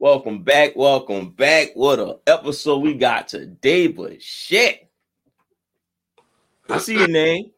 Welcome 0.00 0.44
back. 0.44 0.76
Welcome 0.76 1.30
back. 1.30 1.70
What 1.74 1.98
a 1.98 2.18
episode 2.24 2.82
we 2.82 2.94
got 2.94 3.26
today, 3.26 3.88
but 3.88 4.22
shit. 4.22 4.88
I 6.70 6.78
see 6.78 6.96
your 6.96 7.08
name. 7.08 7.50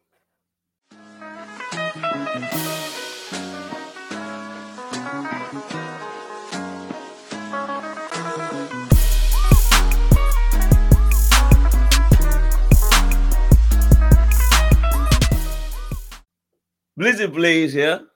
Blizzy 16.99 17.31
Blaze 17.31 17.73
here. 17.73 18.07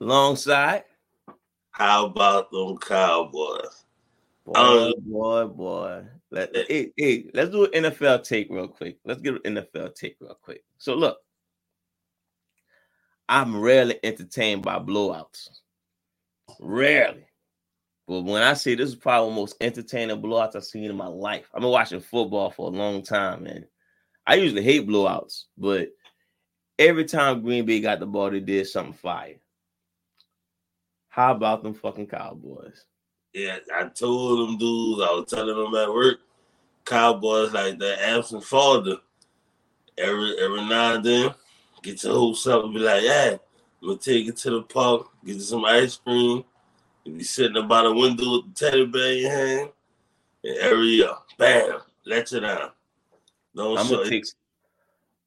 Alongside. 0.00 0.87
How 1.78 2.06
about 2.06 2.50
them 2.50 2.76
Cowboys? 2.78 3.84
Boy, 4.44 4.52
Um, 4.56 4.92
boy, 4.98 5.44
boy. 5.46 6.04
Let, 6.32 6.50
hey, 6.68 6.90
hey, 6.96 7.30
let's 7.32 7.50
do 7.50 7.66
an 7.66 7.84
NFL 7.84 8.24
take 8.24 8.50
real 8.50 8.66
quick. 8.66 8.98
Let's 9.04 9.20
get 9.20 9.34
an 9.44 9.54
NFL 9.54 9.94
take 9.94 10.16
real 10.20 10.36
quick. 10.42 10.64
So 10.78 10.96
look, 10.96 11.18
I'm 13.28 13.60
rarely 13.60 13.96
entertained 14.02 14.62
by 14.62 14.80
blowouts. 14.80 15.50
Rarely. 16.58 17.26
But 18.08 18.22
when 18.22 18.42
I 18.42 18.54
say 18.54 18.74
this 18.74 18.88
is 18.88 18.96
probably 18.96 19.30
the 19.30 19.36
most 19.36 19.56
entertaining 19.60 20.20
blowouts 20.20 20.56
I've 20.56 20.64
seen 20.64 20.90
in 20.90 20.96
my 20.96 21.06
life. 21.06 21.48
I've 21.54 21.60
been 21.60 21.70
watching 21.70 22.00
football 22.00 22.50
for 22.50 22.66
a 22.66 22.74
long 22.74 23.04
time, 23.04 23.46
and 23.46 23.64
I 24.26 24.34
usually 24.34 24.64
hate 24.64 24.88
blowouts, 24.88 25.44
but 25.56 25.90
every 26.76 27.04
time 27.04 27.42
Green 27.42 27.66
Bay 27.66 27.78
got 27.80 28.00
the 28.00 28.06
ball, 28.06 28.30
they 28.30 28.40
did 28.40 28.66
something 28.66 28.94
fire. 28.94 29.36
How 31.18 31.32
about 31.32 31.64
them 31.64 31.74
fucking 31.74 32.06
Cowboys? 32.06 32.84
Yeah, 33.34 33.58
I 33.74 33.88
told 33.88 34.38
them 34.38 34.56
dudes, 34.56 35.02
I 35.02 35.12
was 35.14 35.26
telling 35.28 35.48
them 35.48 35.74
at 35.74 35.92
work, 35.92 36.18
Cowboys 36.84 37.52
like 37.52 37.76
that 37.80 38.08
absent 38.08 38.44
father. 38.44 38.98
Every 39.98 40.38
every 40.38 40.64
now 40.68 40.94
and 40.94 41.04
then, 41.04 41.34
get 41.82 42.04
your 42.04 42.12
whole 42.12 42.36
self 42.36 42.66
and 42.66 42.72
be 42.72 42.78
like, 42.78 43.02
yeah, 43.02 43.36
I'm 43.82 43.88
gonna 43.88 43.98
take 43.98 44.28
it 44.28 44.36
to 44.36 44.50
the 44.50 44.62
park, 44.62 45.08
get 45.24 45.34
you 45.34 45.40
some 45.40 45.64
ice 45.64 45.96
cream. 45.96 46.44
You 47.02 47.14
be 47.14 47.24
sitting 47.24 47.66
by 47.66 47.82
the 47.82 47.92
window 47.92 48.36
with 48.36 48.54
the 48.54 48.70
teddy 48.70 48.86
bear 48.86 49.12
in 49.12 49.18
your 49.18 49.30
hand, 49.32 49.70
and 50.44 50.58
every 50.58 50.86
year, 50.86 51.14
bam, 51.36 51.80
let 52.06 52.30
you 52.30 52.38
down. 52.38 52.70
Don't 53.56 53.76
I'm 53.76 53.88
gonna 53.88 54.08
take 54.08 54.24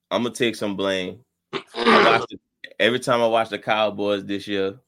I'm 0.10 0.24
gonna 0.24 0.34
take 0.34 0.56
some 0.56 0.78
blame. 0.78 1.20
I 1.76 2.18
watched 2.18 2.32
it, 2.32 2.40
every 2.80 3.02
time 3.02 3.22
I 3.22 3.28
watch 3.28 3.50
the 3.50 3.60
Cowboys 3.60 4.24
this 4.24 4.48
year, 4.48 4.80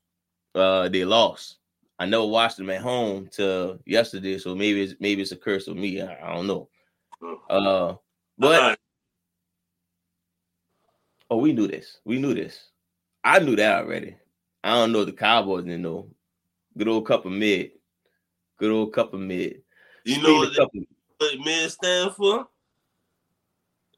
uh, 0.55 0.89
they 0.89 1.05
lost. 1.05 1.57
I 1.99 2.05
never 2.05 2.25
watched 2.25 2.57
them 2.57 2.69
at 2.69 2.81
home 2.81 3.29
till 3.31 3.79
yesterday, 3.85 4.37
so 4.37 4.55
maybe 4.55 4.81
it's 4.81 4.95
maybe 4.99 5.21
it's 5.21 5.31
a 5.31 5.37
curse 5.37 5.67
of 5.67 5.77
me. 5.77 6.01
I, 6.01 6.31
I 6.31 6.33
don't 6.33 6.47
know. 6.47 6.69
Uh, 7.49 7.95
but 8.37 8.61
Uh, 8.61 8.75
oh, 11.29 11.37
we 11.37 11.53
knew 11.53 11.67
this. 11.67 11.99
We 12.03 12.19
knew 12.19 12.33
this. 12.33 12.69
I 13.23 13.39
knew 13.39 13.55
that 13.55 13.83
already. 13.83 14.17
I 14.63 14.73
don't 14.75 14.91
know 14.91 15.05
the 15.05 15.11
Cowboys 15.13 15.63
didn't 15.65 15.81
know. 15.81 16.09
Good 16.77 16.87
old 16.87 17.05
cup 17.05 17.25
of 17.25 17.31
mid. 17.31 17.71
Good 18.57 18.71
old 18.71 18.93
cup 18.93 19.13
of 19.13 19.19
mid. 19.19 19.61
you 20.03 20.21
know 20.21 20.35
what, 20.35 20.55
cup 20.55 20.69
of- 20.75 20.83
what 21.19 21.45
men 21.45 21.69
stand 21.69 22.11
for? 22.13 22.47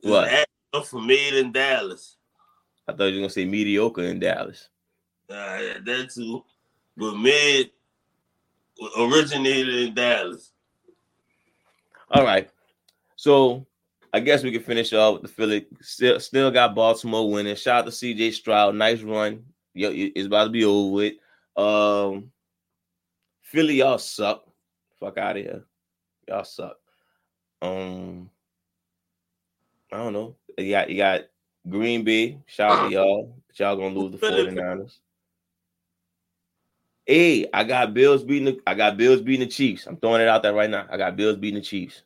What? 0.01 0.47
for 0.83 1.01
made 1.01 1.33
in 1.33 1.51
Dallas. 1.51 2.17
I 2.87 2.91
thought 2.91 3.05
you 3.05 3.15
were 3.15 3.21
gonna 3.21 3.29
say 3.29 3.45
mediocre 3.45 4.03
in 4.03 4.19
Dallas. 4.19 4.69
Uh, 5.29 5.59
yeah, 5.61 5.77
that 5.83 6.11
too. 6.13 6.43
But 6.97 7.15
mid 7.15 7.71
originated 8.97 9.87
in 9.87 9.93
Dallas. 9.93 10.51
All 12.11 12.23
right. 12.23 12.49
So 13.15 13.65
I 14.13 14.19
guess 14.19 14.43
we 14.43 14.51
can 14.51 14.61
finish 14.61 14.93
off 14.93 15.13
with 15.13 15.21
the 15.23 15.27
Philly. 15.27 15.67
Still, 15.81 16.19
still 16.19 16.51
got 16.51 16.75
Baltimore 16.75 17.29
winning. 17.29 17.55
Shout 17.55 17.79
out 17.79 17.85
to 17.85 17.91
CJ 17.91 18.33
Stroud. 18.33 18.75
Nice 18.75 19.01
run. 19.01 19.43
Yo, 19.73 19.91
it's 19.93 20.27
about 20.27 20.45
to 20.45 20.49
be 20.51 20.63
over 20.63 20.93
with. 20.93 21.13
Um, 21.57 22.31
Philly, 23.41 23.75
y'all 23.75 23.97
suck. 23.97 24.45
Fuck 24.99 25.17
out 25.17 25.37
of 25.37 25.43
here. 25.43 25.65
Y'all 26.27 26.43
suck. 26.43 26.77
Um, 27.61 28.29
I 29.91 29.97
don't 29.97 30.13
know. 30.13 30.35
You 30.57 30.71
got 30.71 30.89
you 30.89 30.97
got 30.97 31.21
Green 31.67 32.03
Bay. 32.03 32.39
Shout 32.47 32.71
out 32.71 32.87
to 32.87 32.93
y'all. 32.93 33.35
But 33.47 33.59
y'all 33.59 33.75
gonna 33.75 33.99
lose 33.99 34.13
the 34.13 34.17
Philly. 34.17 34.51
49ers. 34.51 34.97
Hey, 37.05 37.47
I 37.53 37.63
got 37.63 37.93
Bills 37.93 38.23
beating 38.23 38.45
the 38.45 38.59
I 38.65 38.73
got 38.73 38.97
Bills 38.97 39.21
beating 39.21 39.47
the 39.47 39.51
Chiefs. 39.51 39.85
I'm 39.85 39.97
throwing 39.97 40.21
it 40.21 40.27
out 40.27 40.41
there 40.43 40.53
right 40.53 40.69
now. 40.69 40.87
I 40.89 40.97
got 40.97 41.15
Bills 41.15 41.37
beating 41.37 41.59
the 41.59 41.65
Chiefs. 41.65 42.01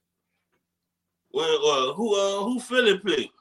Well, 1.32 1.46
uh, 1.66 1.94
who 1.94 2.16
uh, 2.16 2.44
who 2.44 2.60
Philly 2.60 2.98
play? 2.98 3.32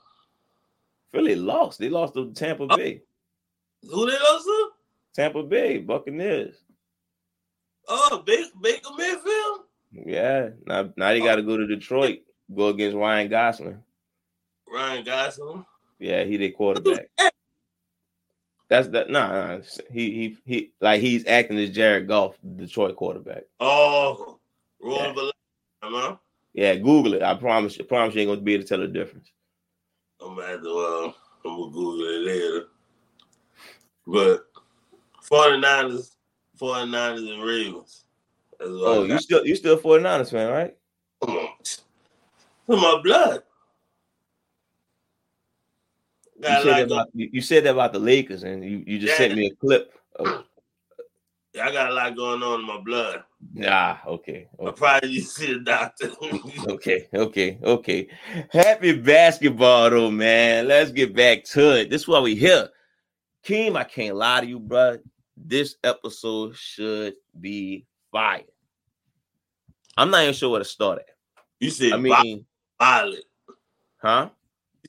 Philly 1.10 1.34
lost. 1.34 1.78
They 1.78 1.88
lost 1.88 2.14
to 2.14 2.32
Tampa 2.32 2.66
Oh. 2.70 2.76
Bay. 2.76 3.02
Who 3.82 4.06
they 4.06 4.16
lost 4.18 4.44
to? 4.44 4.68
Tampa 5.14 5.42
Bay 5.42 5.78
Buccaneers. 5.78 6.56
Oh, 7.88 8.22
Baker, 8.24 8.50
Baker 8.60 8.90
Mayfield. 8.96 9.60
Yeah. 9.92 10.50
Now, 10.66 10.92
now 10.96 11.08
they 11.08 11.20
got 11.20 11.36
to 11.36 11.42
go 11.42 11.56
to 11.56 11.66
Detroit. 11.66 12.18
Go 12.54 12.68
against 12.68 12.96
Ryan 12.96 13.28
Gosling. 13.28 13.82
Ryan 14.70 15.04
Gosling. 15.04 15.64
Yeah, 15.98 16.24
he 16.24 16.36
their 16.36 16.50
quarterback. 16.50 17.08
That's 18.68 18.88
that. 18.88 19.08
Nah, 19.08 19.56
nah, 19.56 19.62
he 19.90 20.10
he 20.10 20.36
he. 20.44 20.72
Like 20.80 21.00
he's 21.00 21.26
acting 21.26 21.58
as 21.58 21.70
Jared 21.70 22.06
Goff, 22.06 22.36
Detroit 22.56 22.96
quarterback. 22.96 23.44
Oh, 23.60 24.38
Yeah. 24.84 25.14
Huh? 25.82 26.16
Yeah, 26.52 26.74
Google 26.74 27.14
it. 27.14 27.22
I 27.22 27.34
promise. 27.34 27.78
I 27.80 27.84
promise 27.84 28.14
you 28.14 28.22
ain't 28.22 28.30
gonna 28.30 28.40
be 28.40 28.54
able 28.54 28.64
to 28.64 28.68
tell 28.68 28.78
the 28.78 28.88
difference. 28.88 29.30
I'm 30.20 30.36
gonna 30.36 30.48
have 30.48 30.62
to. 30.62 30.68
Uh, 30.68 31.12
I'm 31.46 31.56
gonna 31.56 31.72
Google 31.72 32.04
it 32.04 32.26
later. 32.26 32.66
But 34.06 34.46
49ers, 35.30 36.10
49ers 36.60 37.32
and 37.32 37.42
Ravens. 37.42 38.04
Oh, 38.60 39.04
you 39.04 39.18
still 39.18 39.46
you 39.46 39.54
still 39.54 39.78
49ers 39.78 40.30
fan, 40.30 40.50
right? 40.50 40.76
Come 41.24 41.36
on. 41.36 41.48
It's 41.60 41.82
my 42.68 43.00
blood. 43.02 43.42
You 46.40 46.48
said, 46.48 46.64
that 46.64 46.82
about, 46.86 47.08
you, 47.14 47.30
you 47.32 47.40
said 47.40 47.64
that 47.64 47.70
about 47.72 47.92
the 47.92 47.98
Lakers, 47.98 48.42
and 48.44 48.64
you, 48.64 48.84
you 48.86 48.98
just 48.98 49.12
Yeah. 49.20 49.26
sent 49.28 49.36
me 49.38 49.46
a 49.46 49.54
clip. 49.56 49.92
Of, 50.16 50.44
I 51.60 51.72
got 51.72 51.90
a 51.90 51.94
lot 51.94 52.14
going 52.16 52.42
on 52.42 52.60
in 52.60 52.66
my 52.66 52.78
blood. 52.80 53.24
ah, 53.66 54.00
okay. 54.06 54.48
I 54.64 54.70
probably 54.70 55.08
need 55.08 55.20
to 55.20 55.26
see 55.26 55.52
a 55.52 55.58
doctor. 55.58 56.10
Okay, 56.68 57.08
okay, 57.12 57.58
okay. 57.62 58.08
Happy 58.50 58.92
basketball, 58.98 59.90
though, 59.90 60.10
man. 60.10 60.68
Let's 60.68 60.92
get 60.92 61.14
back 61.16 61.44
to 61.44 61.80
it. 61.80 61.90
This 61.90 62.02
is 62.02 62.08
why 62.08 62.20
we 62.20 62.36
here. 62.36 62.68
Keem, 63.44 63.76
I 63.76 63.84
can't 63.84 64.14
lie 64.16 64.40
to 64.42 64.46
you, 64.46 64.60
bro. 64.60 64.98
This 65.36 65.76
episode 65.82 66.54
should 66.56 67.14
be 67.40 67.86
fire. 68.12 68.42
I'm 69.96 70.10
not 70.10 70.22
even 70.22 70.34
sure 70.34 70.50
where 70.50 70.58
to 70.60 70.64
start 70.64 70.98
at. 71.00 71.06
you 71.58 71.70
said 71.70 71.92
I 71.92 71.96
mean, 71.96 72.44
violent. 72.78 73.24
huh? 73.96 74.28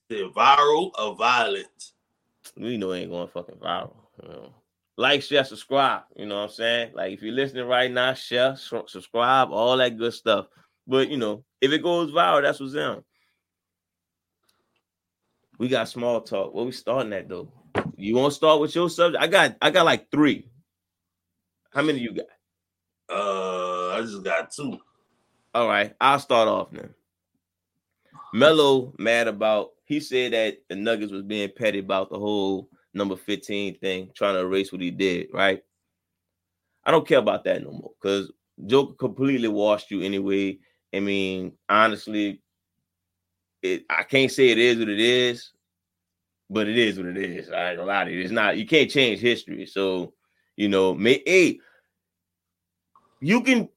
Viral 0.09 0.91
or 0.99 1.15
violent. 1.15 1.91
We 2.57 2.77
know 2.77 2.91
it 2.91 3.01
ain't 3.01 3.11
going 3.11 3.27
fucking 3.27 3.55
viral. 3.55 3.95
you 4.23 4.29
know. 4.29 4.53
Like, 4.97 5.21
share, 5.21 5.45
subscribe. 5.45 6.03
You 6.15 6.25
know 6.25 6.35
what 6.35 6.49
I'm 6.49 6.49
saying? 6.49 6.91
Like, 6.93 7.13
if 7.13 7.21
you're 7.21 7.33
listening 7.33 7.67
right 7.67 7.91
now, 7.91 8.13
share, 8.13 8.55
su- 8.57 8.83
subscribe, 8.87 9.49
all 9.51 9.77
that 9.77 9.97
good 9.97 10.13
stuff. 10.13 10.47
But 10.87 11.09
you 11.09 11.17
know, 11.17 11.43
if 11.61 11.71
it 11.71 11.83
goes 11.83 12.11
viral, 12.11 12.41
that's 12.41 12.59
what's 12.59 12.73
in. 12.73 13.03
We 15.57 15.67
got 15.67 15.89
small 15.89 16.21
talk. 16.21 16.53
Where 16.53 16.65
we 16.65 16.71
starting 16.71 17.13
at 17.13 17.29
though? 17.29 17.51
You 17.95 18.15
want 18.15 18.31
to 18.31 18.35
start 18.35 18.59
with 18.59 18.73
your 18.75 18.89
subject? 18.89 19.21
I 19.21 19.27
got, 19.27 19.55
I 19.61 19.69
got 19.69 19.85
like 19.85 20.09
three. 20.09 20.47
How 21.71 21.81
many 21.81 21.99
you 21.99 22.13
got? 22.13 22.25
Uh, 23.09 23.89
I 23.89 24.01
just 24.01 24.23
got 24.23 24.51
two. 24.51 24.79
All 25.53 25.67
right, 25.67 25.93
I'll 26.01 26.19
start 26.19 26.47
off 26.47 26.71
then. 26.71 26.93
Melo 28.33 28.93
mad 28.97 29.27
about 29.27 29.71
he 29.89 29.99
said 29.99 30.33
that 30.33 30.59
the 30.69 30.75
Nuggets 30.75 31.11
was 31.11 31.23
being 31.23 31.49
petty 31.49 31.79
about 31.79 32.11
the 32.11 32.19
whole 32.19 32.69
number 32.93 33.15
15 33.15 33.79
thing, 33.79 34.11
trying 34.15 34.35
to 34.35 34.41
erase 34.41 34.71
what 34.71 34.81
he 34.81 34.91
did, 34.91 35.29
right? 35.33 35.63
I 36.85 36.91
don't 36.91 37.07
care 37.07 37.17
about 37.17 37.43
that 37.45 37.63
no 37.63 37.71
more 37.71 37.91
because 37.99 38.31
Joker 38.67 38.93
completely 38.93 39.47
washed 39.47 39.89
you 39.89 40.01
anyway. 40.01 40.59
I 40.93 40.99
mean, 40.99 41.53
honestly, 41.67 42.41
it 43.63 43.83
I 43.89 44.03
can't 44.03 44.31
say 44.31 44.49
it 44.49 44.59
is 44.59 44.77
what 44.77 44.89
it 44.89 44.99
is, 44.99 45.51
but 46.51 46.67
it 46.67 46.77
is 46.77 46.97
what 46.97 47.07
it 47.07 47.17
is. 47.17 47.49
I 47.49 47.69
ain't 47.69 47.77
gonna 47.77 47.91
lie 47.91 48.05
to 48.05 48.11
you. 48.11 48.21
It's 48.21 48.31
not 48.31 48.57
you 48.57 48.67
can't 48.67 48.91
change 48.91 49.19
history. 49.19 49.65
So, 49.65 50.13
you 50.55 50.69
know, 50.69 50.93
may 50.93 51.23
hey, 51.25 51.59
you 53.21 53.41
can 53.41 53.69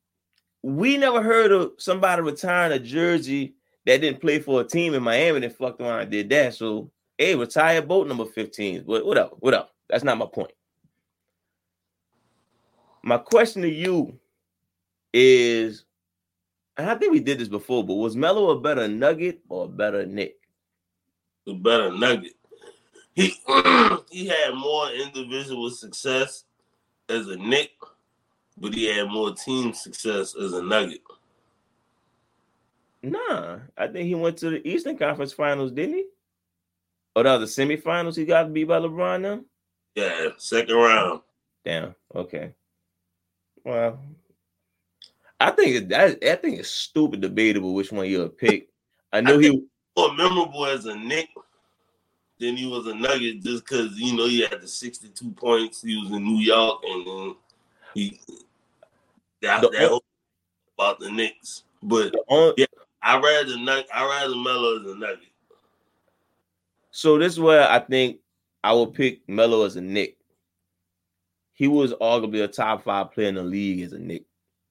we 0.63 0.99
never 0.99 1.23
heard 1.23 1.53
of 1.53 1.73
somebody 1.79 2.21
retiring 2.21 2.73
a 2.73 2.79
jersey 2.79 3.55
that 3.87 4.01
didn't 4.01 4.21
play 4.21 4.39
for 4.39 4.61
a 4.61 4.65
team 4.65 4.95
in 4.95 5.03
Miami 5.03 5.41
that 5.41 5.57
fucked 5.57 5.81
around 5.81 6.01
and 6.01 6.11
did 6.11 6.29
that. 6.31 6.55
So, 6.55 6.91
hey, 7.19 7.35
retire 7.35 7.83
boat 7.83 8.07
number 8.07 8.25
15s. 8.25 8.87
But 8.87 9.05
whatever, 9.05 9.31
whatever. 9.39 9.67
That's 9.89 10.05
not 10.05 10.19
my 10.19 10.27
point. 10.27 10.53
my 13.03 13.19
question 13.19 13.63
to 13.63 13.69
you 13.69 14.19
is, 15.13 15.85
and 16.77 16.89
I 16.89 16.95
think 16.95 17.13
we 17.13 17.21
did 17.21 17.39
this 17.39 17.49
before, 17.49 17.85
but 17.85 17.95
was 17.95 18.17
Melo 18.17 18.51
a 18.51 18.61
better 18.61 18.89
Nugget 18.89 19.41
or 19.49 19.65
a 19.65 19.69
better 19.69 20.07
Knick? 20.07 20.37
A 21.47 21.55
better 21.55 21.91
Nugget. 21.91 22.35
He 23.15 23.35
he 24.11 24.27
had 24.27 24.55
more 24.55 24.91
individual 24.91 25.69
success 25.71 26.45
as 27.09 27.27
a 27.27 27.37
Knick, 27.37 27.73
but 28.57 28.73
he 28.73 28.87
had 28.87 29.09
more 29.09 29.35
team 29.35 29.75
success 29.75 30.35
as 30.35 30.53
a 30.53 30.63
Nugget. 30.63 31.03
Nah, 33.03 33.59
I 33.77 33.89
think 33.89 34.07
he 34.07 34.15
went 34.15 34.37
to 34.39 34.51
the 34.51 34.67
Eastern 34.69 34.97
Conference 34.97 35.33
Finals, 35.33 35.73
didn't 35.73 35.97
he? 35.97 36.05
Or 37.15 37.25
the 37.25 37.45
semifinals 37.45 38.17
he 38.17 38.25
got 38.25 38.45
to 38.45 38.49
be 38.49 38.65
by 38.65 38.79
LeBron 38.79 39.21
now? 39.21 39.41
Yeah, 39.95 40.29
second 40.39 40.75
round. 40.75 41.21
Damn. 41.65 41.95
Okay. 42.15 42.55
Well, 43.65 43.99
I 45.39 45.51
think 45.51 45.89
that 45.89 46.19
I 46.23 46.37
think 46.37 46.59
it's 46.61 46.71
stupid 46.71 47.21
debatable 47.21 47.75
which 47.75 47.93
one 47.93 48.07
you'll 48.07 48.29
pick. 48.29 48.69
I 49.13 49.21
know 49.21 49.39
I 49.39 49.43
he 49.43 49.65
more 49.97 50.15
memorable 50.15 50.67
as 50.67 50.87
a 50.87 50.97
Knick 50.97 51.29
than 52.39 52.57
he 52.57 52.67
was 52.67 52.87
a 52.87 52.95
Nugget 52.95 53.43
just 53.43 53.65
because 53.65 53.99
you 53.99 54.17
know 54.17 54.27
he 54.27 54.41
had 54.41 54.61
the 54.61 54.69
62 54.69 55.31
points. 55.33 55.83
He 55.83 55.97
was 55.97 56.11
in 56.11 56.25
New 56.25 56.41
York 56.41 56.83
and 56.85 57.07
then 57.07 57.35
he 57.95 58.21
that, 59.43 59.61
the, 59.61 59.69
that 59.71 60.01
about 60.79 60.99
the 60.99 61.11
Knicks. 61.11 61.65
But 61.83 62.15
only, 62.29 62.55
yeah, 62.57 62.67
I 63.03 63.19
rather 63.19 63.59
Nugget. 63.59 63.89
I 63.93 64.05
rather 64.05 64.37
Melo 64.37 64.81
as 64.81 64.87
a 64.87 64.99
Nugget. 64.99 65.29
So 66.91 67.19
this 67.19 67.33
is 67.33 67.41
where 67.41 67.69
I 67.69 67.81
think 67.81 68.19
I 68.63 68.73
would 68.73 68.95
pick 68.95 69.29
Melo 69.29 69.65
as 69.65 69.77
a 69.77 69.81
Knick. 69.81 70.19
He 71.55 71.69
was 71.69 71.93
arguably 71.95 72.45
a 72.45 72.49
top 72.49 72.85
five 72.85 73.13
player 73.13 73.29
in 73.29 73.35
the 73.35 73.43
league 73.43 73.81
as 73.81 73.93
a 73.93 73.99
Knick 73.99 74.25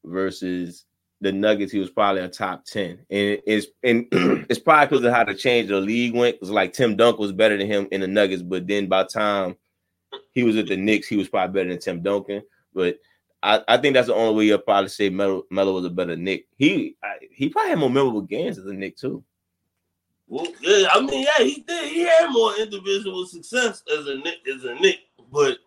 versus 0.06 0.86
the 1.19 1.31
Nuggets. 1.31 1.72
He 1.72 1.80
was 1.80 1.89
probably 1.89 2.22
a 2.22 2.28
top 2.28 2.66
ten, 2.66 3.00
and 3.10 3.39
it's 3.45 3.68
and 3.83 4.07
it's 4.12 4.60
probably 4.60 4.88
because 4.88 5.06
of 5.06 5.13
how 5.13 5.24
the 5.24 5.34
change 5.34 5.69
the 5.69 5.80
league 5.80 6.16
went. 6.16 6.36
Because 6.36 6.51
like 6.51 6.74
Tim 6.74 6.95
Dunk 6.95 7.19
was 7.19 7.31
better 7.31 7.57
than 7.57 7.68
him 7.68 7.88
in 7.92 8.01
the 8.01 8.07
Nuggets, 8.07 8.44
but 8.44 8.68
then 8.68 8.88
by 8.88 9.04
the 9.04 9.10
time 9.10 9.56
he 10.31 10.44
was 10.44 10.57
at 10.57 10.68
the 10.68 10.77
Knicks, 10.77 11.07
he 11.07 11.18
was 11.18 11.30
probably 11.30 11.54
better 11.54 11.69
than 11.69 11.80
Tim 11.80 12.01
Duncan. 12.01 12.44
But 12.74 12.98
I, 13.44 13.62
I 13.68 13.78
think 13.78 13.96
that's 13.96 14.08
the 14.08 14.14
only 14.14 14.36
way 14.36 14.46
you'll 14.46 14.60
probably 14.60 14.90
say 14.90 15.10
Melo, 15.10 15.44
was 15.50 15.86
a 15.86 15.90
better 15.90 16.16
Knick. 16.16 16.48
He 16.58 16.96
I, 17.04 17.16
he 17.32 17.50
probably 17.50 17.72
had 17.72 17.80
more 17.80 17.90
memorable 17.90 18.22
games 18.22 18.58
as 18.58 18.66
a 18.66 18.74
Knick 18.74 18.98
too. 18.98 19.24
Well, 20.28 20.48
yeah, 20.62 20.88
I 20.92 21.02
mean, 21.02 21.26
yeah, 21.26 21.44
he 21.44 21.62
did. 21.68 21.92
He 21.92 22.02
had 22.02 22.30
more 22.30 22.56
individual 22.58 23.26
success 23.26 23.84
as 23.92 24.08
a 24.08 24.18
Knick, 24.18 24.38
as 24.54 24.64
a 24.64 24.76
Knick, 24.76 25.00
but 25.32 25.58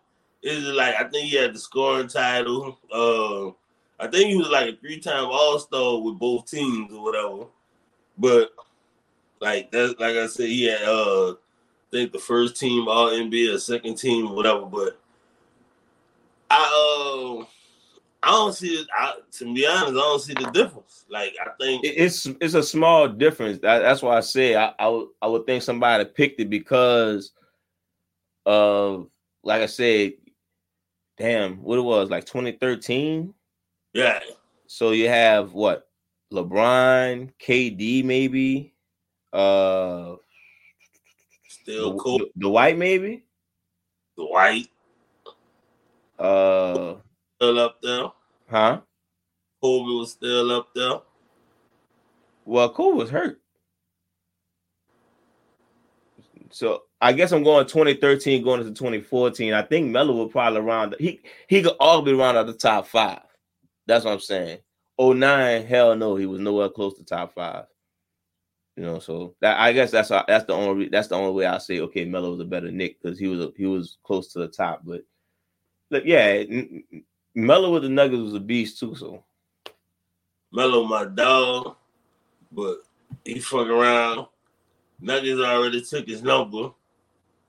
it's 0.41 0.65
like 0.65 0.95
I 0.95 1.03
think 1.09 1.29
he 1.29 1.35
had 1.35 1.53
the 1.53 1.59
scoring 1.59 2.07
title. 2.07 2.77
Uh, 2.91 3.49
I 4.03 4.07
think 4.07 4.29
he 4.29 4.37
was 4.37 4.49
like 4.49 4.73
a 4.73 4.77
three-time 4.77 5.25
All-Star 5.25 6.01
with 6.01 6.19
both 6.19 6.49
teams 6.49 6.93
or 6.93 7.03
whatever. 7.03 7.45
But 8.17 8.51
like 9.41 9.71
that's 9.71 9.99
like 9.99 10.15
I 10.15 10.27
said, 10.27 10.47
he 10.47 10.65
had 10.65 10.81
uh, 10.83 11.31
I 11.31 11.35
think 11.91 12.11
the 12.11 12.19
first 12.19 12.57
team 12.59 12.87
All 12.87 13.09
NBA, 13.09 13.59
second 13.59 13.95
team, 13.95 14.33
whatever. 14.33 14.65
But 14.65 14.99
I 16.49 17.41
uh 17.41 17.45
I 18.25 18.31
don't 18.31 18.53
see 18.53 18.73
it. 18.73 18.87
I, 18.97 19.13
to 19.33 19.53
be 19.53 19.67
honest, 19.67 19.89
I 19.89 19.93
don't 19.93 20.19
see 20.19 20.33
the 20.33 20.49
difference. 20.49 21.05
Like 21.09 21.35
I 21.39 21.51
think 21.61 21.81
it's 21.85 22.25
it's 22.41 22.55
a 22.55 22.63
small 22.63 23.07
difference. 23.07 23.59
That, 23.59 23.79
that's 23.79 24.01
why 24.01 24.17
I 24.17 24.21
say 24.21 24.55
I, 24.55 24.73
I 24.79 24.87
would 24.87 25.07
I 25.21 25.27
would 25.27 25.45
think 25.45 25.61
somebody 25.61 26.05
picked 26.05 26.39
it 26.39 26.49
because 26.49 27.33
of 28.47 29.09
like 29.43 29.61
I 29.61 29.67
said, 29.67 30.13
damn, 31.19 31.61
what 31.61 31.77
it 31.77 31.83
was 31.83 32.09
like 32.09 32.25
2013. 32.25 33.31
Yeah. 33.93 34.19
So 34.65 34.89
you 34.89 35.07
have 35.07 35.53
what 35.53 35.87
LeBron, 36.33 37.31
KD, 37.39 38.03
maybe, 38.03 38.73
uh, 39.33 40.15
still 41.47 41.95
cool. 41.99 42.17
The, 42.17 42.31
the 42.37 42.49
white 42.49 42.79
maybe. 42.79 43.23
The 44.17 44.25
white. 44.25 44.69
Uh 46.17 46.95
still 47.35 47.59
up 47.59 47.81
there. 47.81 48.05
Huh? 48.49 48.81
Kobe 49.61 49.91
was 49.91 50.11
still 50.11 50.51
up 50.51 50.69
there. 50.75 50.99
Well, 52.45 52.69
Kobe 52.69 52.97
was 52.97 53.09
hurt. 53.09 53.41
So 56.51 56.83
I 57.01 57.11
guess 57.11 57.31
I'm 57.31 57.43
going 57.43 57.65
2013 57.65 58.43
going 58.43 58.61
into 58.61 58.73
2014. 58.73 59.53
I 59.53 59.61
think 59.63 59.91
Melo 59.91 60.13
will 60.13 60.29
probably 60.29 60.59
around 60.59 60.95
he 60.99 61.19
he 61.47 61.61
could 61.61 61.75
all 61.79 62.01
be 62.01 62.13
around 62.13 62.37
at 62.37 62.47
the 62.47 62.53
top 62.53 62.87
five. 62.87 63.23
That's 63.87 64.05
what 64.05 64.13
I'm 64.13 64.19
saying. 64.19 64.59
09, 64.97 65.65
hell 65.65 65.95
no, 65.95 66.15
he 66.15 66.25
was 66.25 66.39
nowhere 66.39 66.69
close 66.69 66.97
to 66.97 67.03
top 67.03 67.33
five. 67.33 67.65
You 68.77 68.83
know, 68.83 68.99
so 68.99 69.35
that 69.41 69.59
I 69.59 69.73
guess 69.73 69.91
that's 69.91 70.11
uh, 70.11 70.23
that's 70.27 70.45
the 70.45 70.53
only 70.53 70.87
that's 70.87 71.07
the 71.09 71.15
only 71.15 71.33
way 71.33 71.45
I 71.45 71.57
say 71.57 71.79
okay, 71.81 72.05
Melo 72.05 72.31
was 72.31 72.39
a 72.39 72.45
better 72.45 72.71
Knick 72.71 73.01
because 73.01 73.19
he 73.19 73.27
was 73.27 73.39
a, 73.39 73.51
he 73.57 73.65
was 73.65 73.97
close 74.03 74.31
to 74.33 74.39
the 74.39 74.47
top. 74.47 74.81
But 74.85 75.01
look, 75.91 76.03
yeah, 76.05 76.43
Melo 77.35 77.73
with 77.73 77.83
the 77.83 77.89
Nuggets 77.89 78.21
was 78.21 78.33
a 78.33 78.39
beast 78.39 78.79
too. 78.79 78.95
So 78.95 79.23
Melo, 80.51 80.85
my 80.85 81.05
dog, 81.05 81.75
but 82.51 82.77
he 83.23 83.39
fuck 83.39 83.67
around. 83.67 84.27
Nuggets 85.01 85.41
already 85.41 85.81
took 85.81 86.07
his 86.07 86.23
number. 86.23 86.71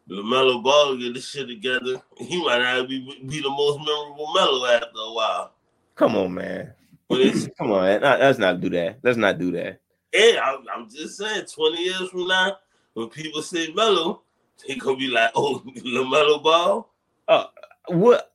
LaMelo 0.09 0.63
Ball 0.63 0.97
get 0.97 1.15
this 1.15 1.29
shit 1.29 1.49
together. 1.49 2.01
He 2.17 2.45
might 2.45 2.59
not 2.59 2.89
be, 2.89 3.01
be 3.27 3.41
the 3.41 3.51
most 3.51 3.79
memorable 3.79 4.33
Melo 4.35 4.67
after 4.67 4.87
a 4.99 5.13
while. 5.13 5.53
Come 5.95 6.17
on, 6.17 6.35
man. 6.35 6.73
Come 7.59 7.73
on, 7.73 7.83
man. 7.83 8.03
Let's 8.03 8.39
not 8.39 8.61
do 8.61 8.71
that. 8.71 8.99
Let's 9.03 9.17
not 9.17 9.39
do 9.39 9.51
that. 9.53 9.81
Yeah, 10.13 10.41
I'm, 10.43 10.65
I'm 10.75 10.91
just 10.91 11.19
saying. 11.19 11.47
Twenty 11.47 11.85
years 11.85 12.09
from 12.09 12.29
now, 12.29 12.57
when 12.95 13.09
people 13.09 13.43
say 13.43 13.73
Melo, 13.73 14.23
they 14.67 14.77
gonna 14.77 14.97
be 14.97 15.09
like, 15.09 15.31
"Oh, 15.35 15.63
LaMelo 15.77 16.43
Ball." 16.43 16.89
Uh, 17.29 17.47
what? 17.89 18.33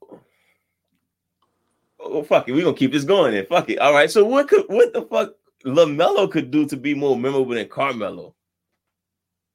Oh 2.03 2.23
fuck 2.23 2.47
it, 2.47 2.53
we 2.53 2.61
gonna 2.61 2.75
keep 2.75 2.91
this 2.91 3.03
going 3.03 3.33
then. 3.33 3.45
Fuck 3.45 3.69
it. 3.69 3.79
All 3.79 3.93
right. 3.93 4.09
So 4.09 4.25
what 4.25 4.47
could 4.47 4.65
what 4.67 4.93
the 4.93 5.03
fuck 5.03 5.33
LaMelo 5.65 6.29
could 6.29 6.51
do 6.51 6.65
to 6.67 6.77
be 6.77 6.93
more 6.93 7.17
memorable 7.17 7.53
than 7.53 7.67
Carmelo? 7.67 8.35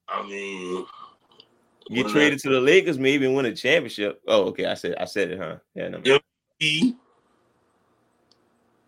I 0.08 0.26
mean, 0.26 0.86
get 1.90 2.08
traded 2.08 2.38
to 2.40 2.50
the 2.50 2.60
Lakers, 2.60 2.98
maybe 2.98 3.26
win 3.26 3.46
a 3.46 3.54
championship. 3.54 4.20
Oh, 4.28 4.44
okay. 4.44 4.66
I 4.66 4.74
said 4.74 4.94
I 4.98 5.04
said 5.04 5.32
it, 5.32 5.38
huh? 5.38 5.56
Yeah, 5.74 5.88
no. 5.88 5.98
MVP. 6.00 6.96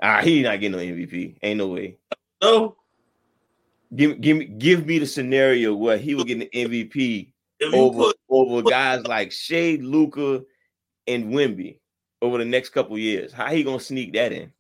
Ah, 0.01 0.21
he 0.23 0.43
not 0.43 0.61
getting 0.61 0.73
no 0.73 0.79
MVP. 0.79 1.37
Ain't 1.43 1.59
no 1.59 1.69
way. 1.69 1.97
No. 2.41 2.77
Give 3.95 4.21
give 4.21 4.37
me 4.37 4.45
give 4.45 4.87
me 4.87 4.99
the 4.99 5.07
scenario 5.07 5.75
where 5.75 5.99
he 5.99 6.15
would 6.15 6.27
get 6.27 6.43
an 6.43 6.49
MVP 6.55 7.33
over 7.73 7.99
put, 7.99 8.17
over 8.29 8.63
guys 8.63 9.05
like 9.07 9.33
Shade, 9.33 9.83
Luka, 9.83 10.45
and 11.07 11.33
Wemby 11.33 11.79
over 12.23 12.39
the 12.39 12.45
next 12.45 12.71
couple 12.71 12.99
years. 12.99 13.33
How 13.33 13.51
he 13.51 13.63
gonna 13.63 13.81
sneak 13.81 14.13
that 14.15 14.33
in? 14.33 14.53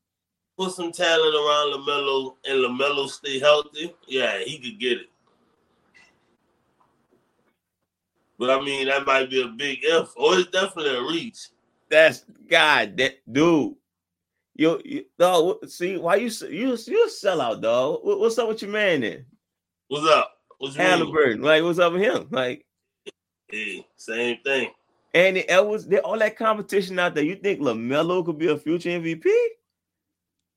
Put 0.57 0.73
some 0.73 0.93
talent 0.93 1.35
around 1.35 1.73
LaMelo 1.73 2.35
and 2.45 2.59
LaMelo 2.59 3.09
stay 3.09 3.39
healthy. 3.39 3.95
Yeah, 4.07 4.39
he 4.41 4.59
could 4.59 4.81
get 4.81 4.99
it. 4.99 5.09
But 8.39 8.51
I 8.51 8.61
mean, 8.61 8.87
that 8.87 9.07
might 9.07 9.31
be 9.31 9.43
a 9.43 9.49
big 9.49 9.81
if, 9.83 10.17
or 10.17 10.39
it's 10.39 10.51
definitely 10.51 10.97
a 10.97 11.03
reach. 11.03 11.49
That's 11.91 12.25
God, 12.49 12.97
that 12.97 13.17
dude. 13.31 13.75
Yo, 14.55 14.81
you, 14.85 15.05
dog. 15.19 15.69
See 15.69 15.97
why 15.97 16.17
you 16.17 16.31
you 16.49 16.77
you 16.87 17.05
a 17.05 17.09
sellout, 17.09 17.63
dog? 17.63 18.01
What, 18.03 18.21
what's 18.21 18.39
up 18.39 18.49
with 18.49 18.63
your 18.63 18.71
man 18.71 19.01
then? 19.01 19.25
What's 19.89 20.09
up? 20.09 20.33
What's 20.59 20.77
Halliburton? 20.77 21.43
Like, 21.43 21.63
what's 21.63 21.79
up 21.79 21.93
with 21.93 22.03
him? 22.03 22.29
Like, 22.31 22.67
hey, 23.49 23.87
same 23.97 24.39
thing. 24.45 24.71
Andy 25.15 25.49
Edwards, 25.49 25.87
there 25.87 26.01
all 26.01 26.19
that 26.19 26.37
competition 26.37 26.99
out 26.99 27.15
there. 27.15 27.25
You 27.25 27.37
think 27.37 27.61
LaMelo 27.61 28.25
could 28.25 28.39
be 28.39 28.49
a 28.49 28.57
future 28.57 28.91
MVP? 28.91 29.25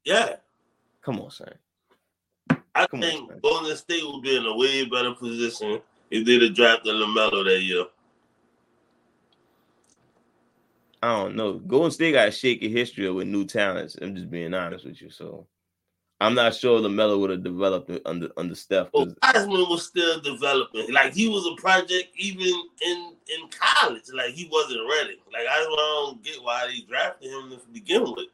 Yeah. 0.03 0.36
Come 1.01 1.20
on, 1.22 1.31
son. 1.31 1.53
I 2.75 2.86
Come 2.88 3.01
think 3.01 3.31
on, 3.31 3.39
Golden 3.41 3.75
State 3.75 4.03
would 4.05 4.22
be 4.22 4.36
in 4.36 4.46
a 4.46 4.55
way 4.55 4.86
better 4.86 5.13
position 5.13 5.81
if 6.10 6.25
they'd 6.25 6.41
have 6.41 6.55
drafted 6.55 6.93
LaMelo 6.93 7.43
that 7.46 7.62
year. 7.62 7.86
I 11.03 11.24
don't 11.24 11.36
know. 11.36 11.53
Golden 11.53 11.91
State 11.91 12.13
got 12.13 12.27
a 12.27 12.31
shaky 12.31 12.70
history 12.70 13.10
with 13.10 13.27
new 13.27 13.46
talents. 13.46 13.98
I'm 14.01 14.15
just 14.15 14.29
being 14.29 14.53
honest 14.53 14.86
with 14.86 15.01
you. 15.01 15.10
So 15.10 15.48
I'm 16.22 16.36
not 16.36 16.54
sure 16.54 16.80
LaMelo 16.80 17.20
would 17.20 17.32
have 17.32 17.44
developed 17.44 17.90
under 18.06 18.30
under 18.38 18.54
Steph. 18.54 18.90
Well, 18.94 19.13
Wiseman 19.24 19.66
was 19.70 19.88
still 19.88 20.22
developing. 20.22 20.94
Like 20.94 21.13
he 21.16 21.28
was 21.28 21.48
a 21.48 21.60
project 21.60 22.10
even 22.16 22.54
in 22.82 23.13
in 23.28 23.50
college. 23.50 24.04
Like 24.13 24.30
he 24.34 24.48
wasn't 24.51 24.82
ready. 24.88 25.18
Like 25.34 25.48
I 25.50 25.66
don't 25.75 26.24
get 26.24 26.42
why 26.44 26.68
they 26.68 26.82
drafted 26.82 27.32
him 27.32 27.50
to 27.50 27.60
begin 27.74 28.04
with. 28.04 28.28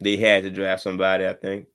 They 0.00 0.16
had 0.16 0.44
to 0.44 0.50
draft 0.50 0.82
somebody, 0.82 1.26
I 1.28 1.34
think. 1.34 1.66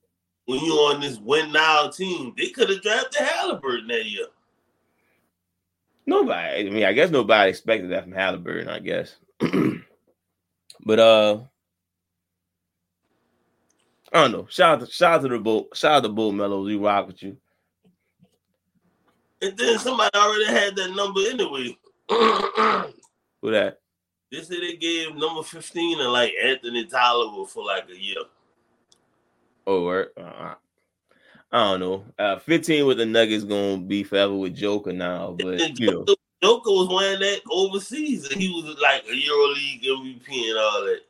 When 0.46 0.60
you 0.60 0.74
on 0.74 1.02
this 1.02 1.20
win 1.20 1.52
now 1.52 1.90
team, 1.90 2.34
they 2.36 2.50
could 2.50 2.70
have 2.70 2.82
drafted 2.82 3.28
Halliburton 3.28 3.88
that 3.90 4.06
year. 4.06 4.26
Nobody. 6.08 6.68
I 6.68 6.70
mean, 6.72 6.84
I 6.84 6.94
guess 6.94 7.12
nobody 7.12 7.52
expected 7.52 7.92
that 7.92 8.04
from 8.04 8.14
Halliburton. 8.14 8.70
I 8.70 8.80
guess. 8.80 9.18
But 10.88 11.00
uh, 11.00 11.40
I 14.14 14.22
don't 14.22 14.32
know. 14.32 14.48
Shout 14.50 14.82
out 14.82 14.86
to 14.86 14.92
shout 14.92 15.16
out 15.16 15.22
to 15.24 15.28
the 15.30 15.40
bull. 15.40 15.68
Shout 15.74 15.92
out 15.92 16.04
to 16.04 16.10
Bull 16.10 16.32
Mellows. 16.32 16.66
We 16.66 16.78
rock 16.78 17.08
with 17.08 17.24
you. 17.24 17.38
And 19.42 19.58
then 19.58 19.78
somebody 19.80 20.10
already 20.16 20.46
had 20.46 20.76
that 20.76 20.96
number 20.96 21.20
anyway. 21.22 21.78
Who 23.42 23.52
that? 23.52 23.80
They 24.32 24.42
said 24.42 24.58
they 24.62 24.76
gave 24.76 25.16
number 25.16 25.44
15 25.44 26.00
and 26.00 26.12
like 26.12 26.34
Anthony 26.44 26.86
Tyler 26.86 27.46
for 27.46 27.64
like 27.64 27.88
a 27.90 27.98
year. 27.98 28.24
Oh, 29.66 29.84
word. 29.86 30.10
Uh, 30.18 30.56
I 31.52 31.58
don't 31.58 31.80
know. 31.80 32.06
Uh, 32.18 32.40
15 32.40 32.86
with 32.86 32.98
the 32.98 33.06
Nuggets 33.06 33.44
gonna 33.44 33.78
be 33.78 34.04
forever 34.04 34.36
with 34.36 34.56
Joker 34.56 34.92
now, 34.92 35.36
but 35.38 35.62
And 35.62 35.80
you 35.80 35.92
know. 35.92 36.06
Joker, 36.06 36.22
Joker 36.44 36.72
was 36.72 36.90
wearing 36.90 37.20
that 37.20 37.42
overseas 37.50 38.30
and 38.30 38.40
he 38.40 38.50
was 38.50 38.78
like 38.82 39.04
a 39.04 39.12
EuroLeague 39.12 39.84
MVP 39.84 40.50
and 40.50 40.60
all 40.60 40.86
that. 40.86 41.02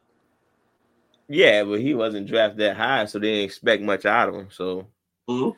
Yeah, 1.29 1.63
but 1.63 1.81
he 1.81 1.93
wasn't 1.93 2.27
drafted 2.27 2.59
that 2.59 2.77
high, 2.77 3.05
so 3.05 3.19
they 3.19 3.27
didn't 3.31 3.45
expect 3.45 3.83
much 3.83 4.05
out 4.05 4.29
of 4.29 4.35
him. 4.35 4.49
So 4.51 4.87
Mhm. 5.29 5.55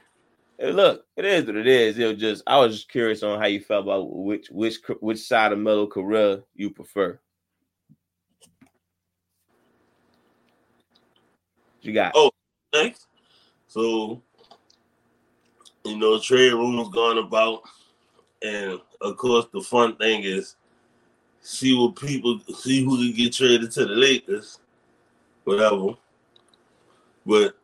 hey, 0.57 0.71
look, 0.71 1.05
it 1.15 1.25
is 1.25 1.45
what 1.45 1.55
it 1.55 1.67
is. 1.67 1.97
It 1.99 2.05
was 2.07 2.17
just 2.17 2.43
I 2.47 2.57
was 2.59 2.75
just 2.75 2.89
curious 2.89 3.21
on 3.23 3.39
how 3.39 3.45
you 3.45 3.59
felt 3.59 3.83
about 3.83 4.09
which 4.11 4.49
which 4.49 4.77
which 4.99 5.19
side 5.19 5.51
of 5.51 5.59
Melo 5.59 5.85
career 5.87 6.43
you 6.55 6.71
prefer. 6.71 7.19
You 11.81 11.93
got 11.93 12.13
Oh. 12.15 12.31
Next. 12.73 13.07
So, 13.67 14.21
you 15.85 15.97
know, 15.97 16.19
trade 16.19 16.53
rumors 16.53 16.89
going 16.89 17.17
about. 17.17 17.63
And 18.43 18.79
of 19.01 19.17
course, 19.17 19.47
the 19.51 19.61
fun 19.61 19.95
thing 19.97 20.23
is 20.23 20.55
see 21.41 21.75
what 21.75 21.95
people 21.95 22.39
see 22.55 22.83
who 22.83 22.97
can 22.97 23.15
get 23.15 23.33
traded 23.33 23.71
to 23.71 23.85
the 23.85 23.95
Lakers, 23.95 24.59
whatever. 25.49 25.95
But 27.25 27.55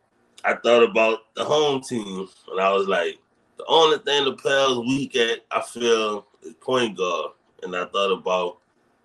I 0.44 0.54
thought 0.54 0.82
about 0.82 1.34
the 1.34 1.44
home 1.44 1.80
team, 1.80 2.28
and 2.50 2.60
I 2.60 2.72
was 2.72 2.86
like, 2.86 3.18
the 3.56 3.64
only 3.68 3.98
thing 3.98 4.24
the 4.24 4.34
Pels 4.34 4.86
weak 4.86 5.16
at, 5.16 5.40
I 5.50 5.62
feel, 5.62 6.26
is 6.42 6.54
point 6.54 6.96
guard. 6.96 7.32
And 7.62 7.74
I 7.74 7.86
thought 7.86 8.12
about 8.12 8.58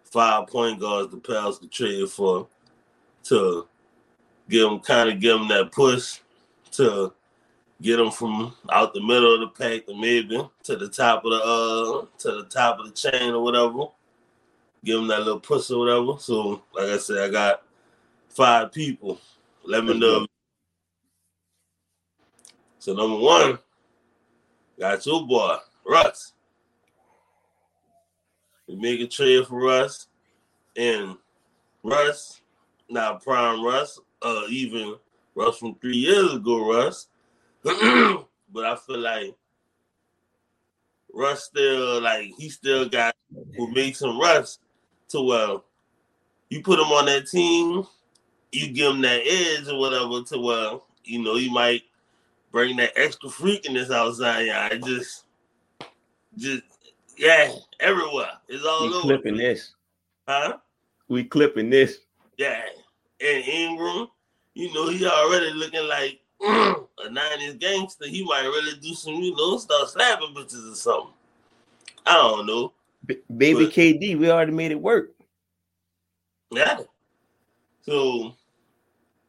five 0.03 0.47
point 0.47 0.79
guards 0.79 1.11
the 1.11 1.17
Pels 1.17 1.59
could 1.59 1.71
trade 1.71 2.09
for 2.09 2.47
to 3.23 3.67
give 4.49 4.69
them 4.69 4.79
kind 4.79 5.09
of 5.09 5.19
give 5.19 5.37
them 5.37 5.47
that 5.47 5.71
push 5.71 6.19
to 6.71 7.13
get 7.81 7.97
them 7.97 8.11
from 8.11 8.53
out 8.71 8.93
the 8.93 9.01
middle 9.01 9.33
of 9.33 9.39
the 9.39 9.47
pack 9.47 9.85
to 9.85 9.99
maybe 9.99 10.47
to 10.63 10.75
the 10.75 10.89
top 10.89 11.23
of 11.25 11.31
the 11.31 11.37
uh 11.37 12.05
to 12.17 12.41
the 12.41 12.47
top 12.49 12.79
of 12.79 12.85
the 12.85 12.91
chain 12.91 13.33
or 13.33 13.43
whatever. 13.43 13.85
Give 14.83 14.97
them 14.97 15.07
that 15.07 15.19
little 15.19 15.39
push 15.39 15.69
or 15.71 15.79
whatever. 15.79 16.19
So, 16.19 16.61
like 16.73 16.89
I 16.89 16.97
said, 16.97 17.19
I 17.19 17.29
got 17.29 17.63
five 18.31 18.71
people. 18.71 19.19
Let 19.63 19.83
me 19.85 19.97
know. 19.97 20.25
So 22.79 22.93
number 22.93 23.17
one, 23.17 23.59
got 24.79 25.05
your 25.05 25.25
boy 25.25 25.57
Russ. 25.85 26.33
We 28.67 28.75
make 28.75 29.01
a 29.01 29.07
trade 29.07 29.45
for 29.45 29.59
Russ, 29.61 30.07
and 30.77 31.17
Russ, 31.83 32.41
not 32.89 33.23
prime 33.23 33.63
Russ, 33.63 33.99
uh, 34.21 34.43
even 34.49 34.95
Russ 35.35 35.57
from 35.57 35.75
three 35.75 35.97
years 35.97 36.33
ago, 36.33 36.67
Russ. 36.71 37.07
but 37.63 38.65
I 38.65 38.75
feel 38.75 38.99
like 38.99 39.35
Russ 41.13 41.45
still 41.45 42.01
like 42.01 42.31
he 42.37 42.49
still 42.49 42.87
got 42.87 43.15
what 43.55 43.71
makes 43.71 44.01
him 44.01 44.19
Russ 44.19 44.59
to 45.09 45.21
well, 45.21 45.65
you 46.49 46.61
put 46.63 46.79
him 46.79 46.85
on 46.85 47.05
that 47.05 47.27
team, 47.27 47.85
you 48.51 48.71
give 48.71 48.93
him 48.95 49.01
that 49.01 49.21
edge 49.25 49.67
or 49.67 49.79
whatever 49.79 50.21
to 50.23 50.39
well, 50.39 50.87
you 51.03 51.21
know, 51.23 51.35
you 51.35 51.51
might 51.51 51.83
bring 52.51 52.77
that 52.77 52.91
extra 52.95 53.29
freakiness 53.29 53.91
outside. 53.91 54.47
Yeah, 54.47 54.69
I 54.71 54.77
just 54.77 55.25
just 56.37 56.63
yeah, 57.17 57.53
everywhere. 57.79 58.31
It's 58.47 58.65
all 58.65 58.87
we 58.87 58.93
over. 58.93 59.01
clipping 59.01 59.37
this. 59.37 59.71
Huh? 60.27 60.57
We 61.07 61.23
clipping 61.23 61.69
this. 61.69 61.99
Yeah. 62.37 62.61
And 63.19 63.43
Ingram, 63.45 64.07
you 64.53 64.73
know, 64.73 64.89
he 64.89 65.05
already 65.05 65.51
looking 65.53 65.87
like 65.87 66.19
mm, 66.41 66.87
a 67.05 67.09
90s 67.09 67.59
gangster. 67.59 68.07
He 68.07 68.23
might 68.23 68.43
really 68.43 68.79
do 68.79 68.93
some, 68.93 69.15
you 69.15 69.35
know, 69.35 69.57
start 69.57 69.89
slapping 69.89 70.33
bitches 70.33 70.71
or 70.71 70.75
something. 70.75 71.13
I 72.05 72.13
don't 72.13 72.47
know. 72.47 72.73
B- 73.05 73.19
baby 73.37 73.65
But- 73.65 73.73
KD, 73.73 74.17
we 74.17 74.31
already 74.31 74.51
made 74.53 74.71
it 74.71 74.81
work. 74.81 75.11
Yeah. 76.51 76.79
So, 77.83 78.35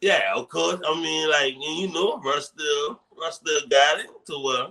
yeah, 0.03 0.33
of 0.35 0.49
course. 0.49 0.81
I 0.85 1.01
mean, 1.01 1.31
like, 1.31 1.55
and 1.55 1.79
you 1.79 1.93
know, 1.93 2.21
Russ 2.23 2.47
still, 2.47 3.01
Russ 3.19 3.37
still 3.37 3.61
got 3.69 4.01
it 4.01 4.11
to 4.27 4.39
where 4.41 4.67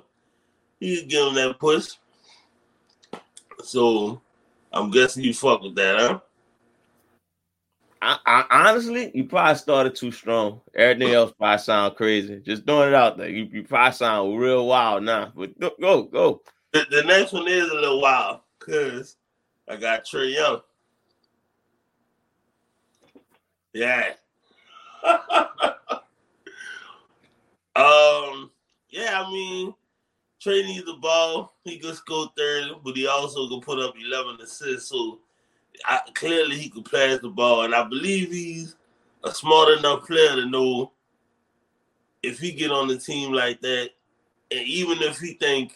he 0.80 0.98
could 0.98 1.10
give 1.10 1.28
him 1.28 1.36
that 1.36 1.58
push. 1.58 1.94
So, 3.64 4.22
I'm 4.74 4.92
guessing 4.92 5.24
you 5.24 5.34
fuck 5.34 5.62
with 5.62 5.76
that, 5.76 5.98
huh? 5.98 6.20
I, 8.02 8.18
I 8.26 8.68
honestly, 8.68 9.12
you 9.14 9.24
probably 9.26 9.56
started 9.56 9.96
too 9.96 10.12
strong. 10.12 10.60
Everything 10.76 11.14
else 11.14 11.32
probably 11.38 11.60
sound 11.60 11.96
crazy. 11.96 12.42
Just 12.44 12.66
throwing 12.66 12.90
it 12.90 12.96
out 12.96 13.18
there. 13.18 13.30
You, 13.30 13.48
you 13.52 13.64
probably 13.64 13.94
sound 13.94 14.38
real 14.38 14.66
wild 14.66 15.04
now. 15.04 15.32
But 15.36 15.58
go, 15.60 15.72
go, 15.80 16.04
go. 16.04 16.42
The, 16.74 16.86
the 16.90 17.04
next 17.04 17.32
one 17.32 17.48
is 17.48 17.70
a 17.70 17.76
little 17.76 18.02
wild 18.02 18.40
because 18.60 19.18
I 19.70 19.76
got 19.78 20.04
Trae 20.04 20.34
Young. 20.34 20.62
Yeah. 23.74 24.14
um. 27.76 28.52
Yeah, 28.90 29.24
I 29.26 29.32
mean, 29.32 29.74
Trae 30.44 30.66
needs 30.66 30.86
the 30.86 30.96
ball. 30.96 31.54
He 31.64 31.80
could 31.80 31.96
score 31.96 32.30
third, 32.38 32.72
but 32.84 32.98
he 32.98 33.08
also 33.08 33.48
could 33.48 33.62
put 33.62 33.80
up 33.80 33.94
11 33.98 34.42
assists. 34.42 34.90
So 34.90 35.20
I, 35.86 36.02
clearly 36.14 36.58
he 36.58 36.70
could 36.70 36.92
pass 36.92 37.20
the 37.20 37.30
ball, 37.30 37.64
and 37.64 37.74
I 37.74 37.84
believe 37.84 38.32
he's 38.32 38.76
a 39.24 39.34
smart 39.34 39.78
enough 39.78 40.06
player 40.06 40.36
to 40.36 40.46
know 40.46 40.92
if 42.22 42.38
he 42.38 42.52
get 42.52 42.72
on 42.72 42.90
the 42.90 42.98
team 42.98 43.32
like 43.32 43.62
that, 43.62 43.92
and 44.52 44.68
even 44.68 45.02
if 45.02 45.20
he 45.20 45.36
think 45.36 45.72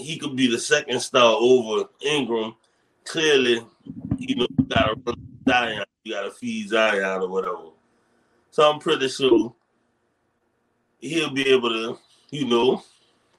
he 0.00 0.18
could 0.18 0.36
be 0.36 0.46
the 0.46 0.58
second 0.58 1.00
star 1.00 1.36
over 1.38 1.88
Ingram. 2.00 2.54
Clearly, 3.04 3.60
you 4.18 4.36
know, 4.36 4.46
you 4.58 4.64
gotta 4.68 4.94
run 5.04 5.16
Zion, 5.48 5.84
you 6.04 6.12
gotta 6.12 6.30
feed 6.30 6.68
Zion 6.68 7.22
or 7.22 7.28
whatever. 7.28 7.70
So 8.50 8.70
I'm 8.70 8.80
pretty 8.80 9.08
sure 9.08 9.54
he'll 10.98 11.30
be 11.30 11.48
able 11.48 11.70
to, 11.70 11.98
you 12.30 12.46
know, 12.46 12.82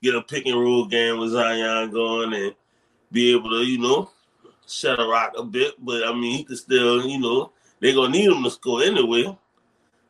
get 0.01 0.15
a 0.15 0.21
pick 0.21 0.45
and 0.45 0.59
roll 0.59 0.85
game 0.85 1.19
with 1.19 1.31
Zion 1.31 1.91
going 1.91 2.33
and 2.33 2.55
be 3.11 3.33
able 3.33 3.49
to, 3.49 3.57
you 3.57 3.77
know, 3.77 4.09
shut 4.67 4.99
a 4.99 5.05
rock 5.05 5.33
a 5.37 5.43
bit. 5.43 5.73
But 5.79 6.07
I 6.07 6.13
mean, 6.13 6.37
he 6.37 6.43
could 6.43 6.57
still, 6.57 7.05
you 7.05 7.19
know, 7.19 7.51
they're 7.79 7.93
gonna 7.93 8.09
need 8.09 8.29
him 8.29 8.43
to 8.43 8.51
score 8.51 8.83
anyway. 8.83 9.35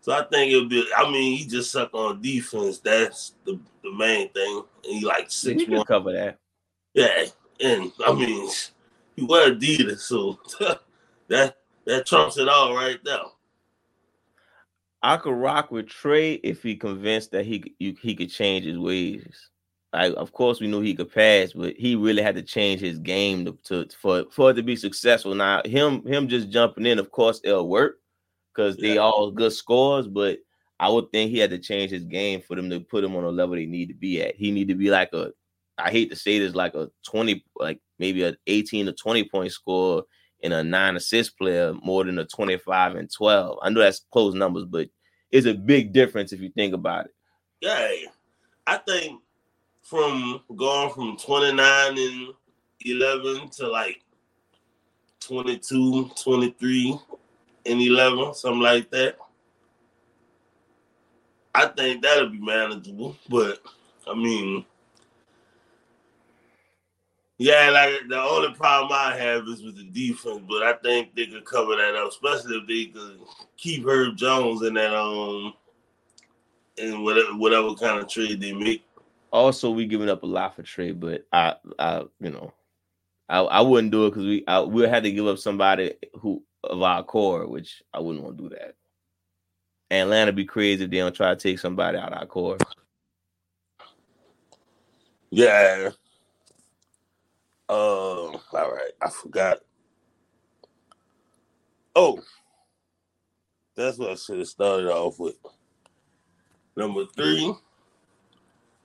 So 0.02 0.14
I 0.14 0.24
think 0.24 0.52
it'll 0.52 0.68
be. 0.68 0.86
I 0.98 1.10
mean, 1.12 1.38
he 1.38 1.46
just 1.46 1.72
suck 1.72 1.94
on 1.94 2.22
defense. 2.22 2.80
That's 2.80 3.34
the, 3.46 3.60
the 3.84 3.94
main 3.94 4.30
thing. 4.30 4.64
And 4.84 5.00
he 5.00 5.06
like 5.06 5.30
six 5.30 5.64
can 5.64 5.84
cover 5.84 6.12
that. 6.14 6.40
Yeah, 6.94 7.26
and 7.60 7.92
I 8.06 8.14
mean, 8.14 8.50
he 9.16 9.24
wear 9.24 9.54
Adidas, 9.54 10.00
so 10.00 10.40
that 11.28 11.58
that 11.86 12.06
trumps 12.06 12.38
it 12.38 12.50
all 12.50 12.76
right 12.76 13.00
there. 13.04 13.20
I 15.04 15.18
could 15.18 15.34
rock 15.34 15.72
with 15.72 15.88
Trae 15.88 16.40
if 16.44 16.62
he 16.62 16.76
convinced 16.76 17.32
that 17.32 17.46
he 17.46 17.76
you, 17.80 17.96
he 18.02 18.16
could 18.16 18.30
change 18.30 18.66
his 18.66 18.78
ways. 18.78 19.50
Like, 19.94 20.14
of 20.16 20.32
course, 20.32 20.62
we 20.62 20.68
knew 20.68 20.80
he 20.82 20.94
could 20.96 21.12
pass, 21.12 21.52
but 21.54 21.76
he 21.76 21.96
really 21.96 22.22
had 22.22 22.36
to 22.36 22.42
change 22.44 22.80
his 22.80 22.98
game 23.00 23.44
to, 23.46 23.58
to 23.66 23.88
for 24.00 24.26
for 24.32 24.52
it 24.52 24.54
to 24.54 24.64
be 24.64 24.76
successful. 24.76 25.36
Now, 25.36 25.62
him 25.66 26.06
him 26.06 26.28
just 26.28 26.50
jumping 26.50 26.86
in, 26.86 27.00
of 27.00 27.12
course, 27.12 27.42
it'll 27.44 27.68
work 27.68 28.00
because 28.54 28.78
they 28.78 28.96
Yeah. 28.96 29.02
all 29.02 29.32
good 29.32 29.52
scores. 29.54 30.08
But 30.08 30.40
I 30.80 30.88
would 30.90 31.12
think 31.12 31.32
he 31.32 31.40
had 31.40 31.50
to 31.50 31.60
change 31.60 31.92
his 31.92 32.06
game 32.06 32.42
for 32.42 32.56
them 32.56 32.70
to 32.70 32.80
put 32.80 33.04
him 33.04 33.16
on 33.16 33.24
a 33.24 33.30
level 33.30 33.56
they 33.56 33.66
need 33.66 33.88
to 33.88 33.96
be 33.96 34.22
at. 34.22 34.36
He 34.36 34.52
need 34.52 34.68
to 34.70 34.76
be 34.76 34.90
like 34.90 35.12
a, 35.14 35.32
I 35.78 35.92
hate 35.92 36.10
to 36.12 36.16
say 36.16 36.40
this, 36.40 36.56
like 36.56 36.74
a 36.76 36.90
twenty, 37.06 37.44
like 37.58 37.80
maybe 38.00 38.24
a 38.24 38.36
eighteen 38.48 38.86
to 38.86 38.94
twenty 38.94 39.24
point 39.28 39.52
score 39.52 40.04
and 40.44 40.54
a 40.54 40.64
nine 40.64 40.96
assist 40.96 41.38
player 41.38 41.74
more 41.84 42.04
than 42.04 42.20
a 42.20 42.26
25 42.26 42.96
and 42.96 43.12
12. 43.12 43.60
I 43.62 43.70
know 43.70 43.80
that's 43.82 44.06
close 44.12 44.34
numbers, 44.34 44.66
but 44.66 44.90
it's 45.32 45.48
a 45.48 45.54
big 45.54 45.94
difference 45.94 46.34
if 46.34 46.42
you 46.42 46.50
think 46.50 46.74
about 46.74 47.06
it. 47.06 47.12
Yeah, 47.62 47.90
I 48.68 48.78
think 48.78 49.22
from 49.82 50.42
going 50.56 50.94
from 50.94 51.18
twenty 51.18 51.54
nine 51.54 51.98
and 51.98 52.34
eleven 52.86 53.50
to 53.50 53.68
like 53.68 54.02
22, 55.20 56.12
23 56.22 57.00
and 57.66 57.82
eleven, 57.82 58.34
something 58.34 58.62
like 58.62 58.90
that. 58.92 59.18
I 61.54 61.68
think 61.68 62.02
that'll 62.02 62.30
be 62.30 62.40
manageable, 62.40 63.16
but 63.30 63.62
I 64.08 64.16
mean, 64.16 64.66
Yeah, 67.42 67.72
like 67.72 68.08
the 68.08 68.22
only 68.22 68.54
problem 68.54 68.92
I 68.94 69.18
have 69.18 69.48
is 69.48 69.64
with 69.64 69.76
the 69.76 69.86
defense, 69.86 70.44
but 70.48 70.62
I 70.62 70.74
think 70.74 71.16
they 71.16 71.26
could 71.26 71.44
cover 71.44 71.76
that 71.76 71.96
up, 71.96 72.10
especially 72.10 72.58
if 72.58 72.68
they 72.68 72.86
could 72.86 73.18
keep 73.58 73.84
Herb 73.84 74.16
Jones 74.16 74.62
in 74.62 74.76
that 74.76 74.94
um 74.94 75.56
in 76.78 77.04
whatever 77.04 77.36
whatever 77.36 77.74
kind 77.74 78.00
of 78.00 78.08
trade 78.08 78.40
they 78.40 78.54
make. 78.54 78.84
Also, 79.32 79.72
we 79.72 79.88
giving 79.88 80.08
up 80.08 80.22
a 80.22 80.28
lot 80.28 80.56
for 80.56 80.62
trade, 80.62 81.00
but 81.00 81.26
I, 81.34 81.56
I, 81.80 82.04
you 82.20 82.30
know, 82.30 82.54
I, 83.28 83.40
I 83.40 83.62
wouldn't 83.62 83.92
do 83.92 84.06
it 84.06 84.12
because 84.12 84.26
we, 84.26 84.44
I, 84.46 84.62
we 84.62 84.84
had 84.84 85.02
to 85.02 85.12
give 85.12 85.26
up 85.26 85.40
somebody 85.40 85.96
who 86.20 86.44
of 86.64 86.84
our 86.84 87.04
core, 87.04 87.48
which 87.48 87.82
I 87.92 88.02
wouldn't 88.02 88.24
want 88.24 88.38
to 88.38 88.44
do 88.44 88.50
that. 88.50 88.76
Atlanta 89.90 90.32
be 90.32 90.46
crazy 90.46 90.84
if 90.84 90.92
they 90.92 90.98
don't 90.98 91.16
try 91.16 91.34
to 91.34 91.36
take 91.36 91.58
somebody 91.58 91.98
out 91.98 92.14
of 92.14 92.20
our 92.20 92.28
core. 92.28 92.60
Yeah, 95.32 95.90
uh, 97.72 97.74
all 97.74 98.42
right, 98.52 98.92
I 99.02 99.10
forgot. 99.10 99.60
Oh, 101.96 102.20
that's 103.76 103.98
what 103.98 104.12
I 104.12 104.16
should 104.16 104.40
have 104.40 104.48
started 104.48 104.90
off 104.90 105.20
with. 105.20 105.36
Number 106.76 107.06
three, 107.16 107.54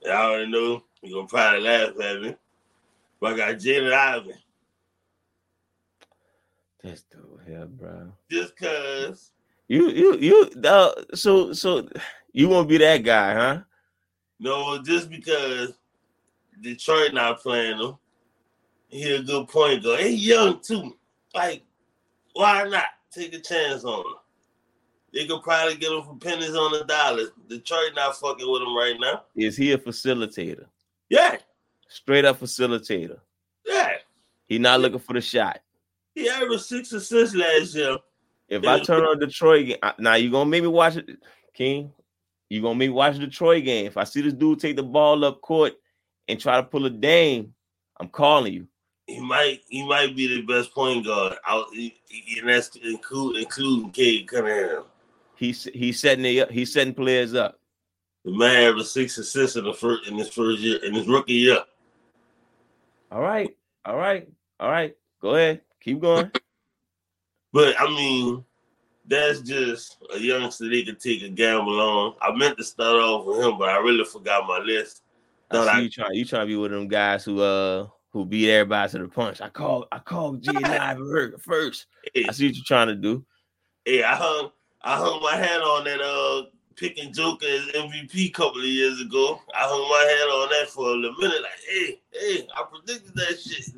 y'all 0.04 0.12
already 0.12 0.50
know 0.50 0.84
you're 1.02 1.18
gonna 1.18 1.26
probably 1.26 1.60
laugh 1.62 2.00
at 2.00 2.22
me, 2.22 2.36
but 3.20 3.32
I 3.32 3.36
got 3.36 3.54
Jaden 3.56 3.92
Ivey. 3.92 4.34
That's 6.84 7.02
dope, 7.02 7.40
yeah, 7.48 7.64
bro. 7.64 8.12
Just 8.30 8.56
cause 8.56 9.32
you 9.66 9.90
you 9.90 10.16
you 10.18 10.50
uh, 10.64 10.92
so 11.14 11.52
so 11.52 11.88
you 12.32 12.48
won't 12.48 12.68
be 12.68 12.78
that 12.78 12.98
guy, 12.98 13.34
huh? 13.34 13.60
No, 14.38 14.80
just 14.80 15.10
because 15.10 15.72
Detroit 16.60 17.14
not 17.14 17.40
playing 17.40 17.80
him 17.80 17.96
he 18.88 19.14
a 19.14 19.22
good 19.22 19.48
point 19.48 19.82
guard. 19.82 20.00
He 20.00 20.14
young 20.14 20.60
too. 20.60 20.96
Like, 21.34 21.62
why 22.32 22.64
not 22.64 22.84
take 23.12 23.34
a 23.34 23.40
chance 23.40 23.84
on 23.84 24.00
him? 24.00 24.14
They 25.12 25.26
could 25.26 25.42
probably 25.42 25.76
get 25.76 25.92
him 25.92 26.02
for 26.02 26.16
pennies 26.16 26.54
on 26.54 26.72
the 26.72 26.84
dollar. 26.84 27.24
Detroit 27.48 27.92
not 27.94 28.16
fucking 28.16 28.50
with 28.50 28.62
him 28.62 28.76
right 28.76 28.96
now. 29.00 29.24
Is 29.34 29.56
he 29.56 29.72
a 29.72 29.78
facilitator? 29.78 30.66
Yeah. 31.08 31.38
Straight 31.88 32.24
up 32.24 32.40
facilitator. 32.40 33.18
Yeah. 33.64 33.92
He 34.46 34.58
not 34.58 34.80
looking 34.80 34.98
for 34.98 35.14
the 35.14 35.20
shot. 35.20 35.60
He 36.14 36.28
averaged 36.28 36.64
six 36.64 36.92
assists 36.92 37.34
last 37.34 37.74
year. 37.74 37.96
If 38.48 38.64
I 38.64 38.78
turn 38.80 39.04
on 39.04 39.18
Detroit 39.18 39.66
game, 39.66 39.78
now 39.98 40.14
you 40.14 40.30
gonna 40.30 40.48
make 40.48 40.62
me 40.62 40.68
watch 40.68 40.96
it, 40.96 41.18
King. 41.52 41.92
You 42.48 42.62
gonna 42.62 42.76
make 42.76 42.90
me 42.90 42.94
watch 42.94 43.14
the 43.14 43.26
Detroit 43.26 43.64
game. 43.64 43.86
If 43.86 43.96
I 43.96 44.04
see 44.04 44.20
this 44.20 44.34
dude 44.34 44.60
take 44.60 44.76
the 44.76 44.82
ball 44.82 45.24
up 45.24 45.40
court 45.40 45.74
and 46.28 46.38
try 46.38 46.56
to 46.56 46.62
pull 46.62 46.86
a 46.86 46.90
dame, 46.90 47.54
I'm 47.98 48.08
calling 48.08 48.52
you 48.52 48.68
he 49.06 49.20
might 49.20 49.60
he 49.68 49.86
might 49.86 50.16
be 50.16 50.26
the 50.26 50.42
best 50.42 50.74
point 50.74 51.06
guard 51.06 51.34
out, 51.46 51.66
and 51.72 51.92
that's 52.48 52.74
include, 52.76 53.36
including 53.36 53.90
Cade 53.90 54.28
Cunningham. 54.28 54.84
He's 55.36 55.64
he's 55.72 56.00
setting 56.00 56.24
it 56.24 56.40
up. 56.40 56.50
He's 56.50 56.72
setting 56.72 56.94
players 56.94 57.34
up. 57.34 57.58
The 58.24 58.32
man 58.36 58.64
have 58.64 58.76
a 58.76 58.84
six 58.84 59.16
assists 59.18 59.56
in 59.56 59.64
the 59.64 59.72
first 59.72 60.08
in 60.08 60.16
his 60.16 60.28
first 60.28 60.58
year 60.60 60.84
in 60.84 60.94
his 60.94 61.06
rookie 61.06 61.34
year. 61.34 61.62
All 63.12 63.20
right, 63.20 63.56
all 63.84 63.96
right, 63.96 64.28
all 64.58 64.70
right. 64.70 64.96
Go 65.20 65.36
ahead, 65.36 65.62
keep 65.80 66.00
going. 66.00 66.32
But 67.52 67.80
I 67.80 67.88
mean, 67.88 68.44
that's 69.06 69.40
just 69.40 69.98
a 70.12 70.18
youngster 70.18 70.68
they 70.68 70.82
could 70.82 70.98
take 70.98 71.22
a 71.22 71.28
gamble 71.28 71.80
on. 71.80 72.14
I 72.20 72.34
meant 72.34 72.58
to 72.58 72.64
start 72.64 72.96
off 72.96 73.24
with 73.24 73.38
him, 73.38 73.56
but 73.58 73.68
I 73.68 73.78
really 73.78 74.04
forgot 74.04 74.48
my 74.48 74.58
list. 74.58 75.02
I 75.50 75.62
see 75.62 75.70
I, 75.70 75.78
you 75.78 75.90
trying 75.90 76.14
you 76.14 76.24
trying 76.24 76.42
to 76.42 76.46
be 76.46 76.56
one 76.56 76.72
of 76.72 76.80
them 76.80 76.88
guys 76.88 77.24
who 77.24 77.40
uh 77.40 77.86
who 78.16 78.24
beat 78.24 78.50
everybody 78.50 78.90
to 78.90 78.98
the 78.98 79.08
punch. 79.08 79.42
I 79.42 79.50
called 79.50 79.88
I 79.92 79.98
called 79.98 80.42
J 80.42 80.52
Ivey 80.54 81.32
first. 81.38 81.86
Hey. 82.14 82.24
I 82.26 82.32
see 82.32 82.46
what 82.46 82.56
you're 82.56 82.64
trying 82.64 82.88
to 82.88 82.94
do. 82.94 83.26
Hey, 83.84 84.02
I 84.02 84.14
hung 84.14 84.50
I 84.80 84.96
hung 84.96 85.20
my 85.22 85.36
hat 85.36 85.60
on 85.60 85.84
that 85.84 86.00
uh 86.00 86.46
picking 86.76 87.12
Joker 87.12 87.46
as 87.46 87.66
MVP 87.74 88.14
a 88.14 88.28
couple 88.30 88.60
of 88.60 88.66
years 88.66 89.02
ago. 89.02 89.38
I 89.54 89.64
hung 89.64 89.82
my 89.82 90.04
hat 90.10 90.28
on 90.28 90.48
that 90.48 90.68
for 90.70 90.92
a 90.92 90.96
minute. 90.96 91.42
Like, 91.42 91.60
hey, 91.68 92.00
hey, 92.12 92.48
I 92.56 92.62
predicted 92.62 93.14
that 93.16 93.38
shit. 93.38 93.74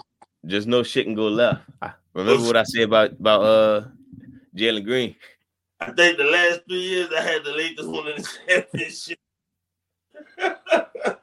Just 0.47 0.69
no 0.69 0.85
shit 0.85 1.07
can 1.07 1.17
go 1.17 1.27
left. 1.27 1.63
I 1.83 1.93
remember 2.15 2.47
what 2.47 2.57
I 2.57 2.63
said 2.63 2.85
about 2.85 3.11
about 3.13 3.43
uh 3.43 3.85
Jalen 4.57 4.85
Green. 4.85 5.17
I 5.81 5.91
think 5.91 6.17
the 6.17 6.25
last 6.25 6.61
three 6.69 6.81
years 6.81 7.09
I 7.17 7.23
had 7.23 7.45
the 7.45 7.53
Lakers 7.53 7.87
winning 7.87 8.17
the 8.17 8.29
championship. 8.49 9.19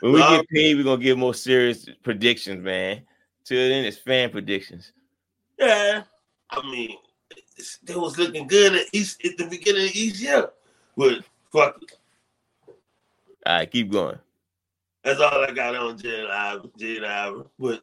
When 0.00 0.12
we 0.12 0.18
get 0.20 0.48
paid, 0.48 0.76
we're 0.76 0.84
gonna 0.84 1.02
give 1.02 1.18
more 1.18 1.34
serious 1.34 1.88
predictions, 2.02 2.62
man. 2.62 3.02
Till 3.44 3.68
then, 3.68 3.84
it's 3.84 3.98
fan 3.98 4.30
predictions. 4.30 4.92
Yeah, 5.58 6.02
I 6.50 6.62
mean, 6.70 6.96
it 7.56 7.96
was 7.96 8.18
looking 8.18 8.46
good 8.46 8.74
at 8.74 8.86
East 8.92 9.24
at 9.24 9.36
the 9.38 9.46
beginning 9.46 9.88
of 9.88 9.96
each 9.96 10.18
year, 10.20 10.50
but 10.96 11.24
fuck 11.50 11.80
it. 11.82 11.98
All 13.46 13.56
right, 13.58 13.70
keep 13.70 13.90
going. 13.90 14.18
That's 15.02 15.20
all 15.20 15.44
I 15.44 15.52
got 15.52 15.76
on 15.76 15.96
Jay 15.96 16.26
Ivey. 16.28 16.70
Jay 16.76 17.04
Ivey. 17.04 17.42
But 17.58 17.82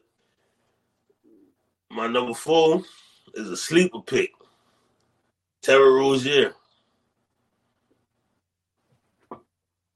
my 1.90 2.06
number 2.06 2.34
four 2.34 2.82
is 3.32 3.48
a 3.48 3.56
sleeper 3.56 4.02
pick. 4.02 4.30
Terry 5.62 5.90
Rozier. 5.90 6.54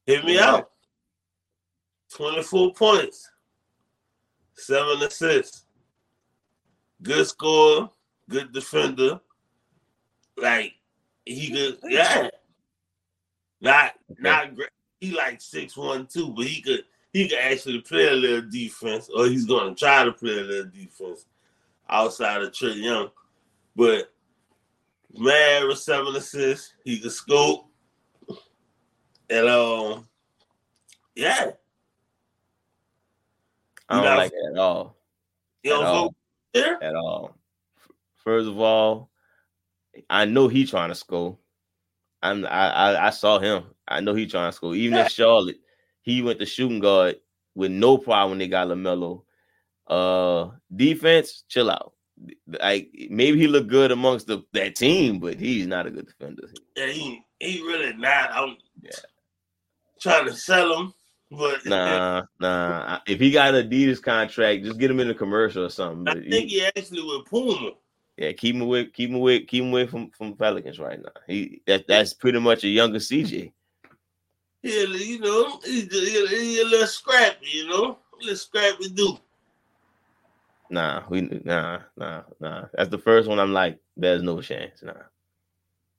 Hit 0.07 0.25
me 0.25 0.39
out. 0.39 0.71
24 2.15 2.73
points, 2.73 3.31
seven 4.55 5.03
assists, 5.03 5.65
good 7.03 7.27
score, 7.27 7.91
good 8.29 8.53
defender. 8.53 9.21
Like 10.37 10.75
he 11.25 11.51
could, 11.51 11.79
yeah. 11.85 12.29
Not 13.61 13.95
not 14.19 14.55
great. 14.55 14.71
He 15.01 15.13
like 15.13 15.41
six 15.41 15.77
one 15.77 16.07
two, 16.07 16.33
but 16.33 16.47
he 16.47 16.63
could 16.63 16.85
he 17.13 17.29
could 17.29 17.39
actually 17.39 17.81
play 17.81 18.09
a 18.09 18.13
little 18.13 18.49
defense, 18.49 19.11
or 19.15 19.27
he's 19.27 19.47
gonna 19.47 19.75
try 19.75 20.05
to 20.05 20.13
play 20.13 20.39
a 20.39 20.43
little 20.43 20.71
defense 20.71 21.27
outside 21.89 22.43
of 22.43 22.53
Trae 22.53 22.77
Young. 22.77 23.11
But 23.75 24.13
man 25.17 25.69
with 25.69 25.79
seven 25.79 26.15
assists, 26.15 26.75
he 26.85 26.99
could 26.99 27.13
scope. 27.13 27.69
And 29.31 29.49
um 29.49 30.09
yeah, 31.15 31.51
I 33.89 34.03
don't 34.03 34.17
like 34.17 34.33
it 34.33 34.53
at 34.53 34.59
all. 34.59 34.97
You 35.63 35.75
at 35.75 35.83
all. 35.83 36.15
There? 36.55 36.83
At 36.83 36.95
all. 36.95 37.37
First 38.17 38.49
of 38.49 38.59
all, 38.59 39.11
I 40.11 40.25
know 40.25 40.49
he 40.49 40.67
trying 40.67 40.91
to 40.91 40.95
score. 40.95 41.39
I'm 42.23 42.45
I, 42.45 42.69
I, 42.71 43.07
I 43.07 43.11
saw 43.11 43.39
him. 43.39 43.65
I 43.87 44.01
know 44.01 44.15
he 44.15 44.27
trying 44.27 44.51
to 44.51 44.57
score. 44.57 44.75
Even 44.75 44.99
in 44.99 45.09
Charlotte, 45.09 45.59
he 46.03 46.23
went 46.23 46.39
to 46.41 46.47
shooting 46.47 46.81
guard 46.81 47.17
with 47.55 47.71
no 47.71 47.99
problem 47.99 48.31
when 48.31 48.39
they 48.39 48.49
got 48.49 48.69
LaMelo. 48.69 49.23
Uh 49.87 50.51
defense, 50.75 51.45
chill 51.49 51.71
out. 51.71 51.95
Like 52.47 52.91
maybe 53.11 53.39
he 53.39 53.47
looked 53.47 53.69
good 53.69 53.93
amongst 53.93 54.27
the 54.27 54.43
that 54.53 54.75
team, 54.75 55.21
but 55.21 55.39
he's 55.39 55.67
not 55.67 55.87
a 55.87 55.91
good 55.91 56.07
defender. 56.07 56.49
Yeah, 56.77 56.89
he 56.89 57.23
he 57.39 57.63
really 57.63 57.95
not. 57.95 58.31
I'm 58.33 58.57
yeah. 58.83 58.91
trying 60.01 60.27
to 60.27 60.35
sell 60.35 60.79
him 60.79 60.95
but 61.31 61.67
nah, 61.67 62.23
nah. 62.41 63.01
If 63.07 63.21
he 63.21 63.31
got 63.31 63.55
an 63.55 63.69
Adidas 63.69 64.03
contract, 64.03 64.65
just 64.65 64.79
get 64.79 64.91
him 64.91 65.01
in 65.01 65.11
a 65.11 65.15
commercial 65.15 65.65
or 65.65 65.71
something. 65.71 66.09
I 66.09 66.15
think 66.15 66.51
he, 66.51 66.61
he 66.61 66.65
actually 66.65 67.03
with 67.03 67.27
Puma. 67.27 67.73
Yeah, 68.17 68.33
keep 68.33 68.57
him 68.57 68.63
away, 68.63 68.87
keep 68.87 69.11
him 69.11 69.17
away, 69.17 69.41
keep 69.41 69.63
him 69.63 69.71
away 69.71 69.87
from, 69.87 70.11
from 70.11 70.35
Pelicans 70.35 70.79
right 70.79 71.01
now. 71.01 71.13
He 71.27 71.63
that 71.67 71.87
that's 71.87 72.15
pretty 72.15 72.41
much 72.41 72.65
a 72.65 72.69
younger 72.69 72.99
CJ. 72.99 73.53
Yeah, 74.63 74.83
you 74.85 75.21
know, 75.21 75.61
he's 75.65 75.85
a, 75.85 76.29
he 76.29 76.61
a 76.61 76.65
little 76.65 76.87
scrappy, 76.87 77.47
you 77.47 77.69
know, 77.69 77.99
a 78.15 78.17
little 78.21 78.37
scrappy 78.37 78.89
dude. 78.89 79.19
Nah, 80.71 81.05
we 81.09 81.23
nah, 81.45 81.81
nah, 81.97 82.23
nah. 82.41 82.65
That's 82.75 82.91
the 82.91 82.99
first 82.99 83.29
one. 83.29 83.39
I'm 83.39 83.53
like, 83.53 83.79
there's 83.97 84.23
no 84.23 84.41
chance. 84.41 84.83
Nah. 84.83 84.93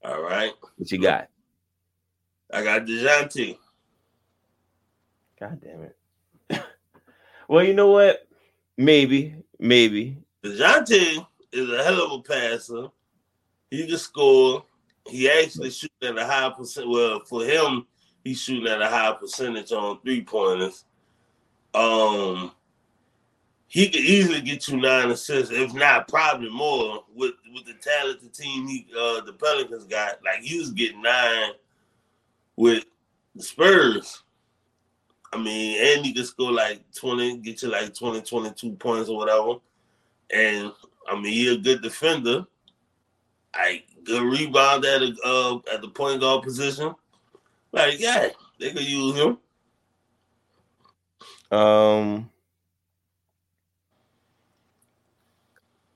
All 0.04 0.22
right. 0.22 0.52
What 0.78 0.92
you 0.92 1.02
got? 1.02 1.30
I 2.52 2.64
got 2.64 2.86
Dejounte. 2.86 3.58
God 5.40 5.62
damn 5.62 5.84
it. 5.84 6.64
well, 7.48 7.64
you 7.64 7.74
know 7.74 7.92
what? 7.92 8.28
Maybe, 8.78 9.36
maybe. 9.60 10.18
DeJounte 10.44 11.26
is 11.52 11.72
a 11.72 11.84
hell 11.84 12.06
of 12.06 12.12
a 12.20 12.24
passer. 12.24 12.88
He 13.72 13.88
can 13.88 13.98
score. 13.98 14.64
He 15.08 15.30
actually 15.30 15.70
shooting 15.70 16.10
at 16.10 16.18
a 16.18 16.26
high 16.26 16.50
percent. 16.50 16.90
Well, 16.90 17.22
for 17.22 17.44
him, 17.44 17.88
he's 18.24 18.42
shooting 18.42 18.68
at 18.68 18.82
a 18.82 18.88
high 18.88 19.14
percentage 19.14 19.72
on 19.72 20.00
three 20.02 20.24
pointers. 20.24 20.86
Um, 21.74 22.52
he 23.68 23.88
could 23.88 24.02
easily 24.02 24.42
get 24.42 24.68
you 24.68 24.78
nine 24.78 25.12
assists, 25.12 25.54
if 25.54 25.74
not 25.74 26.08
probably 26.08 26.50
more, 26.50 27.04
with 27.14 27.36
with 27.54 27.66
the 27.66 27.76
talented 27.76 28.34
team 28.34 28.68
he 28.68 28.88
uh 28.98 29.22
the 29.22 29.34
Pelicans 29.34 29.86
got. 29.86 30.20
Like 30.24 30.42
he 30.42 30.58
was 30.60 30.72
getting 30.72 31.02
nine 31.02 31.52
with 32.56 32.86
the 33.36 33.44
Spurs. 33.44 34.24
I 35.32 35.38
mean, 35.38 35.98
and 35.98 36.06
he 36.06 36.14
can 36.14 36.26
score 36.26 36.52
like 36.52 36.82
20, 36.96 37.38
get 37.38 37.62
you 37.62 37.70
like 37.70 37.94
20, 37.94 38.22
22 38.22 38.72
points 38.74 39.10
or 39.10 39.18
whatever. 39.18 39.60
And 40.32 40.72
I 41.08 41.16
mean, 41.16 41.34
he 41.34 41.54
a 41.54 41.58
good 41.58 41.82
defender. 41.82 42.46
Like 43.56 43.86
good 44.04 44.24
rebound 44.24 44.86
at 44.86 45.00
the 45.00 45.16
uh, 45.24 45.74
at 45.74 45.82
the 45.82 45.90
point 45.90 46.22
guard 46.22 46.44
position. 46.44 46.94
Like, 47.72 48.00
yeah, 48.00 48.30
they 48.60 48.72
could 48.72 48.84
use 48.84 49.16
him. 49.16 49.38
Um 51.58 52.30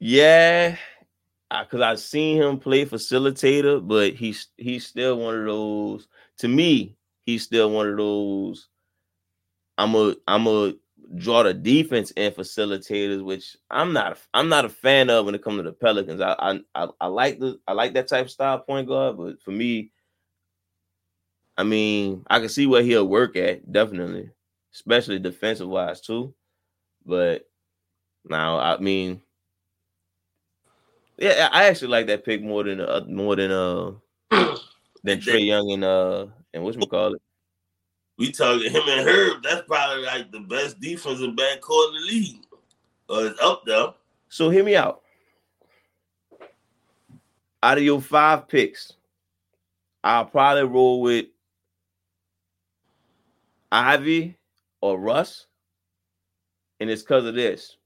Yeah, 0.06 0.76
because 1.50 1.80
I've 1.80 2.00
seen 2.00 2.42
him 2.42 2.60
play 2.60 2.86
facilitator, 2.86 3.88
but 3.88 4.14
he's 4.16 4.48
he's 4.58 4.86
still 4.86 5.18
one 5.18 5.40
of 5.40 5.46
those. 5.46 6.10
To 6.40 6.50
me, 6.50 6.98
he's 7.22 7.44
still 7.44 7.72
one 7.72 7.88
of 7.88 7.96
those. 7.96 8.68
I'm 9.78 9.96
a 9.96 10.16
I'm 10.28 10.48
a 10.48 10.74
draw 11.16 11.44
the 11.44 11.54
defense 11.54 12.12
and 12.18 12.34
facilitators, 12.34 13.24
which 13.24 13.58
I'm 13.70 13.94
not 13.94 14.18
I'm 14.34 14.50
not 14.50 14.66
a 14.66 14.70
fan 14.70 15.10
of 15.10 15.26
when 15.26 15.36
it 15.36 15.44
comes 15.44 15.60
to 15.60 15.64
the 15.64 15.74
Pelicans. 15.74 16.22
I 16.22 16.60
I 16.76 16.88
I 17.00 17.08
like 17.08 17.40
the 17.40 17.60
I 17.68 17.74
like 17.74 17.94
that 17.94 18.08
type 18.08 18.26
of 18.26 18.32
style 18.32 18.60
point 18.60 18.88
guard, 18.88 19.18
but 19.18 19.42
for 19.42 19.52
me, 19.52 19.92
I 21.58 21.64
mean, 21.64 22.24
I 22.30 22.40
can 22.40 22.50
see 22.50 22.66
where 22.66 22.84
he'll 22.84 23.08
work 23.08 23.36
at 23.36 23.72
definitely, 23.72 24.30
especially 24.74 25.20
defensive 25.20 25.68
wise 25.68 26.02
too. 26.02 26.34
But 27.06 27.48
now, 28.26 28.58
I 28.60 28.78
mean, 28.78 29.22
yeah, 31.18 31.50
I 31.52 31.66
actually 31.66 31.90
like 31.90 32.08
that 32.08 32.26
pick 32.26 32.42
more 32.42 32.64
than 32.64 32.82
uh, 32.82 33.06
more 33.08 33.36
than 33.36 33.52
uh 33.52 33.92
than 35.04 35.20
Trae 35.20 35.46
Young 35.46 35.72
and 35.72 35.84
uh 35.84 36.28
and 36.54 36.64
what's 36.64 36.78
call 36.78 37.16
it. 37.16 37.22
We 38.18 38.32
talking 38.32 38.72
him 38.72 38.84
and 38.88 39.08
Herb. 39.08 39.44
That's 39.44 39.64
probably 39.68 40.04
like 40.06 40.32
the 40.32 40.42
best 40.42 40.80
defensive 40.80 41.32
backcourt 41.32 41.90
in 41.90 41.94
the 41.94 42.08
league. 42.08 42.46
Uh, 43.10 43.30
it's 43.30 43.42
up 43.42 43.64
there. 43.66 43.88
So 44.30 44.50
hear 44.50 44.64
me 44.64 44.76
out. 44.76 45.02
Out 47.62 47.78
of 47.78 47.84
your 47.84 48.02
five 48.02 48.48
picks, 48.48 48.94
I'll 50.04 50.26
probably 50.26 50.64
roll 50.64 51.02
with 51.02 51.28
Ivey 53.72 54.38
or 54.82 55.00
Russ, 55.00 55.48
and 56.80 56.90
it's 56.90 57.02
because 57.02 57.26
of 57.26 57.36
this 57.36 57.78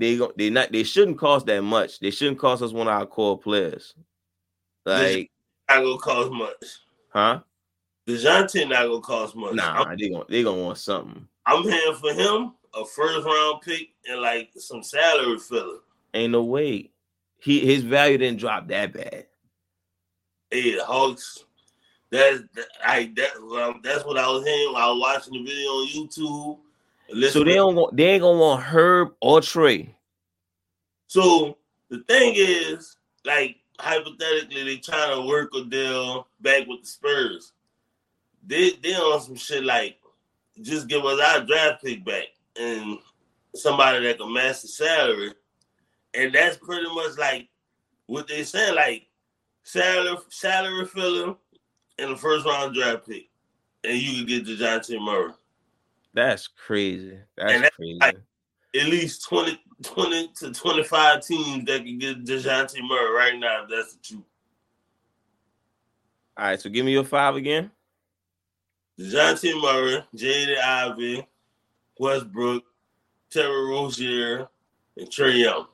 they 0.00 0.18
they 0.36 0.50
not 0.50 0.72
they 0.72 0.82
shouldn't 0.82 1.18
cost 1.18 1.46
that 1.46 1.62
much. 1.62 2.00
They 2.00 2.10
shouldn't 2.10 2.38
cost 2.38 2.62
us 2.62 2.72
one 2.72 2.88
of 2.88 2.94
our 2.94 3.06
core 3.06 3.38
players. 3.38 3.94
Like 4.86 5.30
not 5.68 5.82
gonna 5.82 5.98
cost 5.98 6.32
much. 6.32 6.64
Huh? 7.12 7.40
Dejounte 8.10 8.68
not 8.68 8.86
gonna 8.86 9.00
cost 9.00 9.36
much. 9.36 9.54
Nah, 9.54 9.84
I'm, 9.84 9.96
they 9.96 10.08
gonna 10.08 10.24
they 10.28 10.42
gonna 10.42 10.62
want 10.62 10.78
something. 10.78 11.26
I'm 11.46 11.62
paying 11.62 11.94
for 11.94 12.12
him 12.12 12.52
a 12.74 12.84
first 12.84 13.26
round 13.26 13.62
pick 13.62 13.88
and 14.08 14.20
like 14.20 14.50
some 14.56 14.82
salary 14.82 15.38
filler. 15.38 15.78
Ain't 16.14 16.32
no 16.32 16.44
way. 16.44 16.90
He 17.38 17.60
his 17.60 17.82
value 17.82 18.18
didn't 18.18 18.40
drop 18.40 18.68
that 18.68 18.92
bad. 18.92 19.26
Hey, 20.50 20.74
the 20.74 20.84
Hawks. 20.84 21.44
That's 22.10 22.42
I 22.84 23.12
that 23.16 23.36
um, 23.36 23.80
that's 23.84 24.04
what 24.04 24.18
I 24.18 24.28
was 24.28 24.44
hearing 24.44 24.72
while 24.72 24.88
I 24.88 24.92
was 24.92 25.00
watching 25.00 25.32
the 25.34 25.44
video 25.44 25.68
on 25.68 25.88
YouTube 25.88 26.58
so 27.30 27.44
they 27.44 27.54
don't 27.54 27.74
want, 27.74 27.96
they 27.96 28.04
ain't 28.04 28.22
gonna 28.22 28.38
want 28.38 28.62
Herb 28.62 29.14
or 29.20 29.40
Trey. 29.40 29.94
So 31.06 31.56
the 31.88 32.00
thing 32.00 32.34
is, 32.36 32.96
like 33.24 33.56
hypothetically, 33.78 34.64
they 34.64 34.76
trying 34.76 35.16
to 35.16 35.26
work 35.26 35.50
a 35.54 35.64
deal 35.64 36.28
back 36.40 36.66
with 36.66 36.82
the 36.82 36.86
Spurs. 36.86 37.52
They 38.46 38.70
they 38.82 38.94
on 38.94 39.20
some 39.20 39.36
shit 39.36 39.64
like 39.64 39.98
just 40.62 40.88
give 40.88 41.04
us 41.04 41.20
our 41.20 41.44
draft 41.44 41.82
pick 41.84 42.04
back 42.04 42.24
and 42.58 42.98
somebody 43.54 44.04
that 44.06 44.18
can 44.18 44.32
match 44.32 44.62
the 44.62 44.68
salary. 44.68 45.32
And 46.14 46.34
that's 46.34 46.56
pretty 46.56 46.88
much 46.94 47.16
like 47.18 47.48
what 48.06 48.28
they 48.28 48.44
said, 48.44 48.74
like 48.74 49.06
salary 49.62 50.16
salary 50.30 50.86
filling 50.86 51.36
in 51.98 52.10
the 52.10 52.16
first 52.16 52.46
round 52.46 52.74
draft 52.74 53.06
pick. 53.06 53.28
And 53.84 53.96
you 53.96 54.18
can 54.18 54.26
get 54.26 54.46
Dejounte 54.46 55.02
Murray. 55.02 55.32
That's 56.12 56.46
crazy. 56.48 57.18
That's, 57.36 57.60
that's 57.60 57.76
crazy. 57.76 57.98
Like 58.00 58.16
at 58.74 58.86
least 58.86 59.24
20, 59.24 59.60
20 59.82 60.28
to 60.38 60.52
25 60.52 61.26
teams 61.26 61.64
that 61.66 61.84
can 61.84 61.98
get 61.98 62.24
DeJounte 62.24 62.76
Murray 62.82 63.14
right 63.14 63.38
now, 63.38 63.64
if 63.64 63.70
that's 63.70 63.94
the 63.94 64.02
truth. 64.02 64.22
All 66.36 66.46
right, 66.46 66.60
so 66.60 66.70
give 66.70 66.86
me 66.86 66.92
your 66.92 67.04
five 67.04 67.36
again. 67.36 67.70
DeJounte 69.00 69.62
Murray, 69.62 70.04
Jaden 70.14 70.60
Ivey, 70.62 71.26
Westbrook, 71.98 72.62
Terry 73.30 73.70
Rozier, 73.70 74.46
and 74.98 75.08
Trae 75.08 75.38
Young. 75.38 75.66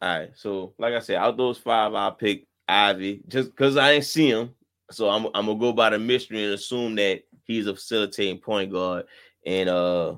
All 0.00 0.18
right, 0.18 0.30
so 0.34 0.72
like 0.78 0.94
I 0.94 1.00
said, 1.00 1.16
out 1.16 1.36
those 1.36 1.58
five, 1.58 1.92
I'll 1.92 2.12
pick 2.12 2.46
Ivey 2.66 3.20
just 3.28 3.50
because 3.50 3.76
I 3.76 3.92
ain't 3.92 4.04
see 4.06 4.30
him. 4.30 4.54
So 4.90 5.10
I'm, 5.10 5.26
I'm 5.34 5.44
gonna 5.44 5.58
go 5.58 5.74
by 5.74 5.90
the 5.90 5.98
mystery 5.98 6.42
and 6.42 6.54
assume 6.54 6.94
that 6.94 7.24
he's 7.44 7.66
a 7.66 7.74
facilitating 7.74 8.38
point 8.38 8.72
guard, 8.72 9.04
and 9.44 9.68
uh, 9.68 10.14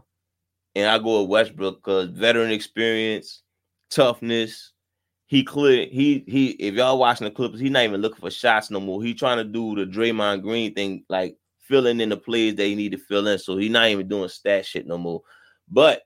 and 0.77 0.89
I 0.89 0.99
go 0.99 1.23
with 1.23 1.31
Westbrook 1.31 1.83
because 1.83 2.11
veteran 2.11 2.53
experience, 2.53 3.43
toughness. 3.91 4.73
He 5.27 5.43
clear 5.43 5.89
he 5.91 6.23
he. 6.29 6.51
If 6.51 6.75
y'all 6.75 6.99
watching 6.99 7.25
the 7.25 7.33
Clippers, 7.33 7.59
he's 7.59 7.73
not 7.73 7.83
even 7.83 8.01
looking 8.01 8.21
for 8.21 8.31
shots 8.31 8.71
no 8.71 8.79
more. 8.79 9.03
He 9.03 9.15
trying 9.15 9.39
to 9.39 9.45
do 9.45 9.75
the 9.75 9.91
Draymond 9.91 10.43
Green 10.43 10.75
thing, 10.75 11.05
like 11.09 11.37
filling 11.71 12.01
in 12.01 12.09
the 12.09 12.17
plays 12.17 12.57
they 12.57 12.75
need 12.75 12.93
to 12.93 12.99
fill 12.99 13.29
in. 13.29 13.39
So 13.39 13.57
he's 13.57 13.71
not 13.71 13.89
even 13.89 14.09
doing 14.09 14.29
stat 14.29 14.67
shit 14.67 14.87
no 14.87 14.99
more. 14.99 15.23
But 15.71 16.03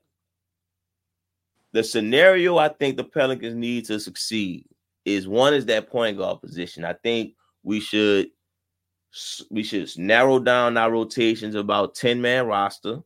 the 1.72 1.82
scenario 1.82 2.58
I 2.58 2.68
think 2.68 2.96
the 2.96 3.04
Pelicans 3.04 3.56
need 3.56 3.86
to 3.86 3.98
succeed 3.98 4.66
is 5.04 5.26
one 5.26 5.54
is 5.54 5.66
that 5.66 5.90
point 5.90 6.18
guard 6.18 6.40
position. 6.42 6.84
I 6.84 6.92
think 6.92 7.34
we 7.62 7.80
should 7.80 8.28
we 9.50 9.62
should 9.62 9.88
narrow 9.96 10.38
down 10.38 10.76
our 10.76 10.90
rotations 10.90 11.54
about 11.54 11.94
10 11.94 12.20
man 12.20 12.46
roster. 12.46 13.00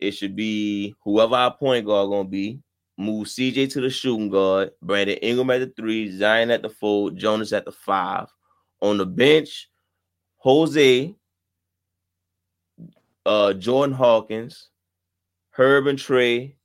It 0.00 0.12
should 0.12 0.34
be 0.34 0.94
whoever 1.04 1.34
our 1.34 1.54
point 1.54 1.86
guard 1.86 2.10
gonna 2.10 2.28
be. 2.28 2.60
Move 2.98 3.26
CJ 3.26 3.72
to 3.72 3.80
the 3.80 3.90
shooting 3.90 4.28
guard, 4.28 4.70
Brandon 4.82 5.16
Ingram 5.16 5.50
at 5.50 5.60
the 5.60 5.72
three, 5.76 6.10
Zion 6.10 6.50
at 6.50 6.62
the 6.62 6.68
four, 6.68 7.10
Jonas 7.10 7.52
at 7.52 7.64
the 7.64 7.72
five. 7.72 8.28
On 8.80 8.98
the 8.98 9.06
bench, 9.06 9.68
Jose, 10.38 11.14
uh, 13.26 13.52
Jordan 13.54 13.94
Hawkins, 13.94 14.68
Herb 15.50 15.86
and 15.86 15.98
Trey, 15.98 16.56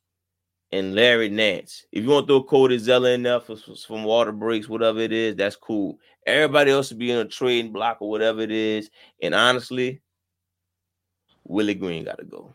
and 0.72 0.96
Larry 0.96 1.30
Nance. 1.30 1.86
If 1.92 2.04
you 2.04 2.10
want 2.10 2.28
to 2.28 2.34
throw 2.34 2.44
Cody 2.44 2.78
Zeller 2.78 3.12
in 3.12 3.24
there 3.24 3.40
for, 3.40 3.56
for 3.56 3.76
some 3.76 4.04
water 4.04 4.32
breaks, 4.32 4.68
whatever 4.68 5.00
it 5.00 5.12
is, 5.12 5.36
that's 5.36 5.56
cool. 5.56 5.98
Everybody 6.26 6.72
else 6.72 6.90
would 6.90 7.00
be 7.00 7.12
in 7.12 7.20
a 7.20 7.26
trading 7.26 7.72
block 7.72 7.98
or 8.02 8.10
whatever 8.10 8.42
it 8.42 8.52
is. 8.52 8.90
And 9.22 9.34
honestly, 9.34 10.02
Willie 11.46 11.76
Green 11.76 12.04
got 12.04 12.18
to 12.18 12.26
go. 12.26 12.54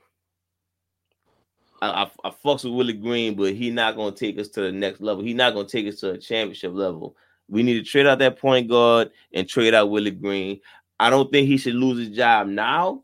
I, 1.81 2.05
I, 2.05 2.11
I 2.25 2.31
fucks 2.31 2.65
with 2.65 2.75
Willie 2.75 2.93
Green, 2.93 3.35
but 3.35 3.55
he 3.55 3.71
not 3.71 3.97
gonna 3.97 4.15
take 4.15 4.39
us 4.39 4.49
to 4.49 4.61
the 4.61 4.73
next 4.73 5.01
level. 5.01 5.25
He 5.25 5.35
not 5.35 5.55
gonna 5.55 5.67
take 5.67 5.87
us 5.87 6.01
to 6.01 6.13
a 6.13 6.19
championship 6.19 6.73
level. 6.75 7.17
We 7.49 7.63
need 7.63 7.75
to 7.75 7.83
trade 7.83 8.07
out 8.07 8.21
that 8.21 8.39
point 8.39 8.69
guard 8.69 9.11
and 9.35 9.49
trade 9.49 9.75
out 9.75 9.91
Willie 9.91 10.13
Green. 10.13 10.61
I 11.01 11.11
don't 11.11 11.33
think 11.33 11.49
he 11.49 11.57
should 11.57 11.75
lose 11.75 11.99
his 11.99 12.17
job 12.17 12.47
now, 12.47 13.03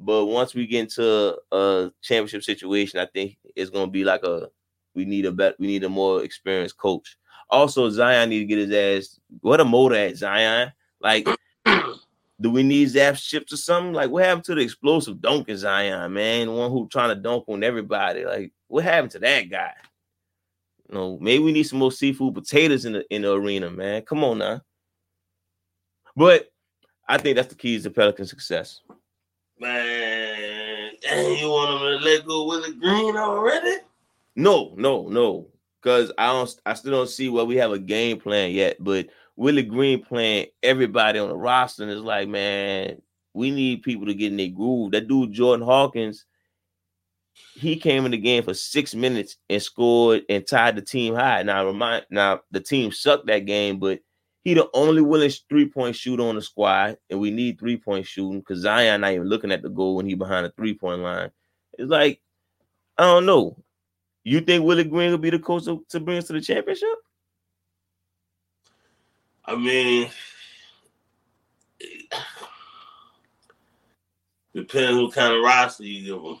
but 0.00 0.24
once 0.26 0.54
we 0.54 0.66
get 0.66 0.80
into 0.80 1.36
a 1.52 1.92
championship 2.00 2.42
situation, 2.42 2.98
I 2.98 3.06
think 3.06 3.36
it's 3.54 3.70
gonna 3.70 3.90
be 3.90 4.02
like 4.02 4.22
a 4.22 4.48
we 4.94 5.04
need 5.04 5.26
a 5.26 5.32
bet 5.32 5.60
we 5.60 5.66
need 5.66 5.84
a 5.84 5.88
more 5.88 6.24
experienced 6.24 6.78
coach. 6.78 7.18
Also, 7.50 7.90
Zion 7.90 8.30
need 8.30 8.38
to 8.38 8.44
get 8.46 8.58
his 8.58 8.72
ass 8.72 9.20
what 9.42 9.60
a 9.60 9.64
motor 9.64 9.96
at 9.96 10.16
Zion. 10.16 10.72
Like, 11.00 11.28
do 12.40 12.50
we 12.50 12.62
need 12.62 12.88
Zap 12.88 13.16
ships 13.16 13.52
or 13.52 13.58
something? 13.58 13.92
Like, 13.92 14.10
what 14.10 14.24
happened 14.24 14.44
to 14.44 14.54
the 14.54 14.62
explosive 14.62 15.20
dunking 15.20 15.56
Zion, 15.58 16.12
man? 16.12 16.46
The 16.46 16.52
one 16.52 16.70
who 16.70 16.88
trying 16.88 17.14
to 17.14 17.20
dunk 17.20 17.44
on 17.48 17.62
everybody. 17.62 18.24
Like, 18.24 18.52
what 18.68 18.84
happened 18.84 19.12
to 19.12 19.18
that 19.18 19.50
guy? 19.50 19.72
You 20.88 20.94
know, 20.94 21.18
maybe 21.20 21.44
we 21.44 21.52
need 21.52 21.64
some 21.64 21.78
more 21.78 21.92
seafood 21.92 22.34
potatoes 22.34 22.86
in 22.86 22.94
the 22.94 23.14
in 23.14 23.22
the 23.22 23.32
arena, 23.32 23.70
man. 23.70 24.02
Come 24.02 24.24
on 24.24 24.38
now. 24.38 24.62
But 26.16 26.50
I 27.06 27.18
think 27.18 27.36
that's 27.36 27.48
the 27.48 27.54
keys 27.54 27.82
to 27.82 27.90
Pelican 27.90 28.24
success. 28.24 28.80
Man, 29.60 30.92
you 31.38 31.50
want 31.50 31.70
them 31.70 31.98
to 31.98 32.04
let 32.04 32.24
go 32.24 32.46
with 32.46 32.62
Willie 32.62 32.76
Green 32.76 33.16
already? 33.16 33.82
No, 34.34 34.72
no, 34.76 35.06
no. 35.08 35.48
Because 35.82 36.10
I 36.16 36.28
don't 36.32 36.54
I 36.64 36.72
still 36.72 36.92
don't 36.92 37.10
see 37.10 37.28
where 37.28 37.44
we 37.44 37.56
have 37.56 37.72
a 37.72 37.78
game 37.78 38.18
plan 38.18 38.52
yet. 38.52 38.76
But 38.80 39.08
Willie 39.36 39.62
Green 39.62 40.02
playing 40.02 40.46
everybody 40.62 41.18
on 41.18 41.28
the 41.28 41.36
roster 41.36 41.82
and 41.82 41.92
it's 41.92 42.00
like, 42.00 42.26
man, 42.26 43.02
we 43.34 43.50
need 43.50 43.82
people 43.82 44.06
to 44.06 44.14
get 44.14 44.30
in 44.30 44.38
their 44.38 44.48
groove. 44.48 44.92
That 44.92 45.08
dude 45.08 45.32
Jordan 45.32 45.66
Hawkins, 45.66 46.24
he 47.54 47.76
came 47.76 48.06
in 48.06 48.12
the 48.12 48.18
game 48.18 48.42
for 48.42 48.54
six 48.54 48.94
minutes 48.94 49.36
and 49.50 49.62
scored 49.62 50.22
and 50.30 50.46
tied 50.46 50.76
the 50.76 50.82
team 50.82 51.14
high. 51.14 51.42
Now 51.42 51.66
remind 51.66 52.06
now 52.10 52.40
the 52.50 52.60
team 52.60 52.92
sucked 52.92 53.26
that 53.26 53.44
game, 53.44 53.78
but 53.78 54.00
he 54.42 54.54
the 54.54 54.68
only 54.72 55.02
willing 55.02 55.30
three 55.48 55.66
point 55.66 55.96
shooter 55.96 56.22
on 56.22 56.34
the 56.34 56.42
squad, 56.42 56.96
and 57.10 57.20
we 57.20 57.30
need 57.30 57.58
three 57.58 57.76
point 57.76 58.06
shooting 58.06 58.40
because 58.40 58.60
Zion 58.60 59.02
not 59.02 59.12
even 59.12 59.28
looking 59.28 59.52
at 59.52 59.62
the 59.62 59.68
goal 59.68 59.96
when 59.96 60.06
he 60.06 60.14
behind 60.14 60.46
the 60.46 60.50
three 60.50 60.74
point 60.74 61.02
line. 61.02 61.30
It's 61.78 61.90
like 61.90 62.20
I 62.96 63.04
don't 63.04 63.26
know. 63.26 63.62
You 64.24 64.40
think 64.40 64.64
Willie 64.64 64.84
Green 64.84 65.10
will 65.10 65.18
be 65.18 65.30
the 65.30 65.38
coach 65.38 65.64
to, 65.64 65.84
to 65.88 66.00
bring 66.00 66.18
us 66.18 66.26
to 66.26 66.34
the 66.34 66.40
championship? 66.40 66.88
I 69.44 69.56
mean, 69.56 70.10
depends 74.54 75.00
what 75.00 75.14
kind 75.14 75.34
of 75.34 75.42
roster 75.42 75.84
you 75.84 76.04
give 76.04 76.22
them. 76.22 76.38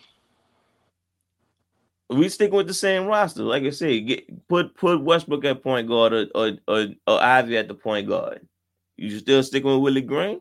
We 2.10 2.28
sticking 2.28 2.56
with 2.56 2.66
the 2.66 2.74
same 2.74 3.06
roster, 3.06 3.42
like 3.42 3.62
I 3.62 3.70
said. 3.70 4.06
Get 4.06 4.48
put 4.48 4.74
put 4.76 5.02
Westbrook 5.02 5.44
at 5.44 5.62
point 5.62 5.88
guard 5.88 6.12
or 6.12 6.26
or, 6.34 6.52
or, 6.66 6.86
or 7.06 7.22
Ivey 7.22 7.56
at 7.56 7.68
the 7.68 7.74
point 7.74 8.08
guard. 8.08 8.46
You 8.96 9.16
still 9.18 9.42
sticking 9.42 9.70
with 9.70 9.80
Willie 9.80 10.02
Green? 10.02 10.40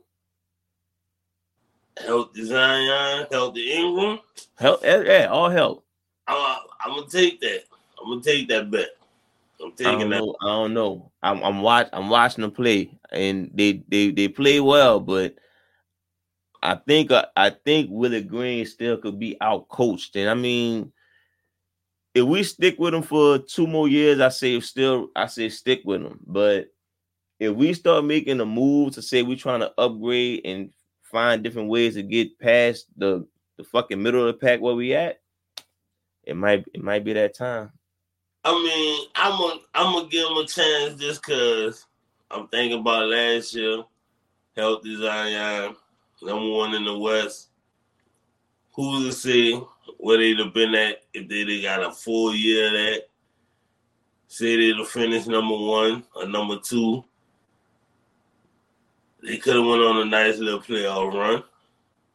Healthy 1.98 2.46
Zion, 2.46 3.28
healthy 3.32 3.72
Ingram. 3.72 4.20
Help, 4.58 4.84
yeah, 4.84 5.28
all 5.32 5.50
help. 5.50 5.86
I'm, 6.28 6.58
I'm 6.82 6.96
gonna 6.96 7.08
take 7.08 7.40
that. 7.42 7.64
I'm 8.02 8.10
gonna 8.10 8.22
take 8.22 8.48
that 8.50 8.72
bet. 8.72 8.90
I'm 9.62 9.72
taking 9.74 9.88
I 9.88 10.00
don't 10.00 10.10
that. 10.10 10.20
know. 10.20 10.36
I 10.42 10.46
don't 10.48 10.74
know. 10.74 11.12
I'm 11.22 11.44
I'm 11.44 11.62
watch 11.62 11.90
I'm 11.94 12.10
watching 12.10 12.42
them 12.42 12.52
play, 12.52 12.98
and 13.12 13.52
they 13.54 13.84
they 13.90 14.12
they 14.12 14.28
play 14.28 14.60
well, 14.60 15.00
but 15.00 15.36
I 16.62 16.76
think 16.76 17.12
uh, 17.12 17.26
I 17.36 17.52
think 17.52 17.90
Willie 17.92 18.24
Green 18.24 18.66
still 18.66 18.98
could 18.98 19.20
be 19.20 19.38
out 19.42 19.68
coached. 19.70 20.16
And 20.16 20.30
I 20.30 20.34
mean, 20.34 20.92
if 22.14 22.24
we 22.24 22.44
stick 22.44 22.80
with 22.80 22.94
him 22.94 23.04
for 23.04 23.38
two 23.38 23.68
more 23.68 23.88
years, 23.88 24.20
I 24.20 24.30
say 24.30 24.60
still 24.60 25.10
I 25.16 25.28
say 25.28 25.50
stick 25.50 25.82
with 25.86 26.02
him. 26.02 26.20
But 26.26 26.68
if 27.40 27.56
we 27.56 27.74
start 27.74 28.06
making 28.06 28.40
a 28.40 28.46
move 28.46 28.94
to 28.94 29.02
say 29.02 29.24
we're 29.24 29.38
trying 29.38 29.62
to 29.62 29.74
upgrade 29.78 30.42
and 30.46 30.72
find 31.04 31.44
different 31.44 31.70
ways 31.70 31.96
to 31.96 32.04
get 32.04 32.38
past 32.40 32.86
the 32.98 33.26
the 33.58 33.64
fucking 33.64 34.02
middle 34.02 34.22
of 34.22 34.28
the 34.28 34.46
pack 34.46 34.62
where 34.62 34.76
we 34.76 34.94
at, 34.94 35.20
it 36.24 36.36
might 36.36 36.66
it 36.74 36.82
might 36.82 37.04
be 37.04 37.14
that 37.14 37.36
time. 37.36 37.72
I 38.44 38.52
mean, 38.52 39.08
I'm 39.16 39.38
gonna 39.38 39.62
I'm 39.76 39.94
gonna 39.94 40.10
give 40.10 40.30
him 40.30 40.38
a 40.38 40.48
chance 40.48 41.00
just 41.00 41.22
cause 41.22 41.86
I'm 42.32 42.48
thinking 42.48 42.80
about 42.80 43.10
last 43.10 43.54
year. 43.54 43.84
Healthy 44.56 44.98
Zion, 44.98 45.76
number 46.22 46.50
one 46.50 46.74
in 46.74 46.84
the 46.84 46.98
West. 46.98 47.50
Who's 48.74 49.06
to 49.06 49.12
say 49.12 49.62
where 49.98 50.18
they'd 50.18 50.40
have 50.40 50.54
been 50.54 50.76
at 50.76 51.04
if 51.14 51.28
they'd 51.28 51.50
have 51.50 51.80
got 51.80 51.90
a 51.90 51.92
full 51.92 52.34
year 52.36 52.68
of 52.68 52.74
that? 52.74 53.04
Say 54.28 54.56
they'd 54.56 54.78
have 54.78 54.88
finished 54.88 55.28
number 55.28 55.56
one 55.58 56.04
or 56.16 56.28
number 56.28 56.58
two. 56.64 57.04
They 59.24 59.38
could 59.38 59.56
have 59.56 59.66
went 59.66 59.82
on 59.82 59.98
a 59.98 60.06
nice 60.06 60.38
little 60.38 60.62
playoff 60.62 61.14
run. 61.14 61.44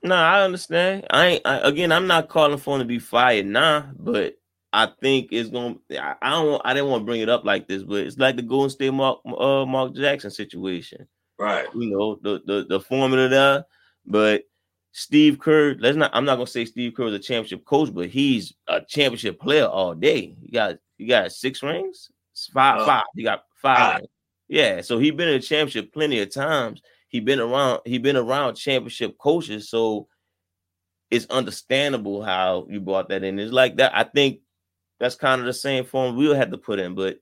No, 0.02 0.14
I 0.14 0.42
understand. 0.42 1.06
I 1.10 1.26
ain't 1.26 1.42
I, 1.46 1.58
again. 1.58 1.90
I'm 1.90 2.06
not 2.06 2.28
calling 2.28 2.58
for 2.58 2.76
him 2.76 2.80
to 2.80 2.86
be 2.86 2.98
fired 2.98 3.46
now, 3.46 3.90
but 3.98 4.36
I 4.72 4.88
think 5.00 5.28
it's 5.30 5.48
gonna. 5.48 5.76
I, 5.92 6.14
I 6.20 6.30
don't. 6.30 6.62
I 6.64 6.74
didn't 6.74 6.90
want 6.90 7.02
to 7.02 7.06
bring 7.06 7.20
it 7.20 7.28
up 7.28 7.44
like 7.44 7.68
this, 7.68 7.82
but 7.82 8.06
it's 8.06 8.18
like 8.18 8.36
the 8.36 8.42
Golden 8.42 8.70
State 8.70 8.92
Mark 8.92 9.20
uh, 9.26 9.64
Mark 9.64 9.94
Jackson 9.94 10.30
situation. 10.30 11.06
Right. 11.38 11.66
You 11.74 11.90
know 11.90 12.18
the 12.22 12.42
the 12.44 12.66
the 12.68 12.80
formula 12.80 13.28
there, 13.28 13.64
but 14.06 14.44
Steve 14.96 15.40
Kerr. 15.40 15.74
Let's 15.80 15.96
not. 15.96 16.12
I'm 16.14 16.24
not 16.24 16.36
gonna 16.36 16.46
say 16.46 16.64
Steve 16.64 16.94
Kerr 16.94 17.08
is 17.08 17.14
a 17.14 17.18
championship 17.18 17.64
coach, 17.64 17.92
but 17.92 18.06
he's 18.08 18.54
a 18.68 18.80
championship 18.80 19.40
player 19.40 19.66
all 19.66 19.92
day. 19.92 20.36
He 20.40 20.52
got 20.52 20.76
he 20.96 21.06
got 21.06 21.32
six 21.32 21.62
rings, 21.64 22.10
five 22.52 22.80
Uh, 22.80 22.86
five. 22.86 23.04
He 23.16 23.24
got 23.24 23.42
five. 23.60 23.96
rings. 23.96 24.08
Yeah, 24.46 24.80
so 24.82 24.98
he 25.00 25.10
been 25.10 25.28
in 25.28 25.34
a 25.34 25.40
championship 25.40 25.92
plenty 25.92 26.20
of 26.20 26.32
times. 26.32 26.80
He 27.08 27.18
been 27.18 27.40
around. 27.40 27.80
He 27.84 27.98
been 27.98 28.16
around 28.16 28.54
championship 28.54 29.18
coaches, 29.18 29.68
so 29.68 30.06
it's 31.10 31.26
understandable 31.26 32.22
how 32.22 32.66
you 32.70 32.80
brought 32.80 33.08
that 33.08 33.24
in. 33.24 33.38
It's 33.40 33.52
like 33.52 33.76
that. 33.76 33.96
I 33.96 34.04
think 34.04 34.42
that's 35.00 35.16
kind 35.16 35.40
of 35.40 35.46
the 35.46 35.52
same 35.54 35.84
form 35.84 36.16
we'll 36.16 36.36
have 36.36 36.52
to 36.52 36.58
put 36.58 36.78
in, 36.78 36.94
but 36.94 37.18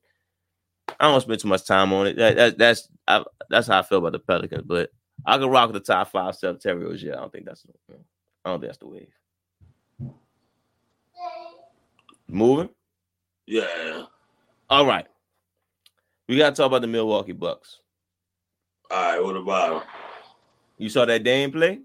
I 1.01 1.11
don't 1.11 1.23
spend 1.23 1.41
too 1.41 1.49
much 1.49 1.65
time 1.67 1.95
on 1.95 2.07
it. 2.07 2.17
That, 2.17 2.37
that 2.37 2.59
that's 2.59 2.89
I, 3.09 3.25
that's 3.49 3.67
how 3.69 3.79
I 3.79 3.83
feel 3.83 3.99
about 3.99 4.13
the 4.13 4.19
Pelicans. 4.19 4.65
But 4.67 4.91
I 5.25 5.39
can 5.39 5.49
rock 5.49 5.73
with 5.73 5.85
the 5.85 5.93
top 5.93 6.11
five 6.11 6.35
Steph 6.35 6.59
Terry 6.59 6.85
Rozier. 6.85 7.15
I 7.15 7.21
don't 7.21 7.33
think 7.33 7.45
that's 7.45 7.65
I 8.45 8.51
don't 8.51 8.61
think 8.61 8.69
that's 8.69 8.79
the 8.79 8.89
wave. 8.89 9.13
Moving. 12.29 12.71
Yeah. 13.47 14.05
All 14.71 14.87
right. 14.87 15.07
We 16.29 16.39
gotta 16.39 16.57
talk 16.57 16.67
about 16.67 16.81
the 16.81 16.89
Milwaukee 16.89 17.33
Bucks. 17.33 17.81
All 18.91 19.03
right. 19.03 19.23
What 19.23 19.37
about 19.37 19.83
him? 19.83 19.89
You 20.79 20.89
saw 20.89 21.05
that 21.05 21.23
Dame 21.23 21.53
play? 21.53 21.81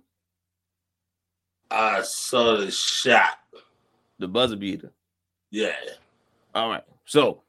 I 1.69 2.01
saw 2.01 2.57
the 2.57 2.71
shot. 2.71 3.39
The 4.19 4.27
buzzer 4.27 4.55
beater. 4.55 4.91
Yeah. 5.51 5.75
All 6.55 6.69
right. 6.69 6.83
So, 7.05 7.43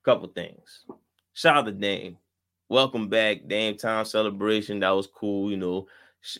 a 0.00 0.04
couple 0.04 0.28
things. 0.28 0.84
Shout 1.34 1.56
out 1.56 1.66
to 1.66 1.72
Dame. 1.72 2.16
Welcome 2.68 3.08
back, 3.08 3.46
Dame 3.46 3.76
time 3.76 4.04
celebration. 4.04 4.80
That 4.80 4.90
was 4.90 5.06
cool. 5.06 5.50
You 5.50 5.56
know, 5.56 5.86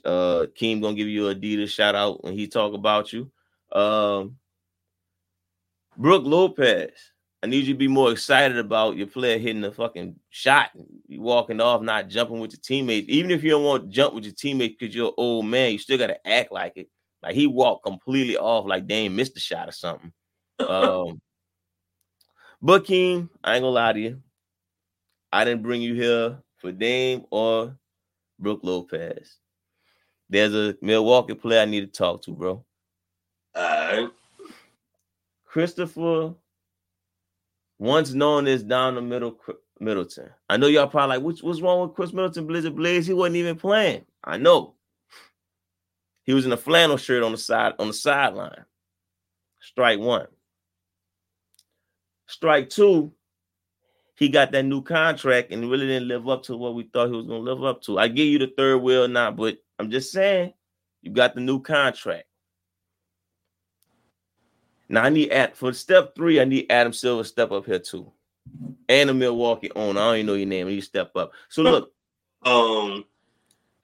uh, 0.05 0.47
Keem 0.59 0.83
gonna 0.83 0.97
give 0.97 1.07
you 1.07 1.29
a 1.29 1.35
Adidas 1.35 1.69
shout 1.69 1.95
out 1.95 2.25
when 2.25 2.35
he 2.35 2.49
talk 2.49 2.75
about 2.75 3.12
you. 3.12 3.31
Um, 3.73 4.37
Brooke 5.97 6.25
Lopez. 6.25 6.91
I 7.43 7.49
need 7.49 7.67
you 7.67 7.75
to 7.75 7.79
be 7.79 7.87
more 7.87 8.11
excited 8.11 8.59
about 8.59 8.97
your 8.97 9.07
player 9.07 9.39
hitting 9.39 9.61
the 9.61 9.71
fucking 9.71 10.17
shot. 10.31 10.71
You 11.07 11.21
walking 11.21 11.61
off, 11.61 11.81
not 11.81 12.09
jumping 12.09 12.41
with 12.41 12.53
your 12.53 12.61
teammates. 12.61 13.09
Even 13.09 13.31
if 13.31 13.45
you 13.45 13.51
don't 13.51 13.62
want 13.62 13.85
to 13.85 13.89
jump 13.89 14.15
with 14.15 14.25
your 14.25 14.33
teammates 14.33 14.75
because 14.79 14.95
you're 14.95 15.09
an 15.09 15.15
old 15.17 15.47
man, 15.47 15.71
you 15.71 15.79
still 15.79 15.99
gotta 15.99 16.27
act 16.27 16.51
like 16.51 16.73
it. 16.77 16.89
Like 17.23 17.35
he 17.35 17.47
walked 17.47 17.85
completely 17.85 18.37
off, 18.37 18.67
like 18.67 18.89
Dame 18.89 19.15
missed 19.15 19.35
the 19.35 19.41
shot 19.41 19.69
or 19.69 19.73
something. 19.73 20.12
Um, 20.59 21.21
but 22.62 22.85
Keem, 22.85 23.29
I 23.45 23.55
ain't 23.55 23.62
gonna 23.62 23.67
lie 23.67 23.93
to 23.93 24.01
you. 24.01 24.23
I 25.33 25.45
didn't 25.45 25.62
bring 25.62 25.83
you 25.83 25.95
here 25.95 26.39
for 26.59 26.73
Dame 26.73 27.25
or 27.31 27.77
Brooke 28.39 28.61
Lopez. 28.62 29.37
There's 30.29 30.55
a 30.55 30.77
Milwaukee 30.81 31.35
player 31.35 31.62
I 31.62 31.67
need 31.67 31.81
to 31.81 31.87
talk 31.87 32.23
to, 32.23 32.33
bro. 32.33 32.65
All 33.55 33.62
right. 33.62 34.09
Christopher, 35.45 36.35
once 37.79 38.12
known 38.12 38.47
as 38.47 38.62
down 38.62 38.95
the 38.95 39.03
middle 39.03 39.39
Middleton. 39.81 40.31
I 40.49 40.57
know 40.57 40.67
y'all 40.67 40.87
probably 40.87 41.17
like, 41.17 41.25
what's, 41.25 41.43
what's 41.43 41.61
wrong 41.61 41.83
with 41.83 41.95
Khris 41.95 42.12
Middleton, 42.12 42.49
Blizzy 42.49 42.75
Blaze? 42.75 43.07
He 43.07 43.12
wasn't 43.12 43.37
even 43.37 43.57
playing. 43.57 44.05
I 44.25 44.39
know. 44.39 44.75
He 46.25 46.35
was 46.35 46.47
in 46.47 46.53
a 46.53 46.57
flannel 46.57 46.97
shirt 46.97 47.23
on 47.23 47.33
the 47.33 47.39
side 47.39 47.75
on 47.79 47.87
the 47.87 47.93
sideline. 47.93 48.65
Strike 49.61 50.01
one. 50.01 50.27
Strike 52.27 52.69
two, 52.69 53.12
he 54.16 54.29
got 54.29 54.50
that 54.52 54.64
new 54.64 54.83
contract 54.83 55.52
and 55.52 55.70
really 55.70 55.87
didn't 55.87 56.09
live 56.09 56.29
up 56.29 56.42
to 56.44 56.57
what 56.57 56.74
we 56.74 56.85
thought 56.85 57.09
he 57.09 57.14
was 57.16 57.26
going 57.26 57.44
to 57.44 57.50
live 57.52 57.64
up 57.64 57.83
to. 57.83 57.98
I 57.98 58.09
give 58.09 58.26
you 58.26 58.38
the 58.38 58.52
third 58.57 58.79
wheel 58.79 59.07
now, 59.07 59.31
but 59.31 59.59
I'm 59.79 59.90
just 59.90 60.11
saying, 60.11 60.55
you 61.02 61.11
got 61.12 61.35
the 61.35 61.40
new 61.40 61.61
contract. 61.61 62.24
Now 64.88 65.02
I 65.05 65.09
need 65.09 65.31
at 65.31 65.57
for 65.57 65.72
step 65.72 66.14
three, 66.14 66.40
I 66.40 66.44
need 66.44 66.66
Adam 66.70 66.92
Silver 66.92 67.22
to 67.22 67.29
step 67.29 67.50
up 67.52 67.66
here 67.66 67.79
too. 67.79 68.11
And 68.88 69.11
a 69.11 69.14
Milwaukee 69.14 69.70
owner. 69.74 70.00
I 70.00 70.05
don't 70.05 70.14
even 70.16 70.26
know 70.26 70.35
your 70.35 70.46
name. 70.46 70.68
You 70.68 70.81
step 70.81 71.14
up. 71.16 71.33
So 71.48 71.62
look, 71.62 71.92
Um, 72.44 73.05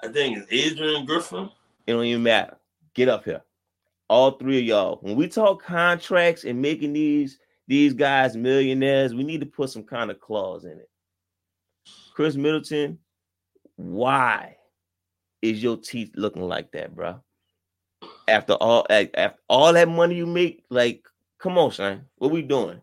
I 0.02 0.08
think 0.08 0.38
it's 0.38 0.52
Adrian 0.52 1.04
Griffin. 1.04 1.50
it 1.86 1.92
don't 1.92 2.04
even 2.04 2.22
matter. 2.22 2.56
Get 2.94 3.08
up 3.08 3.24
here. 3.24 3.42
All 4.08 4.32
three 4.32 4.58
of 4.58 4.64
y'all. 4.64 4.98
When 5.02 5.16
we 5.16 5.26
talk 5.26 5.62
contracts 5.62 6.44
and 6.44 6.62
making 6.62 6.92
these 6.92 7.38
these 7.72 7.94
guys 7.94 8.36
millionaires, 8.36 9.14
we 9.14 9.24
need 9.24 9.40
to 9.40 9.46
put 9.46 9.70
some 9.70 9.82
kind 9.82 10.10
of 10.10 10.20
clause 10.20 10.66
in 10.66 10.72
it. 10.72 10.90
Khris 12.14 12.36
Middleton, 12.36 12.98
why 13.76 14.58
is 15.40 15.62
your 15.62 15.78
teeth 15.78 16.10
looking 16.14 16.46
like 16.46 16.70
that, 16.72 16.94
bro? 16.94 17.22
After 18.28 18.52
all 18.52 18.86
after 18.90 19.38
all 19.48 19.72
that 19.72 19.88
money 19.88 20.16
you 20.16 20.26
make, 20.26 20.64
like, 20.68 21.08
come 21.38 21.56
on, 21.56 21.72
son. 21.72 22.04
What 22.16 22.30
we 22.30 22.42
doing? 22.42 22.82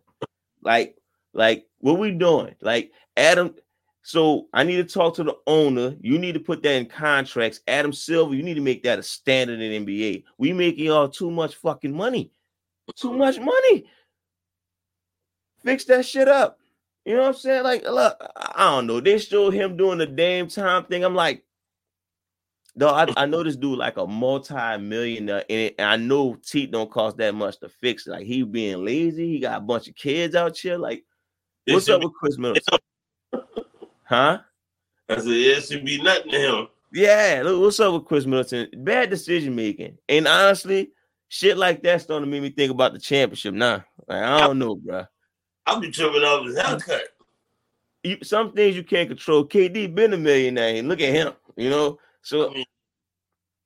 Like, 0.64 0.98
like, 1.36 1.68
what 1.78 2.00
we 2.00 2.10
doing? 2.10 2.56
Like, 2.60 2.92
Adam. 3.16 3.54
So 4.02 4.48
I 4.54 4.64
need 4.64 4.78
to 4.78 4.92
talk 4.92 5.14
to 5.18 5.24
the 5.24 5.36
owner. 5.46 5.96
You 6.02 6.18
need 6.18 6.34
to 6.34 6.40
put 6.40 6.64
that 6.64 6.74
in 6.74 6.88
contracts. 6.88 7.60
Adam 7.68 7.94
Silver, 7.94 8.34
you 8.34 8.42
need 8.42 8.56
to 8.56 8.62
make 8.62 8.82
that 8.84 8.98
a 8.98 9.04
standard 9.04 9.60
in 9.60 9.86
NBA. 9.86 10.24
We 10.40 10.52
making 10.52 10.86
y'all 10.86 11.10
too 11.10 11.30
much 11.30 11.58
fucking 11.58 11.96
money. 11.96 12.32
Too 12.96 13.14
much 13.14 13.38
money. 13.38 13.86
Fix 15.64 15.86
that 15.86 16.06
shit 16.06 16.28
up. 16.28 16.60
You 17.06 17.16
know 17.16 17.22
what 17.22 17.28
I'm 17.30 17.34
saying? 17.36 17.64
Like, 17.64 17.84
look, 17.84 18.18
I 18.36 18.72
don't 18.72 18.88
know. 18.88 19.00
They 19.00 19.18
show 19.18 19.50
him 19.50 19.78
doing 19.78 19.98
the 19.98 20.06
Dame 20.06 20.48
time 20.48 20.86
thing. 20.86 21.04
I'm 21.04 21.16
like, 21.16 21.44
though, 22.76 22.90
I, 22.90 23.08
I 23.18 23.26
know 23.26 23.44
this 23.44 23.56
dude 23.56 23.78
like 23.78 23.98
a 23.98 24.06
multi-millionaire, 24.06 25.44
and, 25.50 25.60
it, 25.60 25.76
and 25.80 25.88
I 25.90 25.96
know 25.96 26.36
teeth 26.46 26.72
don't 26.72 26.92
cost 26.92 27.18
that 27.18 27.34
much 27.34 27.60
to 27.60 27.70
fix. 27.70 28.06
Like, 28.06 28.26
he 28.26 28.44
being 28.44 28.86
lazy. 28.86 29.28
He 29.28 29.40
got 29.40 29.58
a 29.58 29.62
bunch 29.62 29.88
of 29.88 29.96
kids 29.96 30.36
out 30.36 30.58
here. 30.58 30.78
Like, 30.78 31.04
what's 31.68 31.90
up 31.90 32.04
with 32.04 32.14
Khris 32.14 32.38
Middleton? 32.38 32.80
Huh? 34.04 34.40
I 35.10 35.16
said 35.16 35.28
it 35.28 35.64
should 35.64 35.86
be 35.86 36.02
nothing 36.02 36.32
to 36.32 36.38
him. 36.40 36.68
Yeah, 36.92 37.42
look, 37.44 37.62
what's 37.62 37.80
up 37.80 37.94
with 37.94 38.06
Khris 38.06 38.26
Middleton? 38.26 38.70
Bad 38.84 39.10
decision 39.10 39.56
making, 39.56 39.98
and 40.08 40.28
honestly, 40.28 40.92
shit 41.28 41.58
like 41.58 41.82
that's 41.82 42.04
starting 42.04 42.26
to 42.26 42.32
make 42.32 42.42
me 42.42 42.50
think 42.50 42.72
about 42.72 42.94
the 42.94 43.00
championship 43.00 43.54
now. 43.54 43.84
Like, 44.08 44.24
I 44.24 44.40
don't 44.42 44.60
know, 44.60 44.76
bro. 44.76 45.06
I'll 45.70 45.80
be 45.80 45.92
tripping 45.92 46.24
off 46.24 46.48
his 46.48 46.58
haircut. 46.58 47.10
You, 48.04 48.18
some 48.24 48.54
things 48.54 48.76
you 48.76 48.84
can't 48.84 49.08
control. 49.08 49.46
KD 49.46 49.94
been 49.94 50.14
a 50.14 50.18
millionaire, 50.18 50.76
and 50.76 50.88
look 50.88 51.00
at 51.00 51.14
him. 51.14 51.34
You 51.56 51.70
know, 51.70 52.00
so 52.24 52.50
I 52.50 52.54
mean, 52.54 52.66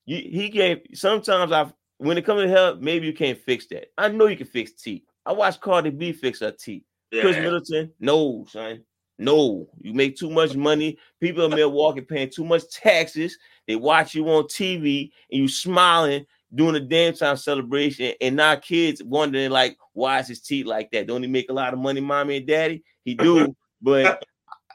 you, 0.06 0.18
he 0.18 0.50
can't. 0.50 0.82
Sometimes 0.94 1.52
I, 1.54 1.72
when 2.00 2.18
it 2.18 2.26
comes 2.26 2.42
to 2.42 2.50
health, 2.50 2.80
maybe 2.82 3.08
you 3.08 3.14
can't 3.14 3.38
fix 3.38 3.68
that. 3.68 3.92
I 3.98 4.10
know 4.10 4.28
you 4.28 4.36
can 4.36 4.48
fix 4.48 4.74
teeth. 4.74 5.04
I 5.26 5.32
watched 5.32 5.62
Cardi 5.62 5.92
B 5.92 6.12
fix 6.12 6.42
her 6.42 6.52
teeth. 6.52 6.84
Khris. 7.12 7.38
Middleton, 7.38 7.92
no, 8.00 8.46
son. 8.50 8.84
No, 9.20 9.70
you 9.80 9.94
make 9.94 10.18
too 10.18 10.30
much 10.30 10.56
money. 10.56 10.98
People 11.22 11.46
in 11.46 11.52
Milwaukee 11.52 12.02
paying 12.02 12.32
too 12.32 12.44
much 12.44 12.70
taxes. 12.70 13.38
They 13.68 13.78
watch 13.78 14.16
you 14.16 14.28
on 14.28 14.46
TV 14.46 15.12
and 15.32 15.42
you 15.42 15.48
smiling 15.48 16.26
doing 16.54 16.76
a 16.76 16.80
Dame 16.80 17.14
time 17.14 17.38
celebration, 17.38 18.14
and 18.22 18.36
now 18.36 18.56
kids 18.56 19.04
wondering 19.04 19.52
like, 19.52 19.78
why 19.94 20.20
is 20.20 20.28
his 20.28 20.42
teeth 20.42 20.66
like 20.66 20.92
that? 20.92 21.08
Don't 21.08 21.24
he 21.24 21.30
make 21.30 21.50
a 21.50 21.54
lot 21.54 21.74
of 21.74 21.80
money, 21.80 22.02
mommy 22.02 22.38
and 22.38 22.48
daddy? 22.48 22.84
He 23.04 23.16
do, 23.16 23.56
but 23.82 24.24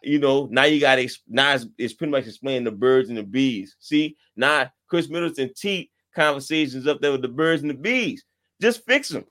you 0.02 0.18
know 0.18 0.48
now 0.50 0.64
you 0.64 0.80
got 0.80 0.96
to 0.96 1.08
now 1.28 1.54
it's, 1.54 1.66
it's 1.76 1.94
pretty 1.94 2.12
much 2.12 2.26
explaining 2.26 2.64
the 2.64 2.70
birds 2.70 3.08
and 3.08 3.18
the 3.18 3.22
bees. 3.22 3.76
See 3.80 4.16
now 4.36 4.70
Khris 4.88 5.08
Middleton 5.08 5.52
teeth 5.56 5.88
conversations 6.14 6.86
up 6.86 7.00
there 7.00 7.12
with 7.12 7.22
the 7.22 7.28
birds 7.28 7.62
and 7.62 7.70
the 7.70 7.74
bees. 7.74 8.24
Just 8.60 8.84
fix 8.84 9.08
them. 9.08 9.24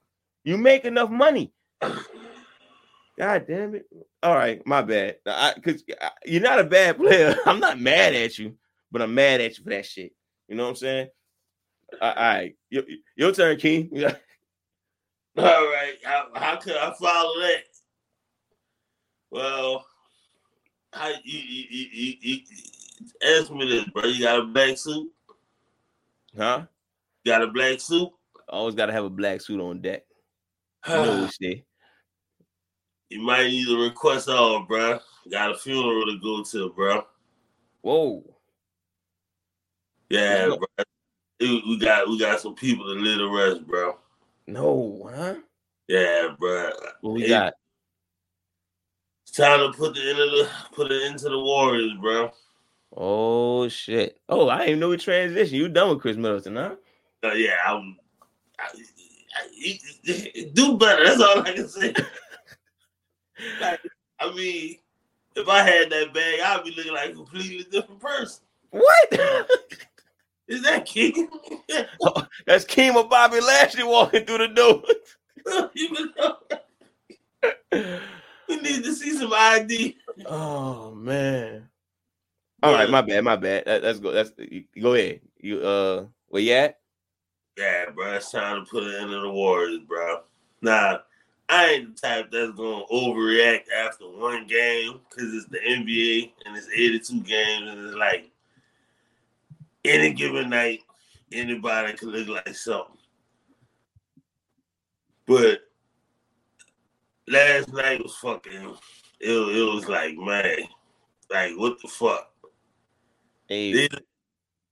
You 0.43 0.57
make 0.57 0.85
enough 0.85 1.09
money. 1.09 1.51
God 3.17 3.45
damn 3.47 3.75
it. 3.75 3.85
All 4.23 4.35
right, 4.35 4.65
my 4.65 4.81
bad. 4.81 5.17
Because 5.55 5.83
you're 6.25 6.41
not 6.41 6.59
a 6.59 6.63
bad 6.63 6.97
player. 6.97 7.35
I'm 7.45 7.59
not 7.59 7.79
mad 7.79 8.13
at 8.13 8.37
you, 8.37 8.55
but 8.91 9.01
I'm 9.01 9.15
mad 9.15 9.41
at 9.41 9.57
you 9.57 9.63
for 9.63 9.71
that 9.71 9.85
shit. 9.85 10.13
You 10.47 10.55
know 10.55 10.63
what 10.63 10.69
I'm 10.69 10.75
saying? 10.75 11.07
All 12.01 12.15
right. 12.15 12.55
Your, 12.69 12.83
your 13.15 13.31
turn, 13.31 13.57
King. 13.57 13.89
All 15.37 15.43
right. 15.43 15.93
How, 16.03 16.27
how 16.33 16.55
could 16.57 16.75
I 16.75 16.93
follow 16.99 17.39
that? 17.41 17.63
Well, 19.31 19.85
how 20.93 21.09
you, 21.09 21.39
you, 21.39 21.65
you, 21.69 22.13
you, 22.21 22.39
you 22.41 23.07
ask 23.23 23.51
me 23.51 23.69
this, 23.69 23.85
bro. 23.85 24.05
You 24.05 24.23
got 24.23 24.39
a 24.39 24.43
black 24.43 24.77
suit? 24.77 25.11
Huh? 26.35 26.65
You 27.23 27.31
got 27.31 27.41
a 27.41 27.47
black 27.47 27.79
suit? 27.79 28.09
Always 28.49 28.75
got 28.75 28.87
to 28.87 28.93
have 28.93 29.05
a 29.05 29.09
black 29.09 29.41
suit 29.41 29.59
on 29.59 29.81
deck. 29.81 30.03
You 30.87 30.93
know 30.95 31.21
what 31.23 31.35
they 31.41 31.65
You 33.09 33.21
might 33.21 33.47
need 33.47 33.67
a 33.67 33.81
request 33.81 34.29
off, 34.29 34.67
bro. 34.67 34.99
Got 35.29 35.51
a 35.51 35.57
funeral 35.57 36.05
to 36.05 36.19
go 36.19 36.43
to, 36.43 36.73
bro. 36.73 37.03
Whoa. 37.81 38.23
Yeah, 40.09 40.47
bro. 40.47 40.85
We 41.39 41.77
got 41.79 42.07
we 42.07 42.17
got 42.19 42.39
some 42.39 42.55
people 42.55 42.85
to 42.85 42.99
live 42.99 43.19
the 43.19 43.27
rest, 43.29 43.67
bro. 43.67 43.97
No, 44.47 45.09
huh? 45.13 45.35
Yeah, 45.87 46.29
bro. 46.39 46.71
What 47.01 47.13
we 47.13 47.27
got? 47.27 47.53
It's 49.27 49.37
time 49.37 49.59
to 49.59 49.77
put 49.77 49.93
the 49.93 50.01
end 50.01 50.19
of 50.19 50.31
the 50.31 50.49
put 50.73 50.91
it 50.91 51.03
into 51.03 51.29
the 51.29 51.39
Warriors, 51.39 51.93
bro. 51.99 52.31
Oh 52.95 53.67
shit. 53.67 54.19
Oh, 54.29 54.49
I 54.49 54.65
didn't 54.65 54.79
know 54.79 54.89
we 54.89 54.97
transitioned. 54.97 55.51
You 55.51 55.69
done 55.69 55.89
with 55.89 56.01
Khris 56.01 56.17
Middleton, 56.17 56.55
huh? 56.55 56.75
Uh, 57.23 57.33
yeah, 57.33 57.55
I'm. 57.65 57.97
I, 58.59 58.63
I, 58.65 59.79
I- 60.07 60.51
do 60.53 60.77
better. 60.77 61.03
That's 61.03 61.21
all 61.21 61.41
I 61.41 61.51
can 61.53 61.67
say. 61.67 61.93
like, 63.61 63.81
I 64.19 64.33
mean, 64.33 64.77
if 65.35 65.47
I 65.47 65.61
had 65.61 65.89
that 65.91 66.13
bag, 66.13 66.39
I'd 66.39 66.63
be 66.63 66.71
looking 66.71 66.93
like 66.93 67.11
a 67.11 67.13
completely 67.13 67.65
different 67.69 67.99
person. 67.99 68.43
What? 68.71 69.09
Is 70.47 70.63
that 70.63 70.85
King? 70.85 71.29
That's 72.45 72.65
Kima 72.65 73.09
Bobby 73.09 73.41
Lashley 73.41 73.83
walking 73.83 74.25
through 74.25 74.37
the 74.39 74.47
door. 74.47 74.83
Even 75.75 76.13
though 76.17 76.37
we 78.47 78.55
need 78.57 78.83
to 78.83 78.93
see 78.93 79.11
some 79.11 79.33
ID. 79.33 79.97
oh 80.25 80.93
man. 80.95 81.69
All 82.63 82.73
right, 82.73 82.89
my 82.89 83.01
bad, 83.01 83.23
my 83.23 83.35
bad. 83.35 83.65
That- 83.65 83.83
Let's 83.83 83.99
go. 83.99 84.11
That's 84.11 84.31
go 84.81 84.93
ahead. 84.93 85.21
You 85.39 85.61
uh 85.61 86.05
where 86.29 86.41
you 86.41 86.53
at? 86.53 86.79
Yeah, 87.57 87.89
bro, 87.93 88.13
it's 88.13 88.31
time 88.31 88.63
to 88.63 88.69
put 88.69 88.83
it 88.83 89.01
into 89.01 89.19
the 89.19 89.31
Warriors, 89.31 89.79
bro. 89.87 90.21
Nah, 90.61 90.99
I 91.49 91.65
ain't 91.65 91.95
the 91.95 92.01
type 92.07 92.31
that's 92.31 92.51
gonna 92.51 92.85
overreact 92.91 93.63
after 93.75 94.05
one 94.09 94.47
game 94.47 94.99
because 95.09 95.33
it's 95.33 95.47
the 95.47 95.59
NBA 95.59 96.31
and 96.45 96.57
it's 96.57 96.67
82 96.73 97.21
games 97.21 97.69
and 97.69 97.87
it's 97.87 97.95
like 97.95 98.31
any 99.85 100.13
given 100.13 100.49
night, 100.49 100.81
anybody 101.31 101.93
could 101.93 102.09
look 102.09 102.27
like 102.27 102.55
something. 102.55 102.95
But 105.25 105.59
last 107.27 107.71
night 107.73 108.01
was 108.01 108.15
fucking. 108.15 108.53
It, 109.19 109.31
was- 109.31 109.55
it 109.55 109.73
was 109.75 109.87
like 109.89 110.15
man, 110.17 110.59
like 111.29 111.53
what 111.57 111.81
the 111.81 111.87
fuck? 111.87 112.31
Hey, 113.49 113.71
These 113.73 113.89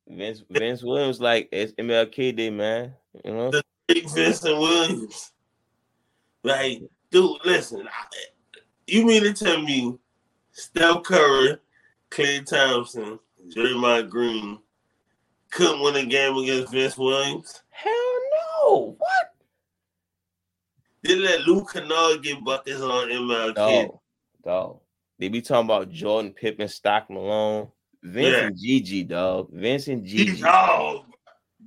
Vince 0.08 0.44
Vince 0.50 0.84
Williams 0.84 1.20
like 1.20 1.50
it's 1.52 1.74
MLK 1.74 2.36
Day, 2.36 2.50
man. 2.50 2.94
You 3.24 3.34
know? 3.34 3.52
the 3.52 3.64
big 3.88 4.10
Vincent 4.10 4.58
Williams. 4.58 5.32
Like, 6.44 6.84
dude, 7.10 7.40
listen. 7.44 7.88
I, 7.88 8.06
you 8.88 9.06
mean 9.06 9.24
to 9.24 9.34
tell 9.34 9.62
me 9.62 9.98
Steph 10.52 11.04
Curry, 11.04 11.58
Klay 12.12 12.46
Thompson, 12.46 13.18
Draymond 13.56 14.10
Green 14.10 14.60
couldn't 15.56 15.82
win 15.82 15.96
a 15.96 16.06
game 16.06 16.36
against 16.38 16.72
Vince 16.74 16.98
Williams? 16.98 17.62
Hell 17.70 17.94
no. 18.64 18.96
What? 18.98 19.34
Did 21.04 21.20
let 21.20 21.42
Luke 21.42 21.72
Kennard 21.72 22.24
get 22.24 22.44
buckets 22.44 22.82
on 22.82 23.10
MLK? 23.10 23.56
Dog. 23.56 24.00
Dog. 24.44 24.80
They 25.18 25.30
be 25.30 25.42
talking 25.42 25.66
about 25.66 25.90
Jordan 25.92 26.34
Pippen, 26.34 26.68
Stock 26.68 27.10
Malone, 27.10 27.70
Vince 28.04 28.36
Yeah. 28.36 28.48
and 28.48 28.58
GG, 28.58 29.08
dog. 29.08 29.50
Vince 29.54 29.88
and 29.88 30.06
GG. 30.06 30.44
Oh, 30.46 31.06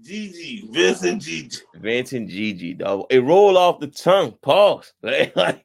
GG, 0.07 0.71
Vince 0.73 1.03
and 1.05 1.21
GG. 1.21 1.63
Vince 1.77 2.13
and 2.13 2.29
GG, 2.29 2.79
dog. 2.79 3.07
It 3.09 3.21
roll 3.21 3.57
off 3.57 3.81
the 3.81 3.87
tongue. 3.87 4.35
Pause. 4.43 4.93
Like, 5.03 5.35
like, 5.37 5.65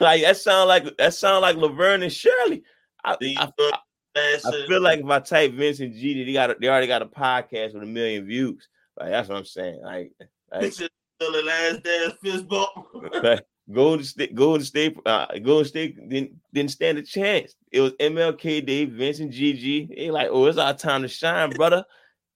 like 0.00 0.22
that 0.22 0.36
sound 0.36 0.68
like 0.68 0.96
that 0.98 1.14
sound 1.14 1.40
like 1.42 1.56
Laverne 1.56 2.02
and 2.02 2.12
Shirley. 2.12 2.62
I, 3.04 3.16
I, 3.22 3.50
I, 3.58 3.78
I 4.16 4.66
feel 4.68 4.80
like 4.80 5.00
if 5.00 5.06
I 5.06 5.20
type 5.20 5.52
Vincent 5.54 5.94
G, 5.94 6.24
they 6.24 6.32
got 6.32 6.50
a, 6.50 6.56
they 6.60 6.68
already 6.68 6.86
got 6.86 7.02
a 7.02 7.06
podcast 7.06 7.74
with 7.74 7.82
a 7.82 7.86
million 7.86 8.26
views. 8.26 8.68
Like 8.98 9.10
that's 9.10 9.28
what 9.28 9.38
I'm 9.38 9.44
saying. 9.44 9.80
Like, 9.82 10.12
like 10.52 10.72
of 11.20 11.32
the 11.32 11.42
last 11.42 11.82
dance 11.82 12.14
fist 12.22 12.48
bump. 12.48 12.68
Like, 13.22 13.44
Golden 13.72 14.04
State, 14.04 14.34
Golden 14.34 14.64
State, 14.64 14.96
uh, 15.06 15.26
Golden 15.42 15.64
State 15.64 16.08
didn't 16.08 16.32
didn't 16.52 16.70
stand 16.70 16.98
a 16.98 17.02
chance. 17.02 17.54
It 17.72 17.80
was 17.80 17.92
MLK 17.92 18.66
Day, 18.66 18.84
Vincent 18.84 19.32
GG. 19.32 19.96
They 19.96 20.10
like, 20.10 20.28
oh, 20.30 20.46
it's 20.46 20.58
our 20.58 20.74
time 20.74 21.02
to 21.02 21.08
shine, 21.08 21.50
brother. 21.56 21.84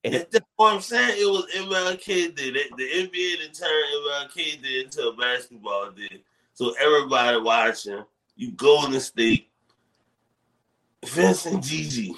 And 0.04 0.14
That's 0.14 0.46
what 0.56 0.74
I'm 0.74 0.80
saying. 0.80 1.16
It 1.20 1.30
was 1.30 1.44
MLK 1.54 2.34
did 2.34 2.56
it. 2.56 2.68
The 2.76 2.84
NBA 2.84 3.40
didn't 3.40 3.54
turn 3.54 3.68
MLK 3.68 4.62
did 4.62 4.84
into 4.86 5.08
a 5.08 5.16
basketball 5.16 5.90
day. 5.90 6.22
So 6.54 6.74
everybody 6.80 7.38
watching, 7.40 8.04
you 8.36 8.52
Golden 8.52 8.98
State, 9.00 9.47
Vince 11.06 11.46
and 11.46 11.62
GG. 11.62 12.12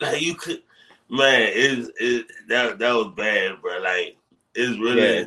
Like 0.00 0.22
you 0.22 0.34
could, 0.34 0.62
man, 1.10 1.50
it, 1.54 1.90
it 1.98 2.26
that 2.48 2.78
that 2.78 2.94
was 2.94 3.12
bad, 3.16 3.60
bro. 3.60 3.78
Like 3.78 4.16
it's 4.54 4.78
really 4.78 5.18
yeah, 5.20 5.24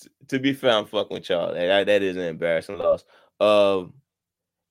t- 0.00 0.08
to 0.28 0.38
be 0.38 0.52
fair, 0.52 0.72
I'm 0.72 0.86
fucking 0.86 1.14
with 1.14 1.28
y'all. 1.28 1.54
That, 1.54 1.86
that 1.86 2.02
is 2.02 2.16
an 2.16 2.22
embarrassing 2.22 2.78
loss. 2.78 3.04
Um, 3.40 3.94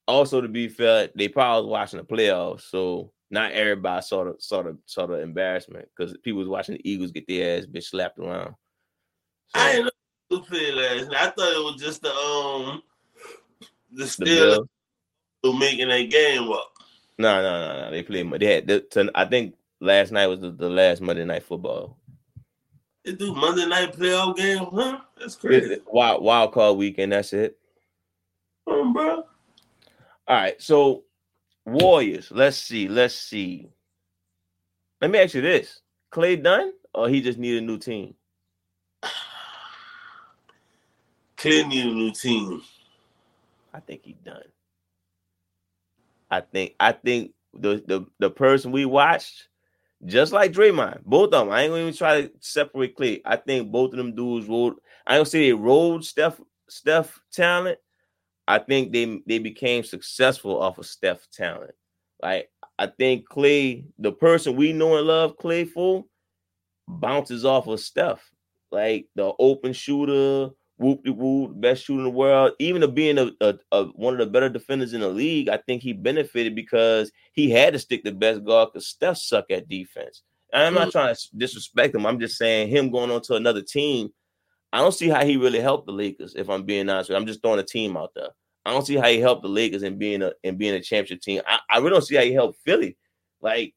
also 0.08 0.42
to 0.42 0.48
be 0.48 0.68
fair, 0.68 1.10
they 1.15 1.28
probably 1.28 1.63
was 1.63 1.72
watching 1.72 2.00
the 2.00 2.06
playoffs, 2.06 2.70
so 2.70 3.12
not 3.32 3.52
everybody 3.52 4.02
saw 4.02 4.24
the 4.24 4.36
sort 4.39 4.68
of 4.68 4.78
sort 4.86 5.12
of 5.12 5.20
embarrassment 5.20 5.88
because 5.96 6.15
people 6.24 6.39
was 6.39 6.48
watching 6.48 6.76
the 6.76 6.89
Eagles 6.89 7.12
get 7.12 7.28
their 7.28 7.60
ass 7.60 7.65
bitch 7.65 7.86
slapped 7.86 8.20
around. 8.20 8.56
So, 9.56 9.60
I 9.60 9.72
didn't 9.74 9.86
know 9.86 10.38
last 10.76 11.08
night. 11.10 11.15
I 11.15 11.30
thought 11.32 11.54
it 11.54 11.63
was 11.63 11.82
just 11.82 12.02
the 12.02 12.12
um 12.12 12.84
the 13.92 14.04
the 14.04 14.06
Steelers 14.06 14.25
Bills. 14.25 14.67
Making 15.44 15.90
that 15.90 16.10
game 16.10 16.52
up. 16.52 16.73
No, 17.17 17.42
no, 17.42 17.67
no, 17.67 17.81
no. 17.81 17.92
They 17.92 18.04
played. 18.04 18.31
They 18.40 18.56
had. 18.56 18.67
The, 18.67 18.81
to, 18.81 19.12
I 19.15 19.25
think 19.25 19.56
last 19.79 20.12
night 20.12 20.27
was 20.27 20.42
the, 20.42 20.52
the 20.52 20.69
last 20.69 21.02
Monday 21.02 21.25
night 21.25 21.44
football. 21.44 21.98
They 23.06 23.13
do 23.13 23.33
Monday 23.33 23.65
night 23.65 23.94
playoff 23.94 24.35
game, 24.35 24.67
huh? 24.71 25.00
That's 25.19 25.35
crazy, 25.35 25.77
Wild 25.87 26.23
wild 26.23 26.54
card 26.54 26.77
weekend. 26.77 27.13
That's 27.13 27.33
it. 27.33 27.58
um, 28.67 28.94
bro. 28.94 29.23
All 30.27 30.29
right. 30.35 30.62
So 30.62 31.04
Warriors. 31.65 32.31
Let's 32.31 32.58
see. 32.58 32.87
Let's 32.87 33.15
see. 33.15 33.69
Let 35.02 35.12
me 35.12 35.19
ask 35.19 35.33
you 35.33 35.42
this: 35.42 35.81
Klay 36.12 36.42
done, 36.42 36.73
or 36.94 37.08
he 37.08 37.21
just 37.21 37.40
need 37.40 37.58
a 37.58 37.62
new 37.62 37.77
team? 37.77 38.15
Klay 41.37 41.67
need 41.67 41.85
a 41.85 41.94
new 41.94 42.12
team. 42.12 42.62
I 43.73 43.79
think 43.79 44.02
he 44.04 44.13
done. 44.25 44.44
I 46.32 46.42
think. 46.42 46.75
I 46.80 46.92
think 46.92 47.32
the 47.54 47.84
the 47.88 48.06
the 48.19 48.30
person 48.30 48.71
we 48.71 48.86
watched, 48.86 49.48
just 50.06 50.32
like 50.32 50.54
Draymond, 50.54 51.04
both 51.06 51.34
of 51.34 51.48
them. 51.48 51.50
I 51.50 51.63
ain't 51.63 51.71
gonna 51.71 51.82
even 51.82 51.94
try 51.94 52.21
to 52.21 52.32
separate 52.40 52.98
Klay. 52.98 53.21
I 53.25 53.36
think 53.38 53.71
both 53.71 53.92
of 53.92 53.98
them 53.98 54.15
dudes 54.15 54.48
rode. 54.48 54.75
I 55.08 55.15
don't 55.15 55.25
say 55.27 55.48
they 55.48 55.54
rode 55.54 56.06
Steph 56.06 56.40
Steph 56.69 57.19
talent. 57.32 57.80
I 58.48 58.60
think 58.60 58.92
they 58.92 59.21
they 59.27 59.40
became 59.40 59.84
successful 59.84 60.62
off 60.62 60.77
of 60.77 60.86
Steph 60.86 61.27
talent. 61.32 61.75
Like 62.21 62.50
I 62.77 62.88
think 62.88 63.27
Klay, 63.30 63.86
the 63.98 64.12
person 64.12 64.56
we 64.56 64.73
know 64.73 64.98
and 64.98 65.08
love 65.08 65.38
Klay 65.38 65.67
for, 65.67 66.06
bounces 66.88 67.46
off 67.46 67.67
of 67.67 67.80
Steph. 67.80 68.21
Like 68.71 69.08
the 69.15 69.34
open 69.40 69.73
shooter, 69.73 70.52
whoop 70.80 71.04
de 71.04 71.12
whoop, 71.12 71.60
best 71.60 71.84
shooter 71.84 72.00
in 72.00 72.06
the 72.06 72.10
world. 72.10 72.54
Even 72.60 72.82
of 72.84 72.96
being 72.96 73.17
a, 73.17 73.32
a, 73.42 73.56
a, 73.71 73.84
one 73.86 74.13
of 74.13 74.19
the 74.19 74.25
better 74.25 74.50
defenders 74.50 74.94
in 74.94 75.02
the 75.02 75.10
league, 75.10 75.50
I 75.50 75.58
think 75.58 75.82
he 75.82 75.94
benefited 75.94 76.56
because 76.56 77.12
he 77.34 77.50
had 77.50 77.73
to 77.73 77.80
stick 77.80 78.04
the 78.04 78.12
best 78.12 78.44
guard 78.44 78.69
because 78.71 78.88
Steph 78.88 79.17
suck 79.17 79.46
at 79.52 79.69
defense. 79.69 80.23
And 80.54 80.63
I'm 80.63 80.73
not 80.73 80.88
mm. 80.88 80.92
trying 80.94 81.13
to 81.13 81.21
disrespect 81.38 81.94
him. 81.94 82.06
I'm 82.06 82.19
just 82.19 82.38
saying 82.38 82.69
him 82.69 82.92
going 82.92 83.12
on 83.12 83.21
to 83.23 83.36
another 83.36 83.62
team. 83.62 84.10
I 84.71 84.80
don't 84.80 84.94
see 84.94 85.10
how 85.10 85.25
he 85.25 85.38
really 85.38 85.60
helped 85.60 85.86
the 85.86 85.92
Lakers. 85.92 86.36
If 86.36 86.50
I'm 86.50 86.63
being 86.63 86.90
honest, 86.90 87.12
I'm 87.12 87.25
just 87.25 87.42
throwing 87.42 87.60
a 87.60 87.63
team 87.63 87.98
out 87.98 88.12
there. 88.15 88.30
I 88.65 88.71
don't 88.71 88.86
see 88.86 88.96
how 88.96 89.08
he 89.08 89.19
helped 89.19 89.44
the 89.44 89.50
Lakers 89.50 89.84
in 89.84 89.98
being 89.98 90.21
a 90.21 90.34
in 90.44 90.58
being 90.58 90.75
a 90.75 90.82
championship 90.82 91.21
team. 91.21 91.42
I, 91.48 91.60
I 91.69 91.77
really 91.77 91.92
don't 91.92 92.04
see 92.04 92.15
how 92.15 92.23
he 92.23 92.34
helped 92.34 92.60
Philly. 92.63 92.98
Like 93.42 93.73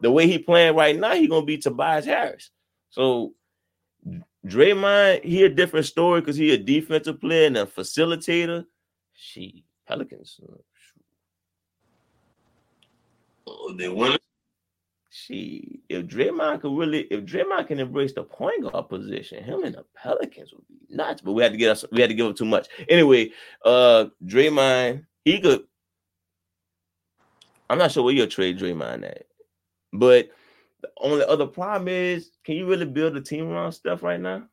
the 0.00 0.10
way 0.10 0.26
he 0.26 0.38
playing 0.38 0.76
right 0.76 0.98
now, 0.98 1.14
he 1.14 1.26
gonna 1.26 1.44
be 1.44 1.58
Tobias 1.58 2.04
Harris. 2.04 2.50
So 2.90 3.34
Draymond, 4.46 5.24
he 5.24 5.44
a 5.44 5.48
different 5.48 5.86
story 5.86 6.20
because 6.20 6.36
he 6.36 6.52
a 6.52 6.58
defensive 6.58 7.20
player 7.20 7.46
and 7.46 7.56
a 7.56 7.66
facilitator. 7.66 8.64
She 9.14 9.64
Pelicans. 9.86 10.40
Oh, 13.46 13.74
they 13.74 13.88
won. 13.88 14.16
She 15.10 15.80
if 15.88 16.06
Draymond 16.06 16.62
could 16.62 16.76
really, 16.76 17.02
if 17.02 17.24
Draymond 17.24 17.68
can 17.68 17.78
embrace 17.78 18.14
the 18.14 18.24
point 18.24 18.62
guard 18.62 18.88
position, 18.88 19.44
him 19.44 19.62
and 19.62 19.74
the 19.74 19.84
Pelicans 19.94 20.52
would 20.52 20.66
be 20.66 20.80
nuts. 20.88 21.20
But 21.20 21.32
we 21.32 21.42
had 21.42 21.52
to 21.52 21.58
get 21.58 21.70
us, 21.70 21.84
we 21.92 22.00
had 22.00 22.10
to 22.10 22.14
give 22.14 22.26
him 22.26 22.34
too 22.34 22.46
much. 22.46 22.68
Anyway, 22.88 23.30
uh 23.64 24.06
Draymond, 24.24 25.04
he 25.24 25.38
could. 25.40 25.64
I'm 27.70 27.78
not 27.78 27.92
sure 27.92 28.02
where 28.02 28.14
you'll 28.14 28.26
trade 28.26 28.58
Draymond 28.58 29.04
at, 29.04 29.26
but 29.92 30.30
the 30.82 30.90
only 31.00 31.24
other 31.24 31.46
problem 31.46 31.88
is, 31.88 32.30
can 32.44 32.56
you 32.56 32.66
really 32.66 32.84
build 32.84 33.16
a 33.16 33.20
team 33.20 33.48
around 33.48 33.72
Steph 33.72 34.02
right 34.02 34.20
now? 34.20 34.48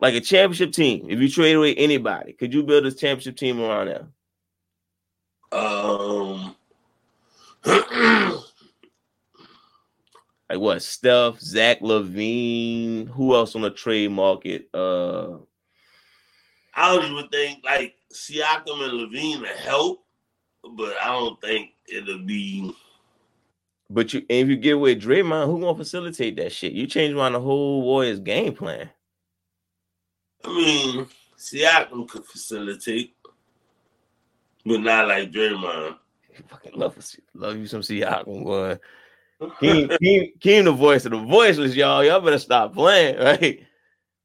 Like 0.00 0.14
a 0.14 0.20
championship 0.20 0.72
team, 0.72 1.06
if 1.08 1.18
you 1.18 1.28
trade 1.28 1.54
away 1.54 1.74
anybody, 1.74 2.34
could 2.34 2.52
you 2.52 2.62
build 2.62 2.84
a 2.86 2.92
championship 2.92 3.36
team 3.36 3.60
around 3.60 3.86
them? 3.86 4.12
Um, 5.52 6.56
like 10.50 10.58
what? 10.58 10.82
Steph, 10.82 11.40
Zach 11.40 11.80
LaVine, 11.80 13.08
who 13.08 13.34
else 13.34 13.56
on 13.56 13.62
the 13.62 13.70
trade 13.70 14.10
market? 14.10 14.68
Uh, 14.74 15.38
I 16.74 16.94
don't 16.94 17.10
even 17.10 17.28
think 17.28 17.64
like 17.64 17.94
Siakam 18.12 18.82
and 18.82 18.92
LaVine 18.92 19.40
to 19.42 19.58
help, 19.60 20.04
but 20.76 20.94
I 21.00 21.06
don't 21.06 21.40
think 21.40 21.70
it'll 21.88 22.18
be 22.18 22.74
but 23.94 24.12
you 24.12 24.26
if 24.28 24.48
you 24.48 24.56
get 24.56 24.78
with 24.78 25.00
Draymond, 25.00 25.46
who 25.46 25.60
gonna 25.60 25.78
facilitate 25.78 26.36
that 26.36 26.50
shit? 26.50 26.72
You 26.72 26.86
change 26.88 27.14
around 27.14 27.34
the 27.34 27.40
whole 27.40 27.82
Warriors 27.82 28.18
game 28.18 28.52
plan. 28.52 28.90
I 30.44 30.48
mean, 30.48 31.06
Siakam 31.38 32.08
could 32.08 32.24
facilitate, 32.26 33.14
but 34.66 34.80
not 34.80 35.06
like 35.06 35.30
Draymond. 35.30 35.96
I 36.36 36.42
fucking 36.48 36.72
love 36.74 36.98
love 37.34 37.56
you 37.56 37.68
some 37.68 37.82
Siakam, 37.82 38.44
boy. 38.44 38.78
Keem, 39.40 39.88
Keem, 40.02 40.38
Keem, 40.40 40.64
the 40.64 40.72
voice 40.72 41.04
of 41.04 41.12
the 41.12 41.18
voiceless, 41.18 41.76
y'all. 41.76 42.04
Y'all 42.04 42.20
better 42.20 42.38
stop 42.38 42.74
playing, 42.74 43.18
right? 43.20 43.64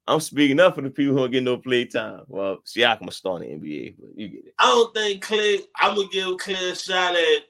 I'm 0.08 0.20
speaking 0.20 0.60
up 0.60 0.74
for 0.74 0.82
the 0.82 0.90
people 0.90 1.14
who 1.14 1.20
don't 1.20 1.32
get 1.32 1.44
no 1.44 1.58
play 1.58 1.86
time. 1.86 2.22
Well, 2.28 2.58
Siakam 2.66 3.08
a 3.08 3.12
star 3.12 3.44
in 3.44 3.62
the 3.62 3.68
NBA, 3.68 3.96
but 4.00 4.18
you 4.18 4.30
get 4.30 4.46
it. 4.48 4.54
I 4.58 4.66
don't 4.66 4.96
think 4.96 5.24
Klay. 5.24 5.60
I'm 5.76 5.96
gonna 5.96 6.08
give 6.08 6.26
Klay 6.38 6.72
a 6.72 6.76
shot 6.76 7.16
at 7.16 7.44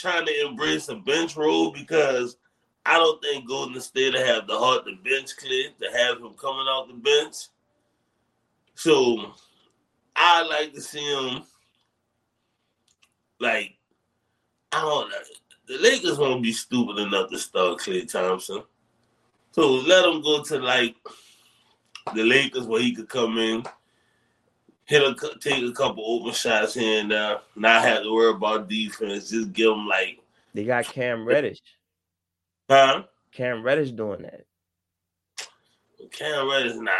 trying 0.00 0.26
to 0.26 0.46
embrace 0.46 0.88
a 0.88 0.96
bench 0.96 1.36
role 1.36 1.72
because 1.72 2.36
I 2.86 2.94
don't 2.94 3.22
think 3.22 3.46
Golden 3.46 3.80
State 3.80 4.14
have 4.14 4.46
the 4.46 4.58
heart 4.58 4.84
to 4.86 4.96
bench 5.04 5.36
Klay 5.36 5.76
to 5.78 5.96
have 5.96 6.18
him 6.18 6.34
coming 6.34 6.66
off 6.66 6.88
the 6.88 6.94
bench. 6.94 7.36
So 8.74 9.32
I 10.16 10.42
like 10.42 10.72
to 10.74 10.80
see 10.80 11.00
him 11.00 11.42
like 13.38 13.74
I 14.72 14.80
don't 14.80 15.10
know. 15.10 15.16
The 15.66 15.78
Lakers 15.78 16.18
won't 16.18 16.42
be 16.42 16.52
stupid 16.52 16.98
enough 16.98 17.30
to 17.30 17.38
start 17.38 17.78
Klay 17.78 18.10
Thompson. 18.10 18.62
So 19.52 19.68
let 19.68 20.04
him 20.04 20.22
go 20.22 20.42
to 20.42 20.58
like 20.58 20.96
the 22.14 22.24
Lakers 22.24 22.66
where 22.66 22.80
he 22.80 22.94
could 22.94 23.08
come 23.08 23.38
in, 23.38 23.64
hit 24.90 25.02
a 25.02 25.38
take 25.38 25.62
a 25.62 25.72
couple 25.72 26.04
open 26.04 26.32
shots 26.32 26.74
here 26.74 27.00
and 27.00 27.12
there, 27.12 27.38
not 27.54 27.84
have 27.84 28.02
to 28.02 28.12
worry 28.12 28.32
about 28.32 28.68
defense. 28.68 29.30
Just 29.30 29.52
give 29.52 29.70
them 29.70 29.86
like 29.86 30.18
they 30.52 30.64
got 30.64 30.84
Cam 30.84 31.24
Reddish. 31.24 31.60
Huh? 32.68 33.04
Cam 33.32 33.62
Reddish 33.62 33.92
doing 33.92 34.22
that. 34.22 34.44
Cam 36.10 36.50
Reddish 36.50 36.74
not 36.74 36.94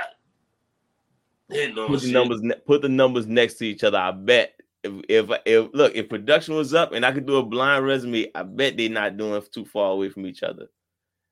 hitting 1.50 1.76
on 1.76 1.88
put 1.88 2.00
the 2.02 2.12
numbers. 2.12 2.40
Put 2.64 2.82
the 2.82 2.88
numbers 2.88 3.26
next 3.26 3.54
to 3.54 3.66
each 3.66 3.82
other. 3.82 3.98
I 3.98 4.12
bet 4.12 4.54
if 4.84 4.92
if 5.08 5.30
if 5.44 5.70
look 5.74 5.92
if 5.96 6.08
production 6.08 6.54
was 6.54 6.72
up 6.72 6.92
and 6.92 7.04
I 7.04 7.10
could 7.10 7.26
do 7.26 7.38
a 7.38 7.42
blind 7.42 7.84
resume, 7.84 8.30
I 8.36 8.44
bet 8.44 8.76
they're 8.76 8.88
not 8.88 9.16
doing 9.16 9.42
too 9.52 9.64
far 9.64 9.90
away 9.90 10.10
from 10.10 10.26
each 10.26 10.44
other. 10.44 10.68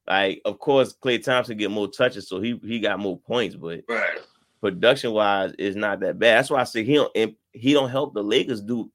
Like, 0.08 0.40
of 0.44 0.58
course, 0.58 0.92
Klay 1.00 1.22
Thompson 1.22 1.56
get 1.56 1.70
more 1.70 1.86
touches, 1.86 2.28
so 2.28 2.40
he 2.40 2.58
he 2.64 2.80
got 2.80 2.98
more 2.98 3.20
points, 3.20 3.54
but 3.54 3.82
right 3.88 4.18
production 4.60 5.12
wise 5.12 5.52
is 5.58 5.76
not 5.76 6.00
that 6.00 6.18
bad. 6.18 6.38
That's 6.38 6.50
why 6.50 6.60
I 6.60 6.64
say 6.64 6.84
he 6.84 6.94
don't 6.94 7.36
he 7.52 7.72
don't 7.72 7.90
help 7.90 8.14
the 8.14 8.22
Lakers 8.22 8.60
do. 8.60 8.90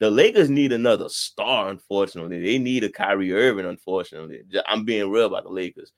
The 0.00 0.10
Lakers 0.10 0.50
need 0.50 0.72
another 0.72 1.08
star. 1.08 1.68
Unfortunately, 1.68 2.42
they 2.42 2.58
need 2.58 2.84
a 2.84 2.88
Kyrie 2.90 3.32
Irving. 3.32 3.66
Unfortunately, 3.66 4.42
I'm 4.66 4.84
being 4.84 5.10
real 5.10 5.26
about 5.26 5.44
the 5.44 5.50
Lakers. 5.50 5.92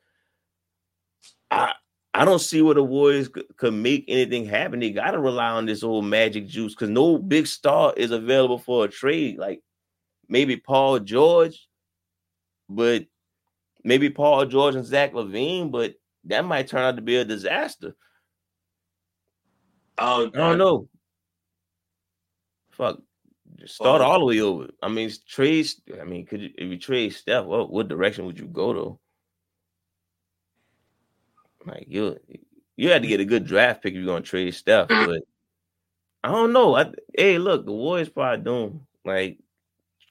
I 1.50 1.72
I 2.16 2.24
don't 2.24 2.40
see 2.40 2.62
where 2.62 2.76
the 2.76 2.82
Warriors 2.82 3.28
could, 3.28 3.74
make 3.74 4.04
anything 4.06 4.46
happen. 4.46 4.78
They 4.78 4.90
got 4.90 5.12
to 5.12 5.18
rely 5.18 5.48
on 5.48 5.66
this 5.66 5.82
old 5.82 6.04
magic 6.04 6.46
juice 6.46 6.72
because 6.72 6.88
no 6.88 7.18
big 7.18 7.48
star 7.48 7.92
is 7.96 8.12
available 8.12 8.58
for 8.58 8.84
a 8.84 8.88
trade. 8.88 9.36
Like 9.36 9.62
maybe 10.28 10.56
Paul 10.56 11.00
George, 11.00 11.66
but 12.68 13.06
maybe 13.82 14.10
Paul 14.10 14.46
George 14.46 14.76
and 14.76 14.84
Zach 14.84 15.12
LaVine, 15.12 15.72
but 15.72 15.94
that 16.24 16.44
might 16.44 16.68
turn 16.68 16.82
out 16.82 16.96
to 16.96 17.02
be 17.02 17.16
a 17.16 17.24
disaster. 17.24 17.96
Oh, 19.98 20.04
I 20.04 20.24
don't, 20.24 20.36
I 20.36 20.38
don't 20.38 20.58
know. 20.58 20.88
Fuck. 22.70 22.98
Just 23.56 23.76
start 23.76 24.02
all 24.02 24.18
the 24.18 24.24
way 24.24 24.40
over. 24.40 24.68
I 24.82 24.88
mean, 24.88 25.10
trade. 25.28 25.66
I 26.00 26.04
mean, 26.04 26.26
could 26.26 26.40
you 26.40 26.50
if 26.56 26.68
you 26.68 26.78
trade 26.78 27.10
Steph, 27.10 27.44
what 27.44 27.70
what 27.70 27.88
direction 27.88 28.26
would 28.26 28.38
you 28.38 28.46
go 28.46 28.72
though? 28.72 29.00
Like 31.64 31.86
you, 31.88 32.18
you 32.76 32.90
had 32.90 33.02
to 33.02 33.08
get 33.08 33.20
a 33.20 33.24
good 33.24 33.46
draft 33.46 33.82
pick 33.82 33.92
if 33.94 33.98
you're 33.98 34.06
gonna 34.06 34.22
trade 34.22 34.54
Steph, 34.54 34.88
but 34.88 35.22
I 36.24 36.32
don't 36.32 36.52
know. 36.52 36.74
I, 36.76 36.90
hey, 37.16 37.38
look, 37.38 37.64
the 37.64 37.72
Warriors 37.72 38.08
probably 38.08 38.44
doing 38.44 38.86
like 39.04 39.38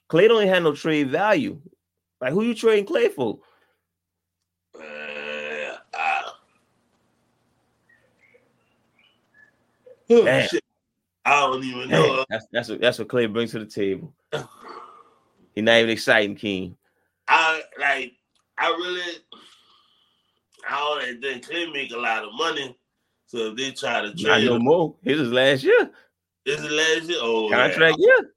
Klay 0.08 0.28
don't 0.28 0.46
have 0.46 0.62
no 0.62 0.74
trade 0.74 1.10
value. 1.10 1.60
Like 2.20 2.32
who 2.32 2.42
you 2.42 2.54
trading 2.54 2.86
Klay 2.86 3.12
for? 3.12 3.40
Damn. 10.08 10.48
I 11.26 11.40
don't 11.40 11.64
even 11.64 11.88
know. 11.88 12.24
That's 12.28 12.46
that's 12.52 12.68
what 12.68 12.80
that's 12.80 12.98
what 12.98 13.08
Klay 13.08 13.32
brings 13.32 13.52
to 13.52 13.58
the 13.58 13.66
table. 13.66 14.12
He's 15.54 15.64
not 15.64 15.78
even 15.78 15.90
exciting, 15.90 16.36
King. 16.36 16.76
I 17.28 17.62
like. 17.78 18.12
I 18.58 18.68
really. 18.68 19.02
I 20.68 20.78
don't 20.78 21.22
think 21.22 21.46
Klay 21.46 21.72
make 21.72 21.92
a 21.92 21.96
lot 21.96 22.24
of 22.24 22.34
money. 22.34 22.76
So 23.26 23.38
if 23.50 23.56
they 23.56 23.70
try 23.70 24.02
to 24.02 24.14
trade, 24.14 24.26
not 24.26 24.42
no 24.42 24.58
more. 24.58 24.94
His 25.02 25.20
is 25.20 25.32
last 25.32 25.64
year. 25.64 25.90
This 26.44 26.60
is 26.60 26.70
last 26.70 27.08
year. 27.08 27.18
Oh, 27.20 27.48
contract 27.50 27.96
yeah. 27.98 28.06
year. 28.06 28.34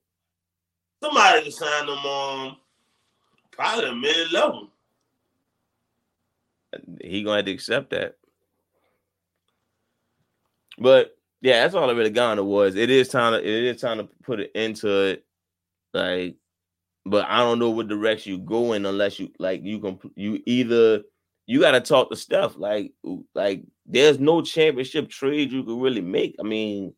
Somebody 1.04 1.44
can 1.44 1.52
sign 1.52 1.86
them 1.86 1.98
on 1.98 2.58
probably 3.52 3.90
a 3.90 3.96
mid 3.96 4.32
level. 4.32 4.70
He 7.02 7.24
gonna 7.24 7.38
have 7.38 7.46
to 7.46 7.52
accept 7.52 7.90
that. 7.92 8.16
But 10.78 11.17
yeah, 11.42 11.62
that's 11.62 11.76
all 11.76 11.90
I 11.90 11.94
really 11.94 12.10
got 12.10 12.32
on 12.32 12.38
the 12.38 12.44
was. 12.44 12.76
It 12.76 12.90
is 12.90 13.10
time 13.10 13.34
to 13.34 13.40
it 13.40 13.64
is 13.64 13.82
time 13.82 13.98
to 13.98 14.10
put 14.24 14.40
it 14.40 14.52
into 14.56 14.90
it, 15.10 15.26
like, 15.94 16.38
but 17.06 17.26
I 17.28 17.40
don't 17.40 17.60
know 17.60 17.70
what 17.70 17.88
direction 17.88 18.34
you 18.34 18.40
go 18.40 18.74
in 18.74 18.86
unless 18.86 19.20
you 19.20 19.30
like 19.40 19.62
you 19.64 19.80
can 19.80 20.00
you 20.16 20.42
either 20.46 21.02
you 21.46 21.60
got 21.62 21.72
to 21.72 21.82
talk 21.82 22.10
to 22.10 22.16
stuff 22.16 22.58
like 22.58 22.94
like 23.34 23.64
there's 23.86 24.20
no 24.20 24.42
championship 24.42 25.10
trade 25.10 25.52
you 25.52 25.64
can 25.64 25.80
really 25.80 26.02
make. 26.02 26.36
I 26.40 26.44
mean, 26.44 26.94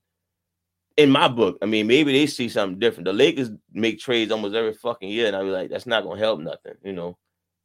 in 0.98 1.12
my 1.12 1.28
book, 1.28 1.58
I 1.62 1.66
mean, 1.66 1.88
maybe 1.88 2.12
they 2.12 2.26
see 2.26 2.50
something 2.50 2.80
different. 2.80 3.06
The 3.06 3.14
Lakers 3.14 3.52
make 3.74 4.00
trades 4.00 4.32
almost 4.32 4.56
every 4.56 4.74
fucking 4.74 5.10
year, 5.10 5.28
and 5.28 5.36
I'll 5.36 5.44
be 5.44 5.52
like, 5.52 5.70
that's 5.70 5.86
not 5.86 6.04
gonna 6.04 6.20
help 6.20 6.40
nothing, 6.40 6.74
you 6.84 6.94
know. 6.94 7.18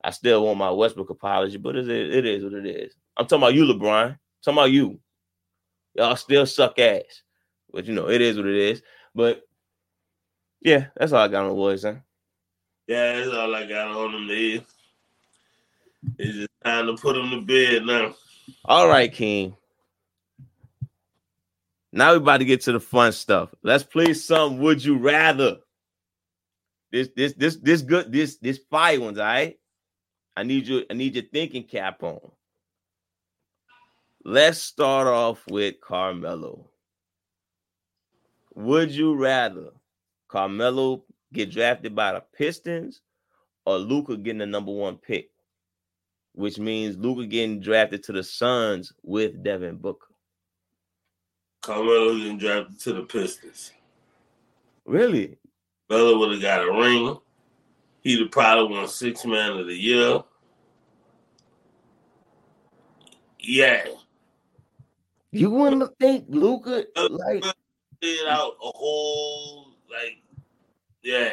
I 0.05 0.11
still 0.11 0.45
want 0.45 0.59
my 0.59 0.71
Westbrook 0.71 1.09
apology, 1.09 1.57
but 1.57 1.77
it 1.77 1.89
is, 1.89 2.15
it 2.15 2.27
is 2.27 2.45
what 2.45 2.53
it 2.53 2.67
is. 2.67 2.95
I'm 3.17 3.27
talking 3.27 3.43
about 3.43 3.55
you, 3.55 3.65
LeBron. 3.65 4.11
I'm 4.11 4.19
talking 4.45 4.59
about 4.59 4.71
you. 4.71 5.01
Y'all 5.95 6.17
still 6.17 6.47
suck 6.47 6.79
ass. 6.79 7.23
But 7.73 7.87
you 7.87 7.95
know, 7.95 8.09
it 8.09 8.21
is 8.21 8.37
what 8.37 8.47
it 8.47 8.57
is. 8.57 8.83
But 9.15 9.43
yeah, 10.61 10.87
that's 10.97 11.13
all 11.13 11.21
I 11.21 11.29
got 11.29 11.45
on 11.45 11.51
the 11.51 11.55
boys, 11.55 11.83
huh? 11.83 11.95
Yeah, 12.87 13.17
that's 13.17 13.35
all 13.35 13.55
I 13.55 13.67
got 13.67 13.89
on 13.89 14.13
them. 14.13 14.29
Is 14.31 14.63
it's 16.19 16.37
just 16.37 16.51
time 16.65 16.87
to 16.87 16.97
put 16.97 17.15
them 17.15 17.31
to 17.31 17.41
bed 17.41 17.85
now. 17.85 18.15
All 18.65 18.89
right, 18.89 19.13
King. 19.13 19.57
Now 21.93 22.11
we 22.13 22.17
about 22.17 22.39
to 22.39 22.45
get 22.45 22.63
to 22.63 22.73
the 22.73 22.81
fun 22.81 23.13
stuff. 23.13 23.55
Let's 23.63 23.85
play 23.85 24.15
some 24.15 24.59
Would 24.59 24.85
You 24.85 24.99
Rather. 24.99 25.59
This 26.91 27.09
this 27.17 27.35
this 27.35 27.57
this 27.57 27.83
good 27.83 28.13
this 28.13 28.37
this 28.37 28.59
fire 28.71 29.01
ones, 29.01 29.19
all 29.19 29.25
right? 29.25 29.59
I 30.37 30.43
need 30.43 30.67
you, 30.67 30.85
I 30.91 30.95
need 30.95 31.15
your 31.15 31.25
thinking 31.25 31.65
cap 31.65 32.03
on. 32.03 32.21
Let's 34.27 34.59
start 34.59 35.07
off 35.07 35.45
with 35.51 35.83
Carmelo. 35.83 36.71
Would 38.55 38.91
you 38.91 39.15
rather 39.15 39.69
Carmelo 40.29 41.05
get 41.35 41.51
drafted 41.51 41.95
by 41.95 42.13
the 42.13 42.25
Pistons 42.35 43.03
or 43.67 43.77
Luka 43.77 44.17
getting 44.17 44.39
the 44.39 44.47
number 44.47 44.73
one 44.73 44.97
pick? 44.97 45.29
Which 46.33 46.59
means 46.59 46.97
Luka 46.97 47.27
getting 47.27 47.61
drafted 47.61 48.03
to 48.05 48.13
the 48.13 48.23
Suns 48.23 48.95
with 49.03 49.43
Devin 49.43 49.77
Booker. 49.77 50.15
Carmelo 51.61 52.17
getting 52.17 52.39
drafted 52.39 52.81
to 52.81 52.93
the 52.95 53.03
Pistons. 53.03 53.73
Really? 54.87 55.37
Melo 55.91 56.19
would 56.19 56.33
have 56.33 56.41
got 56.41 56.67
a 56.67 56.73
ring. 56.73 57.19
He'd 58.01 58.21
have 58.21 58.31
probably 58.31 58.75
won 58.75 58.89
six 58.89 59.27
man 59.27 59.59
of 59.59 59.67
the 59.67 59.77
year. 59.77 60.21
Yeah. 63.39 63.85
You 65.35 65.51
wouldn't 65.51 65.99
think 65.99 66.27
Luka 66.29 66.85
like 67.11 67.45
did 68.01 68.29
out 68.29 68.53
a 68.63 68.71
whole 68.73 69.75
like 69.91 70.19
yeah. 71.03 71.33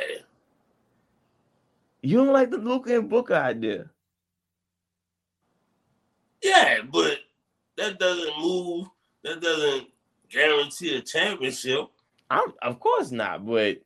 You 2.01 2.17
don't 2.17 2.33
like 2.33 2.49
the 2.49 2.57
Luka 2.57 2.97
and 2.97 3.07
Booker 3.07 3.35
idea. 3.35 3.91
Yeah, 6.41 6.79
but 6.91 7.19
that 7.77 7.99
doesn't 7.99 8.39
move. 8.39 8.87
That 9.23 9.39
doesn't 9.39 9.87
guarantee 10.31 10.97
a 10.97 11.01
championship. 11.01 11.85
I'm, 12.31 12.53
of 12.63 12.79
course 12.79 13.11
not, 13.11 13.45
but 13.45 13.83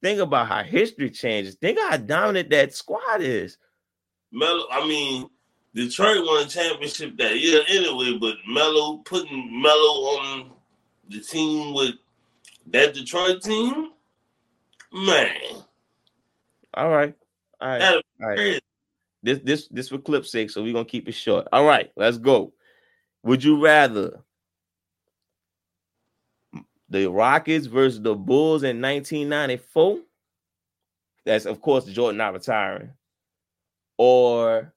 think 0.00 0.20
about 0.20 0.46
how 0.46 0.62
history 0.62 1.10
changes. 1.10 1.56
Think 1.56 1.80
how 1.80 1.96
dominant 1.96 2.50
that 2.50 2.72
squad 2.72 3.20
is. 3.20 3.58
Melo, 4.30 4.66
I 4.70 4.86
mean, 4.86 5.28
Detroit 5.76 6.24
won 6.24 6.46
a 6.46 6.48
championship 6.48 7.18
that 7.18 7.38
year 7.38 7.60
anyway, 7.68 8.16
but 8.18 8.36
Melo 8.48 8.96
putting 9.04 9.60
Melo 9.60 9.74
on 9.74 10.52
the 11.10 11.20
team 11.20 11.74
with 11.74 11.96
that 12.68 12.94
Detroit 12.94 13.42
team, 13.42 13.90
man. 14.90 15.36
All 16.72 16.88
right. 16.88 17.14
All 17.60 17.68
right. 17.68 18.02
All 18.22 18.26
right. 18.26 18.62
This 19.22 19.40
this 19.44 19.68
this 19.68 19.88
for 19.90 19.98
clip 19.98 20.24
sake, 20.24 20.48
so 20.48 20.62
we're 20.62 20.72
gonna 20.72 20.86
keep 20.86 21.10
it 21.10 21.12
short. 21.12 21.46
All 21.52 21.66
right, 21.66 21.92
let's 21.94 22.16
go. 22.16 22.54
Would 23.22 23.44
you 23.44 23.62
rather 23.62 24.20
the 26.88 27.10
Rockets 27.10 27.66
versus 27.66 28.00
the 28.00 28.14
Bulls 28.14 28.62
in 28.62 28.80
1994? 28.80 29.98
That's 31.26 31.44
of 31.44 31.60
course 31.60 31.84
Jordan 31.84 32.16
not 32.16 32.32
retiring. 32.32 32.92
Or 33.98 34.72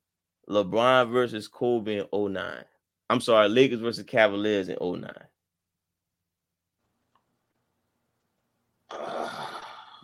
LeBron 0.50 1.12
versus 1.12 1.47
Kobe 1.47 2.00
in 2.00 2.34
09. 2.34 2.64
I'm 3.10 3.22
sorry, 3.22 3.50
Lakers 3.50 3.80
versus 3.80 4.04
Cavaliers 4.06 4.70
in 4.70 4.78
09. 4.82 5.12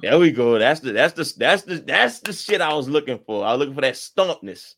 There 0.01 0.19
we 0.19 0.29
go. 0.31 0.59
That's 0.59 0.81
the 0.81 0.91
that's 0.91 1.13
the 1.13 1.33
that's 1.39 1.63
the 1.63 1.75
that's 1.77 2.19
the 2.19 2.33
shit 2.33 2.59
I 2.59 2.73
was 2.73 2.89
looking 2.89 3.17
for. 3.25 3.45
I 3.45 3.53
was 3.53 3.59
looking 3.59 3.75
for 3.75 3.81
that 3.81 3.93
stumpness. 3.93 4.75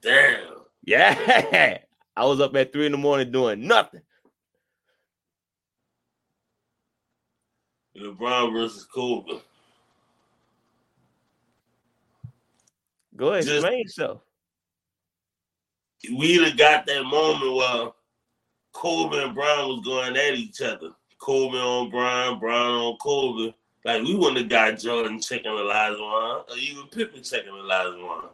Damn. 0.00 0.44
Yeah. 0.84 1.78
I 2.16 2.24
was 2.24 2.40
up 2.40 2.54
at 2.56 2.72
three 2.72 2.86
in 2.86 2.92
the 2.92 2.98
morning 2.98 3.32
doing 3.32 3.66
nothing. 3.66 4.00
LeBron 7.96 8.52
versus 8.52 8.84
Kobe. 8.84 9.40
Go 13.18 13.32
ahead, 13.32 13.44
Just, 13.44 13.56
explain 13.56 13.80
yourself. 13.80 14.20
We'd 16.16 16.40
have 16.42 16.56
got 16.56 16.86
that 16.86 17.02
moment 17.02 17.56
where 17.56 17.90
Kobe 18.72 19.24
and 19.24 19.34
Bron 19.34 19.68
was 19.68 19.84
going 19.84 20.16
at 20.16 20.34
each 20.34 20.62
other. 20.62 20.90
Kobe 21.18 21.58
on 21.58 21.90
Bron, 21.90 22.38
Bron 22.38 22.70
on 22.70 22.96
Kobe. 22.98 23.52
Like 23.84 24.04
we 24.04 24.14
wouldn't 24.14 24.38
have 24.38 24.48
got 24.48 24.78
Jordan 24.78 25.20
checking 25.20 25.50
Olajuwon, 25.50 26.48
or 26.48 26.56
even 26.56 26.86
Pippen 26.86 27.24
checking 27.24 27.52
Olajuwon, 27.52 28.28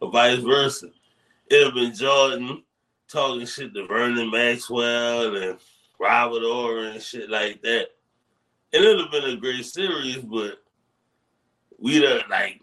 or 0.00 0.10
vice 0.10 0.40
versa. 0.40 0.88
It'd 1.50 1.66
have 1.66 1.74
been 1.74 1.94
Jordan 1.94 2.62
talking 3.08 3.46
shit 3.46 3.72
to 3.72 3.86
Vernon 3.86 4.30
Maxwell 4.30 5.34
and 5.34 5.58
Robert 5.98 6.42
Horry 6.42 6.90
and 6.90 7.02
shit 7.02 7.30
like 7.30 7.62
that. 7.62 7.88
And 8.72 8.84
it'd 8.84 9.00
have 9.00 9.10
been 9.10 9.30
a 9.30 9.36
great 9.36 9.64
series, 9.64 10.18
but 10.18 10.58
we'd 11.78 12.02
have 12.02 12.22
like 12.28 12.60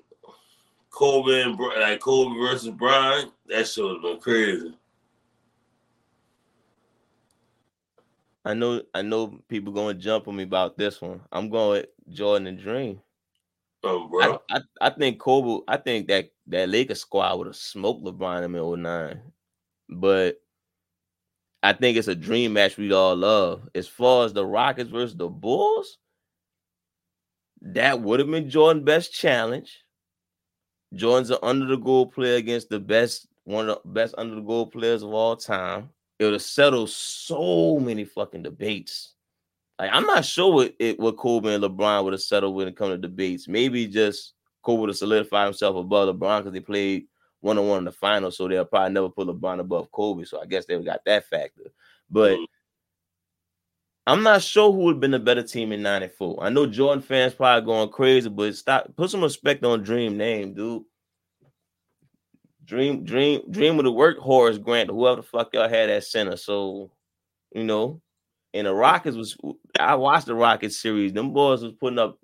Kobe 0.98 1.44
and 1.44 1.60
like 1.80 2.00
Kobe 2.00 2.40
versus 2.40 2.70
Bryant, 2.70 3.32
that 3.46 3.68
should 3.68 3.94
have 3.94 4.02
been 4.02 4.20
crazy. 4.20 4.76
I 8.44 8.56
know 8.56 8.82
I 8.96 9.04
know 9.04 9.40
people 9.48 9.72
gonna 9.72 9.94
jump 9.94 10.28
on 10.28 10.38
me 10.38 10.44
about 10.44 10.76
this 10.76 11.00
one. 11.00 11.22
I'm 11.32 11.50
going 11.50 11.82
with 11.82 11.86
Jordan 12.10 12.48
and 12.48 12.60
Dream. 12.60 13.00
Oh, 13.84 14.08
bro. 14.08 14.42
I, 14.50 14.58
I, 14.58 14.88
I 14.88 14.90
think 14.90 15.20
Kobe, 15.20 15.64
I 15.68 15.78
think 15.78 16.08
that 16.08 16.32
that 16.48 16.70
Lakers 16.70 17.02
squad 17.02 17.38
would 17.38 17.48
have 17.48 17.56
smoked 17.56 18.04
LeBron 18.04 18.46
in 18.46 18.82
09. 18.82 19.22
But 19.90 20.42
I 21.62 21.74
think 21.74 21.98
it's 21.98 22.08
a 22.08 22.16
dream 22.16 22.54
match 22.54 22.76
we 22.76 22.92
all 22.92 23.16
love. 23.16 23.70
As 23.76 23.88
far 23.88 24.26
as 24.26 24.34
the 24.34 24.46
Rockets 24.46 24.90
versus 24.90 25.16
the 25.16 25.30
Bulls, 25.30 26.00
that 27.62 28.02
would 28.02 28.20
have 28.20 28.32
been 28.32 28.50
Jordan's 28.50 28.86
best 28.86 29.14
challenge. 29.14 29.84
Jordan's 30.94 31.30
an 31.30 31.38
under 31.44 31.66
the 31.66 31.78
goal 31.78 32.06
player 32.06 32.36
against 32.36 32.70
the 32.70 32.80
best, 32.80 33.28
one 33.44 33.70
of 33.70 33.80
the 33.84 33.90
best 33.90 34.16
under 34.18 34.36
the 34.36 34.42
goal 34.42 34.68
players 34.68 35.04
of 35.04 35.14
all 35.14 35.36
time. 35.36 35.90
It 36.20 36.24
would 36.24 36.34
have 36.34 36.42
settled 36.42 36.90
so 36.90 37.80
many 37.80 38.06
fucking 38.06 38.44
debates. 38.44 39.14
Like 39.78 39.92
I'm 39.94 40.06
not 40.06 40.26
sure 40.26 40.52
what 40.52 40.76
it 40.80 41.00
what 41.00 41.18
Kobe 41.18 41.54
and 41.54 41.64
LeBron 41.64 42.04
would 42.04 42.14
have 42.14 42.22
settled 42.22 42.56
when 42.56 42.68
it 42.68 42.76
comes 42.76 42.94
to 42.94 42.98
debates. 42.98 43.48
Maybe 43.48 43.88
just 43.88 44.34
Kobe 44.64 44.82
would 44.82 44.90
have 44.90 44.98
solidified 44.98 45.46
himself 45.46 45.76
above 45.76 46.16
LeBron 46.16 46.40
because 46.40 46.54
they 46.54 46.60
played 46.60 47.06
one 47.42 47.58
on 47.60 47.68
one 47.68 47.78
in 47.80 47.86
the 47.86 47.92
final, 47.92 48.32
so 48.32 48.48
they'll 48.48 48.66
probably 48.66 48.94
never 48.94 49.10
put 49.10 49.28
LeBron 49.28 49.60
above 49.60 49.92
Kobe. 49.92 50.24
So 50.24 50.42
I 50.42 50.46
guess 50.46 50.66
they 50.66 50.80
got 50.80 51.06
that 51.06 51.28
factor. 51.28 51.72
But 52.10 52.34
mm-hmm. 52.34 52.44
I'm 54.08 54.24
not 54.24 54.42
sure 54.42 54.72
who 54.72 54.80
would 54.86 54.96
have 54.96 55.00
been 55.02 55.14
a 55.14 55.20
better 55.20 55.44
team 55.44 55.74
in 55.74 55.82
94. 55.82 56.42
I 56.42 56.48
know 56.48 56.66
Jordan 56.66 57.02
fans 57.02 57.34
probably 57.34 57.66
going 57.66 57.90
crazy, 57.90 58.30
but 58.30 58.56
stop 58.56 58.88
put 58.96 59.10
some 59.10 59.22
respect 59.22 59.66
on 59.66 59.84
Dream 59.84 60.16
name, 60.16 60.54
dude. 60.54 60.84
Dream, 62.64 63.04
Dream, 63.04 63.42
Dream 63.52 63.76
would 63.76 63.86
the 63.86 63.92
worked 63.92 64.22
Horace 64.22 64.58
Grant, 64.58 64.90
whoever 64.90 65.18
the 65.18 65.24
fuck 65.24 65.54
y'all 65.54 65.68
had 65.68 65.90
at 65.90 66.06
center. 66.06 66.38
So, 66.38 66.90
you 67.54 67.66
know, 67.66 68.02
and 68.54 68.66
the 68.66 68.74
Rockets 68.74 69.18
was 69.18 69.36
I 69.78 69.96
watched 69.96 70.28
the 70.28 70.36
Rockets 70.36 70.80
series. 70.80 71.12
Them 71.12 71.34
boys 71.34 71.62
was 71.62 71.74
putting 71.74 72.00
up 72.00 72.18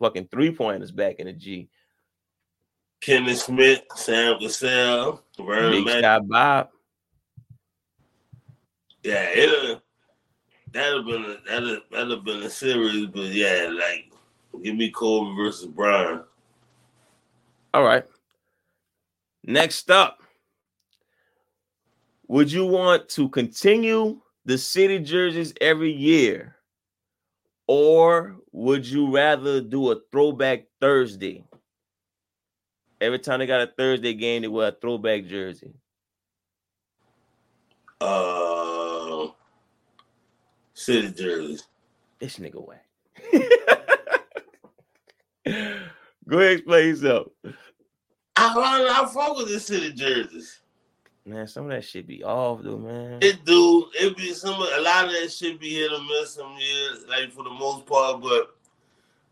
fucking 0.00 0.28
three 0.30 0.54
pointers 0.54 0.90
back 0.90 1.20
in 1.20 1.26
the 1.26 1.32
G. 1.32 1.70
Kenny 3.00 3.34
Smith, 3.34 3.80
Sam 3.94 4.38
Cassell, 4.40 5.22
Big 5.38 5.88
Shot 5.88 6.28
Bob. 6.28 6.68
Yeah, 9.02 9.22
it 9.30 9.70
uh, 9.70 9.80
that'd 10.72 10.96
have 10.96 11.06
been 11.06 11.24
a 11.24 11.36
that'd 11.46 11.80
that'd 11.90 12.10
have 12.10 12.24
been 12.24 12.42
a 12.42 12.50
series, 12.50 13.06
but 13.06 13.26
yeah, 13.26 13.70
like 13.72 14.12
give 14.62 14.76
me 14.76 14.90
Kobe 14.90 15.34
versus 15.36 15.66
Bron. 15.66 16.24
All 17.74 17.84
right. 17.84 18.04
Next 19.44 19.90
up, 19.90 20.22
would 22.26 22.50
you 22.50 22.66
want 22.66 23.08
to 23.10 23.28
continue 23.28 24.20
the 24.44 24.58
city 24.58 24.98
jerseys 24.98 25.54
every 25.60 25.92
year, 25.92 26.56
or 27.66 28.36
would 28.52 28.86
you 28.86 29.14
rather 29.14 29.60
do 29.60 29.90
a 29.92 30.00
throwback 30.10 30.64
Thursday? 30.80 31.44
Every 33.00 33.20
time 33.20 33.38
they 33.38 33.46
got 33.46 33.60
a 33.60 33.72
Thursday 33.76 34.12
game, 34.12 34.42
they 34.42 34.48
wear 34.48 34.68
a 34.68 34.72
throwback 34.72 35.26
jersey. 35.26 35.72
Uh 38.00 38.57
City 40.78 41.10
jerseys. 41.10 41.66
This 42.20 42.38
nigga 42.38 42.64
whack. 42.64 42.86
Go 46.28 46.38
ahead, 46.38 46.58
explain 46.58 46.88
yourself. 46.88 47.26
I 48.36 48.54
run. 48.54 48.86
I 48.88 49.04
fuck 49.12 49.36
with 49.36 49.48
the 49.48 49.58
city 49.58 49.92
jerseys. 49.92 50.60
Man, 51.26 51.48
some 51.48 51.64
of 51.64 51.70
that 51.70 51.84
shit 51.84 52.06
be 52.06 52.22
off 52.22 52.62
though, 52.62 52.78
man. 52.78 53.18
It 53.20 53.44
do. 53.44 53.88
It 53.94 54.16
be 54.16 54.32
some 54.32 54.54
a 54.54 54.80
lot 54.80 55.06
of 55.06 55.10
that 55.10 55.32
shit 55.32 55.58
be 55.58 55.74
hit 55.74 55.90
or 55.90 56.00
miss 56.00 56.34
some 56.34 56.56
years, 56.56 57.04
like 57.08 57.32
for 57.32 57.42
the 57.42 57.50
most 57.50 57.84
part. 57.84 58.22
But 58.22 58.54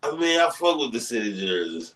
I 0.02 0.16
mean, 0.16 0.40
I 0.40 0.50
fuck 0.50 0.78
with 0.78 0.92
the 0.92 1.00
city 1.00 1.38
jerseys. 1.38 1.94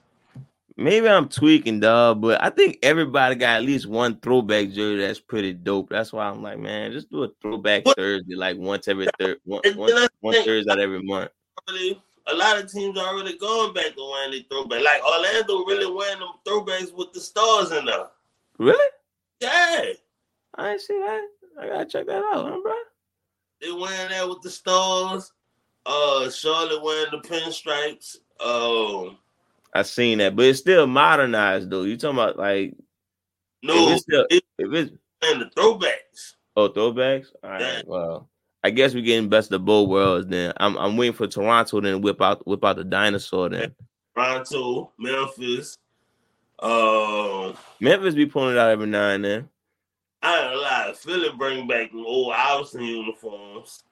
Maybe 0.81 1.11
I'm 1.11 1.29
tweaking, 1.29 1.81
dog, 1.81 2.23
but 2.23 2.43
I 2.43 2.49
think 2.49 2.79
everybody 2.83 3.35
got 3.35 3.57
at 3.59 3.65
least 3.65 3.87
one 3.87 4.17
throwback 4.17 4.71
jersey 4.71 4.97
that's 4.97 5.21
pretty 5.21 5.53
dope. 5.53 5.91
That's 5.91 6.11
why 6.11 6.25
I'm 6.25 6.43
like, 6.43 6.59
man, 6.59 6.93
just 6.93 7.11
do 7.11 7.25
a 7.25 7.29
throwback 7.43 7.85
what? 7.85 7.99
Thursday, 7.99 8.35
like 8.35 8.57
once 8.57 8.89
every 8.89 9.07
third, 9.19 9.41
one, 9.45 9.61
once, 9.77 10.09
one 10.21 10.43
Thursday 10.43 10.73
out 10.73 10.81
every 10.81 11.03
month. 11.03 11.33
A 11.69 12.35
lot 12.35 12.59
of 12.59 12.73
teams 12.73 12.99
are 12.99 13.09
already 13.09 13.37
going 13.37 13.75
back 13.75 13.95
to 13.95 14.11
wearing 14.11 14.31
the 14.31 14.47
throwback. 14.51 14.83
Like 14.83 15.05
Orlando 15.05 15.67
really 15.67 15.93
wearing 15.93 16.21
them 16.21 16.31
throwbacks 16.47 16.95
with 16.97 17.13
the 17.13 17.21
stars 17.21 17.73
in 17.73 17.85
them. 17.85 18.07
Really? 18.57 18.91
Yeah. 19.41 19.85
I 20.55 20.71
ain't 20.71 20.81
see 20.81 20.99
that. 20.99 21.29
I 21.61 21.67
gotta 21.67 21.85
check 21.85 22.07
that 22.07 22.25
out, 22.33 22.49
huh, 22.49 22.59
bro. 22.63 22.73
They 23.61 23.71
wearing 23.71 24.09
that 24.09 24.27
with 24.27 24.41
the 24.41 24.51
stars. 24.51 25.31
Uh, 25.85 26.31
Charlotte 26.31 26.83
wearing 26.83 27.11
the 27.11 27.29
pinstripes. 27.29 28.17
Um, 28.43 29.19
I 29.75 29.83
seen 29.83 30.19
that, 30.19 30.35
but 30.37 30.47
it's 30.47 30.59
still 30.59 30.87
modernized 30.87 31.71
though. 31.71 31.83
You 31.83 31.97
talking 31.97 32.19
about 32.19 32.39
like 32.39 32.75
no? 33.63 33.89
If 33.89 33.93
it's 33.95 34.03
still, 34.03 34.27
if 34.31 34.43
it's 34.59 34.91
and 35.23 35.41
the 35.41 35.47
throwbacks. 35.57 36.35
Oh, 36.57 36.69
throwbacks. 36.69 37.27
All 37.43 37.51
right. 37.51 37.61
Yeah. 37.61 37.83
Well, 37.87 38.29
I 38.65 38.71
guess 38.71 38.95
we're 38.95 39.05
getting 39.05 39.29
best 39.29 39.53
of 39.53 39.65
both 39.65 39.89
worlds. 39.89 40.27
Then 40.27 40.53
I'm 40.57 40.77
I'm 40.77 40.97
waiting 40.97 41.15
for 41.15 41.27
Toronto 41.27 41.81
then 41.81 42.01
whip 42.01 42.21
out 42.21 42.47
whip 42.47 42.65
out 42.65 42.77
the 42.77 42.85
dinosaur 42.85 43.49
then. 43.49 43.75
Toronto, 44.15 44.93
Memphis, 44.99 45.79
um, 46.61 47.55
Memphis 47.81 48.15
be 48.15 48.27
pulling 48.27 48.57
it 48.57 48.59
out 48.59 48.71
every 48.71 48.87
now 48.87 49.11
and 49.11 49.25
then. 49.25 49.49
I 50.23 50.39
ain't 50.39 50.55
a 50.55 50.59
lot. 50.59 50.97
Philly 50.97 51.31
bring 51.39 51.67
back 51.67 51.91
old 51.95 52.35
Austin 52.35 52.83
uniforms. 52.83 53.83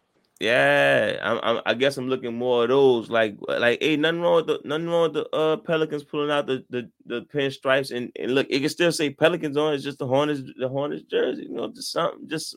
Yeah, 0.40 1.18
I'm, 1.20 1.40
I'm, 1.42 1.62
i 1.66 1.74
guess 1.74 1.96
I'm 1.96 2.08
looking 2.08 2.36
more 2.36 2.62
of 2.62 2.68
those. 2.68 3.10
Like, 3.10 3.36
like, 3.48 3.82
hey, 3.82 3.96
nothing 3.96 4.20
wrong 4.20 4.36
with 4.36 4.46
the 4.46 4.60
nothing 4.64 4.88
wrong 4.88 5.12
with 5.12 5.14
the 5.14 5.36
uh, 5.36 5.56
Pelicans 5.56 6.04
pulling 6.04 6.30
out 6.30 6.46
the 6.46 6.64
the, 6.70 6.88
the 7.06 7.22
pinstripes 7.22 7.94
and, 7.94 8.12
and 8.16 8.36
look, 8.36 8.46
it 8.48 8.60
can 8.60 8.68
still 8.68 8.92
say 8.92 9.10
Pelicans 9.10 9.56
on. 9.56 9.74
It's 9.74 9.82
just 9.82 9.98
the 9.98 10.06
Hornets, 10.06 10.42
the 10.56 10.68
Hornets 10.68 11.02
jersey. 11.02 11.46
You 11.48 11.54
know, 11.54 11.68
just 11.72 11.90
something, 11.90 12.28
just 12.28 12.54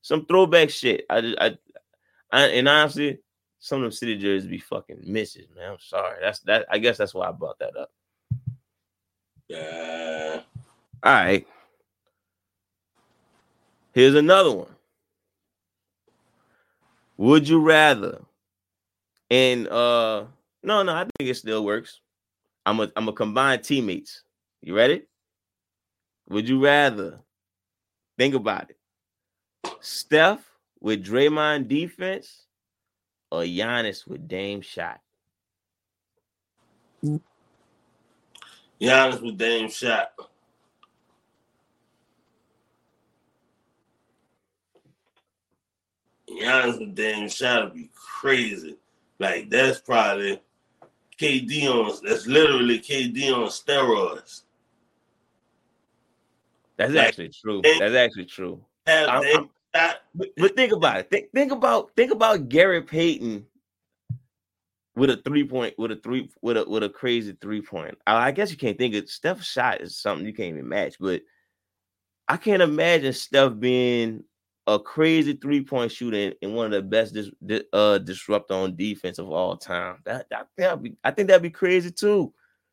some 0.00 0.26
throwback 0.26 0.70
shit. 0.70 1.06
I, 1.08 1.20
just, 1.20 1.38
I, 1.40 1.56
I, 2.32 2.46
and 2.46 2.68
honestly, 2.68 3.20
some 3.60 3.78
of 3.78 3.82
them 3.82 3.92
city 3.92 4.18
jerseys 4.18 4.50
be 4.50 4.58
fucking 4.58 5.02
misses, 5.06 5.46
man. 5.54 5.72
I'm 5.72 5.78
sorry. 5.78 6.16
That's 6.20 6.40
that. 6.40 6.66
I 6.68 6.78
guess 6.78 6.98
that's 6.98 7.14
why 7.14 7.28
I 7.28 7.32
brought 7.32 7.60
that 7.60 7.76
up. 7.76 7.92
Yeah. 9.46 10.40
All 11.04 11.12
right. 11.12 11.46
Here's 13.92 14.16
another 14.16 14.50
one. 14.50 14.71
Would 17.22 17.48
you 17.48 17.60
rather? 17.60 18.20
And 19.30 19.68
uh 19.68 20.24
no, 20.64 20.82
no, 20.82 20.92
I 20.92 21.06
think 21.16 21.30
it 21.30 21.36
still 21.36 21.64
works. 21.64 22.00
I'm 22.66 22.80
a 22.80 22.90
I'm 22.96 23.06
a 23.06 23.12
combined 23.12 23.62
teammates. 23.62 24.24
You 24.60 24.74
ready? 24.74 25.04
Would 26.30 26.48
you 26.48 26.60
rather 26.60 27.20
think 28.18 28.34
about 28.34 28.70
it? 28.70 28.78
Steph 29.78 30.44
with 30.80 31.06
Draymond 31.06 31.68
defense 31.68 32.46
or 33.30 33.42
Giannis 33.42 34.04
with 34.04 34.26
Dame 34.26 34.60
shot? 34.60 34.98
Giannis 38.80 39.22
with 39.22 39.38
Dame 39.38 39.70
shot. 39.70 40.10
Giannis 46.40 46.78
with 46.78 46.94
Dame 46.94 47.28
shot 47.28 47.64
would 47.64 47.74
be 47.74 47.90
crazy. 47.94 48.76
Like 49.18 49.50
that's 49.50 49.80
probably 49.80 50.40
KD 51.18 51.68
on. 51.68 51.98
That's 52.04 52.26
literally 52.26 52.78
KD 52.78 53.32
on 53.34 53.48
steroids. 53.48 54.42
That's 56.76 56.92
like, 56.92 57.08
actually 57.08 57.30
true. 57.30 57.62
That's 57.62 57.94
actually 57.94 58.24
true. 58.24 58.64
I'm, 58.86 59.08
I'm, 59.08 59.50
but, 60.14 60.28
but 60.36 60.56
think 60.56 60.72
about 60.72 60.98
it. 60.98 61.10
Think, 61.10 61.32
think 61.32 61.52
about 61.52 61.90
think 61.96 62.10
about 62.12 62.48
Gary 62.48 62.82
Payton 62.82 63.46
with 64.94 65.10
a 65.10 65.16
three 65.18 65.44
point 65.44 65.78
with 65.78 65.92
a 65.92 65.96
three 65.96 66.28
with 66.42 66.56
a 66.56 66.64
with 66.68 66.82
a 66.82 66.88
crazy 66.88 67.36
three 67.40 67.62
point. 67.62 67.96
I, 68.06 68.28
I 68.28 68.30
guess 68.32 68.50
you 68.50 68.56
can't 68.56 68.76
think 68.76 68.94
of 68.94 69.08
Steph's 69.08 69.46
shot 69.46 69.80
is 69.80 69.96
something 69.96 70.26
you 70.26 70.34
can't 70.34 70.54
even 70.54 70.68
match, 70.68 70.96
but 71.00 71.22
I 72.28 72.36
can't 72.36 72.62
imagine 72.62 73.12
Steph 73.12 73.58
being 73.58 74.24
a 74.66 74.78
crazy 74.78 75.34
three 75.34 75.62
point 75.62 75.90
shooter 75.90 76.34
and 76.40 76.54
one 76.54 76.66
of 76.66 76.72
the 76.72 76.82
best 76.82 77.14
dis, 77.14 77.62
uh 77.72 77.98
disrupt 77.98 78.50
on 78.50 78.76
defense 78.76 79.18
of 79.18 79.30
all 79.30 79.56
time. 79.56 79.96
That 80.04 80.28
that 80.30 80.48
that'd 80.56 80.82
be 80.82 80.96
I 81.02 81.10
think 81.10 81.28
that'd 81.28 81.42
be 81.42 81.50
crazy 81.50 81.90
too. 81.90 82.32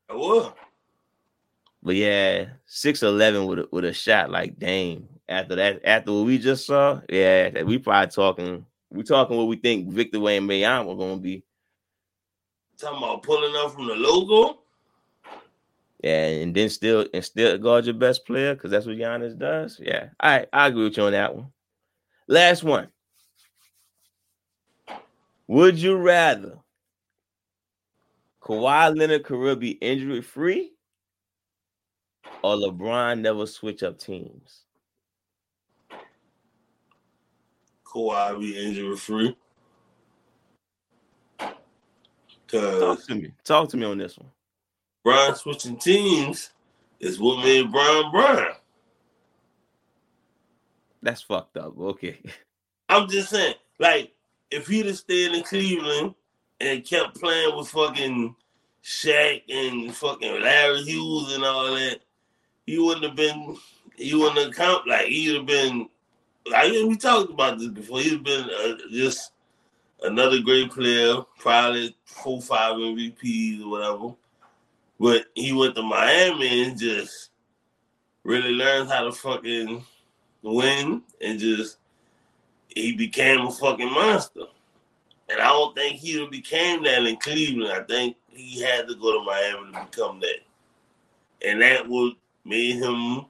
I 0.10 0.16
would. 0.16 0.54
But 1.82 1.96
yeah, 1.96 2.46
six 2.66 3.04
eleven 3.04 3.46
with 3.46 3.60
a, 3.60 3.68
with 3.72 3.86
a 3.86 3.94
shot 3.94 4.30
like 4.30 4.60
Dame. 4.60 5.08
After 5.28 5.56
that, 5.56 5.82
after 5.86 6.12
what 6.12 6.26
we 6.26 6.40
just 6.40 6.66
saw, 6.66 7.02
yeah, 7.08 7.62
we 7.64 7.78
probably 7.78 8.12
talking. 8.12 8.66
We 8.90 9.04
talking 9.04 9.38
what 9.38 9.48
we 9.48 9.58
think 9.58 9.90
Victor 9.90 10.18
Wembanyama 10.18 10.98
gonna 10.98 11.18
be. 11.18 11.44
Talking 12.80 12.98
about 12.98 13.24
pulling 13.24 13.56
up 13.56 13.74
from 13.74 13.88
the 13.88 13.94
logo. 13.94 14.60
Yeah, 16.04 16.26
and 16.26 16.56
then 16.56 16.70
still 16.70 17.06
and 17.14 17.24
still 17.24 17.58
guard 17.58 17.86
your 17.86 17.94
best 17.94 18.26
player 18.26 18.56
because 18.56 18.72
that's 18.72 18.86
what 18.86 18.98
Giannis 18.98 19.38
does. 19.38 19.80
Yeah, 19.80 20.10
I 20.20 20.48
I 20.52 20.68
agree 20.68 20.86
with 20.86 20.98
you 20.98 21.04
on 21.04 21.12
that 21.12 21.36
one. 21.36 21.52
Last 22.30 22.64
one. 22.64 22.90
Would 25.48 25.80
you 25.80 25.96
rather 25.98 26.60
Kawhi 28.40 28.96
Leonard 28.96 29.24
career 29.26 29.56
be 29.56 29.72
injury 29.72 30.22
free 30.22 30.74
or 32.44 32.56
LeBron 32.56 33.22
never 33.22 33.48
switch 33.48 33.82
up 33.82 33.98
teams? 33.98 34.62
Kawhi 37.84 38.40
be 38.40 38.64
injury 38.64 38.96
free. 38.96 39.36
Talk 42.48 43.06
to 43.08 43.16
me. 43.16 43.32
Talk 43.44 43.70
to 43.70 43.78
me 43.78 43.88
on 43.88 43.98
this 43.98 44.20
one. 44.20 44.30
Bron 45.04 45.36
switching 45.36 45.78
teams 45.78 46.52
is 47.00 47.20
what 47.20 47.44
made 47.44 47.72
Bron 47.72 48.12
Bron. 48.12 48.52
That's 51.02 51.22
fucked 51.22 51.58
up. 51.58 51.78
Okay. 51.78 52.20
I'm 52.90 53.08
just 53.08 53.30
saying, 53.30 53.56
like, 53.80 54.14
if 54.52 54.68
he'd 54.68 54.88
have 54.88 54.98
stayed 54.98 55.34
in 55.34 55.44
Cleveland 55.44 56.16
and 56.60 56.86
kept 56.86 57.20
playing 57.20 57.56
with 57.56 57.70
fucking 57.70 58.36
Shaq 58.84 59.44
and 59.50 59.96
fucking 59.96 60.42
Larry 60.42 60.82
Hughes 60.82 61.34
and 61.34 61.44
all 61.44 61.76
that, 61.76 62.00
he 62.66 62.80
wouldn't 62.80 63.06
have 63.06 63.16
been. 63.16 63.58
He 63.96 64.16
wouldn't 64.16 64.38
have 64.38 64.56
come 64.56 64.82
like 64.88 65.08
he'd 65.08 65.36
have 65.36 65.46
been. 65.46 65.90
Like 66.50 66.72
we 66.72 66.96
talked 66.96 67.32
about 67.32 67.60
this 67.60 67.68
before. 67.68 68.00
He'd 68.00 68.14
have 68.14 68.24
been 68.24 68.50
uh, 68.50 68.76
just 68.92 69.32
another 70.04 70.40
great 70.40 70.72
player, 70.72 71.18
probably 71.38 71.96
four, 72.06 72.42
five 72.42 72.76
MVPs 72.76 73.64
or 73.64 73.70
whatever. 73.70 74.16
But 75.00 75.28
he 75.36 75.54
went 75.54 75.76
to 75.76 75.84
Miami 75.84 76.66
and 76.66 76.80
just 76.80 77.30
really 78.24 78.52
learned 78.52 78.90
how 78.90 79.04
to 79.04 79.12
fucking 79.12 79.84
win 80.42 81.02
and 81.22 81.40
just 81.40 81.78
he 82.68 82.94
became 82.96 83.42
a 83.42 83.52
fucking 83.52 83.92
monster. 83.92 84.46
And 85.30 85.40
I 85.42 85.48
don't 85.48 85.76
think 85.76 85.98
he 85.98 86.26
became 86.28 86.84
that 86.84 87.06
in 87.06 87.18
Cleveland. 87.18 87.72
I 87.72 87.84
think 87.84 88.16
he 88.32 88.62
had 88.62 88.88
to 88.88 88.96
go 88.96 89.20
to 89.20 89.26
Miami 89.26 89.74
to 89.74 89.86
become 89.86 90.20
that. 90.22 90.40
And 91.46 91.62
that 91.62 91.88
would 91.88 92.14
made 92.46 92.78
him 92.78 93.26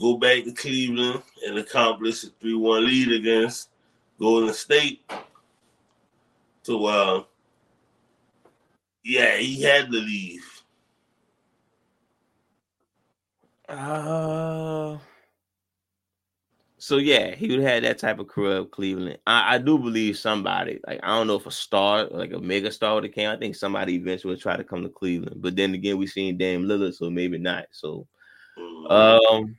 go 0.00 0.16
back 0.16 0.44
to 0.44 0.52
Cleveland 0.52 1.22
and 1.46 1.58
accomplish 1.58 2.24
a 2.24 2.28
3-1 2.28 2.86
lead 2.86 3.12
against 3.12 3.68
Golden 4.18 4.54
State 4.54 5.02
so 6.62 6.86
uh 6.86 7.22
yeah, 9.04 9.36
he 9.36 9.60
had 9.62 9.90
to 9.90 9.98
leave. 9.98 10.62
Uh 13.68 14.98
so 16.82 16.96
yeah, 16.96 17.32
he 17.36 17.48
would 17.48 17.60
have 17.60 17.74
had 17.74 17.84
that 17.84 17.98
type 17.98 18.18
of 18.18 18.26
career 18.26 18.56
of 18.56 18.72
Cleveland. 18.72 19.18
I, 19.24 19.54
I, 19.54 19.58
do 19.58 19.78
believe 19.78 20.18
somebody, 20.18 20.80
like 20.84 20.98
I 21.04 21.16
don't 21.16 21.28
know 21.28 21.36
if 21.36 21.46
a 21.46 21.50
star, 21.52 22.08
like 22.10 22.32
a 22.32 22.40
mega 22.40 22.72
star 22.72 22.96
would 22.96 23.04
have 23.04 23.12
came. 23.12 23.30
I 23.30 23.36
think 23.36 23.54
somebody 23.54 23.94
eventually 23.94 24.34
would 24.34 24.42
try 24.42 24.56
to 24.56 24.64
come 24.64 24.82
to 24.82 24.88
Cleveland. 24.88 25.40
But 25.40 25.54
then 25.54 25.74
again, 25.74 25.96
we 25.96 26.08
seen 26.08 26.36
Dame 26.36 26.64
Lillard, 26.64 26.96
so 26.96 27.08
maybe 27.08 27.38
not. 27.38 27.66
So 27.70 28.08
mm-hmm. 28.58 28.90
um 28.90 29.56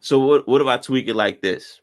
So 0.00 0.18
what 0.18 0.46
what 0.46 0.60
if 0.60 0.66
I 0.66 0.76
tweak 0.76 1.08
it 1.08 1.16
like 1.16 1.40
this? 1.40 1.80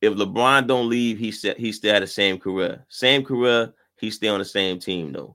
If 0.00 0.12
LeBron 0.12 0.68
don't 0.68 0.88
leave, 0.88 1.18
he 1.18 1.32
said 1.32 1.56
he 1.56 1.72
still 1.72 1.94
had 1.94 2.04
the 2.04 2.06
same 2.06 2.38
career. 2.38 2.86
Same 2.88 3.24
career, 3.24 3.74
he 3.98 4.08
stay 4.12 4.28
on 4.28 4.38
the 4.38 4.44
same 4.44 4.78
team 4.78 5.12
though. 5.12 5.34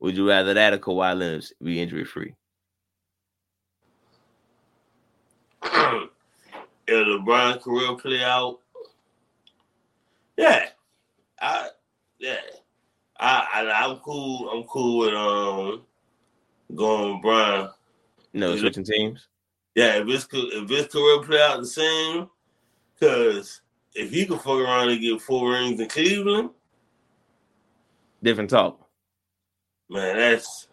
Would 0.00 0.16
you 0.16 0.28
rather 0.28 0.54
that 0.54 0.74
or 0.74 0.78
Kawhi 0.78 1.16
Leonard 1.16 1.44
be 1.62 1.80
injury 1.80 2.04
free? 2.04 2.34
if 6.86 7.06
LeBron 7.06 7.60
career 7.60 7.94
play 7.96 8.22
out, 8.22 8.58
yeah, 10.36 10.66
I 11.40 11.68
yeah, 12.18 12.36
I, 13.18 13.46
I 13.54 13.84
I'm 13.84 13.96
cool. 13.98 14.48
I'm 14.50 14.64
cool 14.64 14.98
with 14.98 15.14
um 15.14 15.82
going 16.74 17.14
with 17.14 17.22
Bron. 17.22 17.70
No, 18.32 18.56
switching 18.56 18.84
teams. 18.84 19.28
Yeah, 19.74 19.96
if 19.96 20.08
it's 20.08 20.28
if 20.32 20.68
his 20.68 20.86
career 20.86 21.22
play 21.22 21.42
out 21.42 21.60
the 21.60 21.66
same, 21.66 22.28
because 22.94 23.60
if 23.94 24.10
he 24.10 24.26
could 24.26 24.40
fuck 24.40 24.58
around 24.58 24.90
and 24.90 25.00
get 25.00 25.20
four 25.20 25.52
rings 25.52 25.80
in 25.80 25.88
Cleveland, 25.88 26.50
Different 28.22 28.50
talk. 28.50 28.88
man, 29.88 30.16
that's 30.16 30.68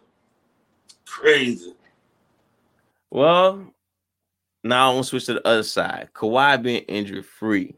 crazy. 1.04 1.74
Well, 3.10 3.72
now 4.68 4.90
I 4.90 4.94
want 4.94 5.04
to 5.04 5.08
switch 5.10 5.26
to 5.26 5.34
the 5.34 5.46
other 5.46 5.62
side. 5.62 6.10
Kawhi 6.14 6.62
being 6.62 6.82
injury 6.82 7.22
free. 7.22 7.76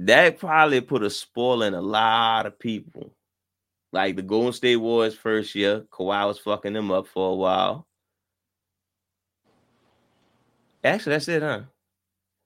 That 0.00 0.38
probably 0.38 0.80
put 0.80 1.02
a 1.02 1.10
spoil 1.10 1.62
in 1.62 1.74
a 1.74 1.80
lot 1.80 2.46
of 2.46 2.58
people. 2.58 3.12
Like 3.92 4.16
the 4.16 4.22
Golden 4.22 4.52
State 4.52 4.76
Warriors 4.76 5.14
first 5.14 5.54
year, 5.54 5.82
Kawhi 5.92 6.26
was 6.26 6.38
fucking 6.38 6.72
them 6.72 6.90
up 6.90 7.06
for 7.06 7.32
a 7.32 7.34
while. 7.36 7.86
Actually, 10.82 11.12
that's 11.14 11.28
it, 11.28 11.42
huh? 11.42 11.62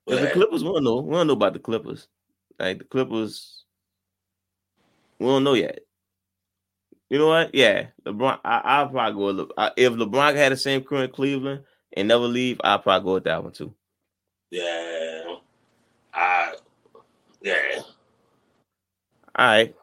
'Cause 0.06 0.20
the 0.20 0.30
Clippers, 0.30 0.62
we 0.62 0.72
don't 0.72 0.84
know. 0.84 0.96
We 1.00 1.14
don't 1.14 1.26
know 1.28 1.32
about 1.32 1.54
the 1.54 1.58
Clippers. 1.58 2.08
Like 2.58 2.78
the 2.78 2.84
Clippers, 2.84 3.64
we 5.18 5.26
don't 5.26 5.44
know 5.44 5.54
yet. 5.54 5.85
You 7.08 7.18
know 7.18 7.28
what? 7.28 7.54
Yeah, 7.54 7.86
LeBron. 8.04 8.40
I, 8.44 8.60
I'll 8.64 8.88
probably 8.88 9.14
go. 9.14 9.26
With 9.26 9.36
Le, 9.36 9.46
I, 9.56 9.70
if 9.76 9.92
LeBron 9.92 10.34
had 10.34 10.52
the 10.52 10.56
same 10.56 10.82
career 10.82 11.04
in 11.04 11.10
Cleveland 11.10 11.62
and 11.96 12.08
never 12.08 12.24
leave, 12.24 12.60
I'll 12.64 12.80
probably 12.80 13.04
go 13.04 13.14
with 13.14 13.24
that 13.24 13.42
one 13.42 13.52
too. 13.52 13.72
yeah, 14.50 15.36
I 16.12 16.54
yeah. 17.42 17.80
All 19.36 19.46
right, 19.46 19.74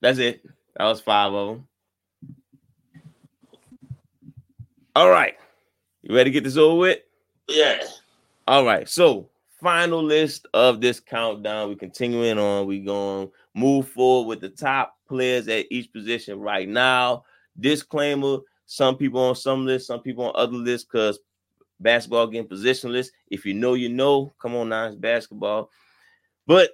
that's 0.00 0.18
it. 0.18 0.44
That 0.76 0.84
was 0.84 1.00
five 1.00 1.32
of 1.32 1.48
them. 1.48 1.68
All 4.94 5.10
right, 5.10 5.34
you 6.02 6.14
ready 6.14 6.30
to 6.30 6.34
get 6.34 6.44
this 6.44 6.56
over 6.56 6.76
with? 6.76 6.98
Yeah. 7.48 7.80
All 8.46 8.64
right, 8.64 8.88
so 8.88 9.28
final 9.60 10.02
list 10.02 10.46
of 10.54 10.80
this 10.80 11.00
countdown. 11.00 11.70
We 11.70 11.76
continuing 11.76 12.38
on. 12.38 12.66
We 12.66 12.80
going 12.80 13.30
move 13.54 13.88
forward 13.88 14.28
with 14.28 14.40
the 14.40 14.48
top 14.48 14.97
players 15.08 15.48
at 15.48 15.66
each 15.70 15.92
position 15.92 16.38
right 16.38 16.68
now. 16.68 17.24
Disclaimer: 17.58 18.38
Some 18.66 18.96
people 18.96 19.20
on 19.20 19.34
some 19.34 19.66
lists, 19.66 19.88
some 19.88 20.00
people 20.00 20.26
on 20.26 20.32
other 20.34 20.56
lists, 20.56 20.86
because 20.90 21.18
basketball 21.80 22.26
getting 22.26 22.48
positionless. 22.48 23.08
If 23.28 23.44
you 23.44 23.54
know, 23.54 23.74
you 23.74 23.88
know. 23.88 24.32
Come 24.40 24.54
on 24.56 24.68
now, 24.68 24.86
it's 24.86 24.96
basketball. 24.96 25.70
But 26.46 26.70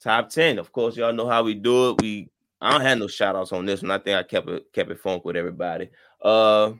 top 0.00 0.30
ten, 0.30 0.58
of 0.58 0.72
course, 0.72 0.96
y'all 0.96 1.12
know 1.12 1.28
how 1.28 1.42
we 1.42 1.54
do 1.54 1.90
it. 1.90 2.00
We 2.00 2.30
I 2.60 2.70
don't 2.70 2.80
have 2.80 2.98
no 2.98 3.06
shout 3.06 3.36
outs 3.36 3.52
on 3.52 3.66
this 3.66 3.82
one. 3.82 3.90
I 3.90 3.98
think 3.98 4.16
I 4.16 4.22
kept 4.22 4.48
it 4.48 4.72
kept 4.72 4.90
it 4.90 5.00
funk 5.00 5.24
with 5.24 5.36
everybody. 5.36 5.90
Uh, 6.22 6.72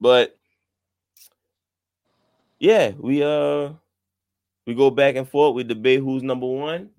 but 0.00 0.36
yeah, 2.58 2.92
we 2.98 3.22
uh 3.22 3.70
we 4.66 4.74
go 4.74 4.90
back 4.90 5.16
and 5.16 5.28
forth. 5.28 5.54
We 5.54 5.64
debate 5.64 6.00
who's 6.00 6.22
number 6.22 6.46
one, 6.46 6.90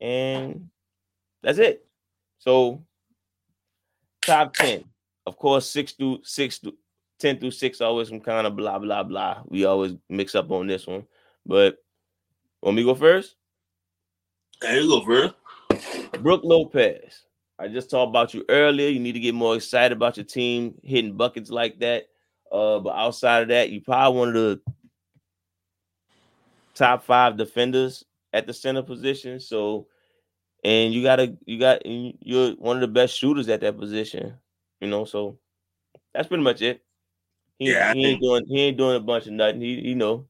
and 0.00 0.68
that's 1.42 1.58
it. 1.58 1.86
So 2.38 2.82
top 4.20 4.54
ten, 4.54 4.84
of 5.26 5.36
course, 5.36 5.68
six 5.68 5.92
through 5.92 6.20
six 6.24 6.58
through 6.58 6.76
ten 7.18 7.38
through 7.38 7.50
six, 7.52 7.80
always 7.80 8.08
some 8.08 8.20
kind 8.20 8.46
of 8.46 8.56
blah 8.56 8.78
blah 8.78 9.02
blah. 9.02 9.42
We 9.46 9.64
always 9.64 9.94
mix 10.08 10.34
up 10.34 10.50
on 10.50 10.66
this 10.66 10.86
one, 10.86 11.06
but 11.46 11.78
want 12.62 12.76
me 12.76 12.82
to 12.82 12.86
go 12.86 12.94
first? 12.94 13.36
Hey, 14.60 14.80
you 14.80 14.88
go 14.88 15.04
first. 15.04 15.34
Brook 16.20 16.42
Lopez. 16.44 17.24
I 17.58 17.68
just 17.68 17.90
talked 17.90 18.10
about 18.10 18.34
you 18.34 18.44
earlier. 18.48 18.88
You 18.88 19.00
need 19.00 19.12
to 19.12 19.20
get 19.20 19.34
more 19.34 19.54
excited 19.54 19.96
about 19.96 20.16
your 20.16 20.24
team 20.24 20.74
hitting 20.82 21.16
buckets 21.16 21.50
like 21.50 21.78
that. 21.80 22.04
Uh, 22.50 22.78
but 22.80 22.94
outside 22.94 23.42
of 23.42 23.48
that, 23.48 23.70
you 23.70 23.80
probably 23.80 24.18
one 24.18 24.28
of 24.28 24.34
the 24.34 24.60
top 26.74 27.04
five 27.04 27.36
defenders 27.36 28.04
at 28.32 28.46
the 28.46 28.52
center 28.52 28.82
position. 28.82 29.40
So, 29.40 29.86
and 30.62 30.92
you 30.94 31.02
gotta, 31.02 31.36
you 31.46 31.58
got, 31.58 31.82
you're 31.84 32.52
one 32.52 32.76
of 32.76 32.80
the 32.80 32.88
best 32.88 33.16
shooters 33.16 33.48
at 33.48 33.60
that 33.60 33.78
position. 33.78 34.34
You 34.80 34.88
know, 34.88 35.04
so 35.04 35.38
that's 36.14 36.28
pretty 36.28 36.42
much 36.42 36.62
it. 36.62 36.82
He, 37.58 37.70
Yeah, 37.70 37.90
I 37.90 37.94
he 37.94 38.06
ain't 38.06 38.20
doing, 38.20 38.44
he 38.46 38.60
ain't 38.60 38.76
doing 38.76 38.96
a 38.96 39.00
bunch 39.00 39.26
of 39.26 39.32
nothing. 39.32 39.60
He, 39.60 39.74
you 39.80 39.94
know, 39.94 40.26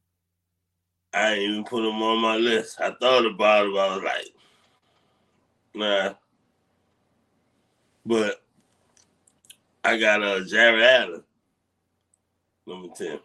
I 1.13 1.33
ain't 1.33 1.41
even 1.41 1.63
put 1.63 1.87
him 1.87 2.01
on 2.01 2.21
my 2.21 2.37
list. 2.37 2.81
I 2.81 2.91
thought 2.99 3.25
about 3.25 3.65
it, 3.65 3.77
I 3.77 3.95
was 3.95 4.03
like, 4.03 4.25
nah. 5.75 6.13
But 8.05 8.41
I 9.83 9.97
got 9.97 10.23
uh, 10.23 10.43
Jarrett 10.45 10.83
Allen, 10.83 11.23
number 12.65 12.89
10. 12.95 13.19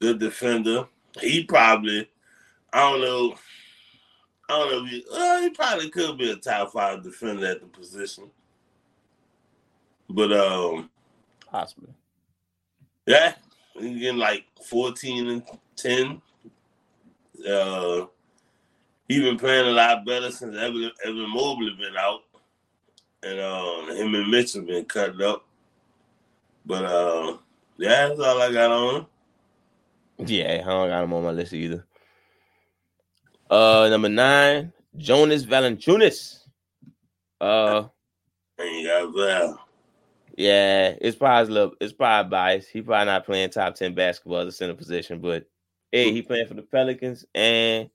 Good 0.00 0.18
defender. 0.18 0.86
He 1.20 1.44
probably, 1.44 2.08
I 2.72 2.90
don't 2.90 3.00
know, 3.00 3.34
I 4.50 4.58
don't 4.58 4.70
know 4.70 4.84
if 4.84 4.90
he, 4.90 5.04
uh, 5.12 5.40
he 5.42 5.50
probably 5.50 5.90
could 5.90 6.18
be 6.18 6.30
a 6.30 6.36
top 6.36 6.72
five 6.72 7.04
defender 7.04 7.46
at 7.46 7.60
the 7.60 7.66
position. 7.66 8.24
But 10.08 10.32
um, 10.32 10.90
possibly. 11.48 11.90
yeah, 13.06 13.34
he 13.78 14.00
getting 14.00 14.18
like 14.18 14.44
14 14.68 15.28
and 15.28 15.42
10. 15.76 16.20
Uh, 17.48 18.06
he's 19.06 19.22
been 19.22 19.38
playing 19.38 19.68
a 19.68 19.70
lot 19.70 20.04
better 20.04 20.32
since 20.32 20.56
Evan, 20.56 20.90
Evan 21.04 21.30
Mobley 21.30 21.76
been 21.78 21.96
out. 21.96 22.22
And 23.22 23.38
um, 23.38 23.96
him 23.96 24.14
and 24.14 24.30
Mitchell 24.30 24.62
been 24.62 24.84
cut 24.84 25.20
up. 25.22 25.44
But 26.66 26.84
uh, 26.84 27.36
yeah, 27.76 28.08
that's 28.08 28.20
all 28.20 28.42
I 28.42 28.52
got 28.52 28.72
on 28.72 28.94
him. 28.96 29.06
Yeah, 30.26 30.62
I 30.64 30.68
don't 30.68 30.88
got 30.88 31.04
him 31.04 31.12
on 31.12 31.22
my 31.22 31.30
list 31.30 31.52
either. 31.52 31.86
Uh, 33.50 33.88
number 33.90 34.08
nine, 34.08 34.72
Jonas 34.96 35.44
Valanciunas. 35.44 36.44
Uh, 37.40 37.88
got 38.56 39.14
Val. 39.16 39.66
yeah, 40.36 40.94
it's 41.00 41.16
probably 41.16 41.50
a 41.50 41.54
little, 41.54 41.74
it's 41.80 41.92
probably 41.92 42.30
biased. 42.30 42.70
He 42.70 42.80
probably 42.80 43.06
not 43.06 43.26
playing 43.26 43.50
top 43.50 43.74
ten 43.74 43.94
basketball 43.94 44.40
at 44.40 44.44
the 44.44 44.52
center 44.52 44.74
position, 44.74 45.18
but 45.18 45.46
hey, 45.90 46.12
he 46.12 46.22
playing 46.22 46.46
for 46.46 46.54
the 46.54 46.62
Pelicans 46.62 47.24
and 47.34 47.90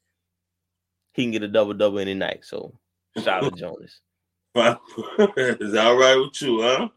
he 1.13 1.23
can 1.23 1.31
get 1.31 1.43
a 1.43 1.47
double 1.47 1.73
double 1.73 1.99
any 1.99 2.15
night. 2.15 2.43
So 2.43 2.73
shout 3.23 3.45
out 3.45 3.55
to 3.55 3.59
Jonas. 3.59 4.01
Is 5.37 5.71
that 5.73 5.85
all 5.85 5.97
right 5.97 6.15
with 6.15 6.41
you, 6.41 6.61
huh? 6.61 6.89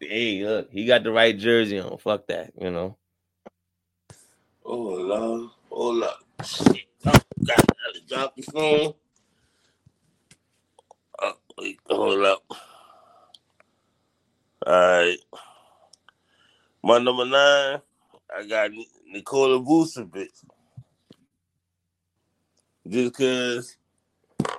Hey, 0.00 0.44
look, 0.44 0.70
he 0.70 0.84
got 0.84 1.02
the 1.02 1.10
right 1.10 1.36
jersey 1.36 1.80
on. 1.80 1.98
Fuck 1.98 2.26
that, 2.28 2.52
you 2.60 2.70
know. 2.70 2.96
Oh, 4.64 4.78
Lord. 4.78 5.50
Oh, 5.70 5.90
Lord. 5.90 6.14
God, 7.46 7.56
to 7.94 8.00
drop 8.08 8.36
the 8.36 8.42
phone. 8.42 8.94
Oh, 11.20 11.34
wait, 11.58 11.78
hold 11.88 12.24
up. 12.24 12.44
All 14.66 14.72
right. 14.74 15.18
My 16.82 16.98
number 16.98 17.26
nine, 17.26 17.80
I 18.36 18.46
got 18.48 18.72
Ni- 18.72 18.88
Nikola 19.08 19.60
Vucevic. 19.60 20.28
Just 22.88 23.12
because 23.12 23.76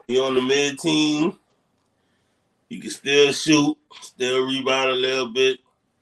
he 0.07 0.19
on 0.19 0.35
the 0.35 0.41
mid 0.41 0.79
team, 0.79 1.37
he 2.69 2.79
can 2.79 2.91
still 2.91 3.33
shoot, 3.33 3.77
still 4.01 4.47
rebound 4.47 4.91
a 4.91 4.95
little 4.95 5.29
bit, 5.33 5.59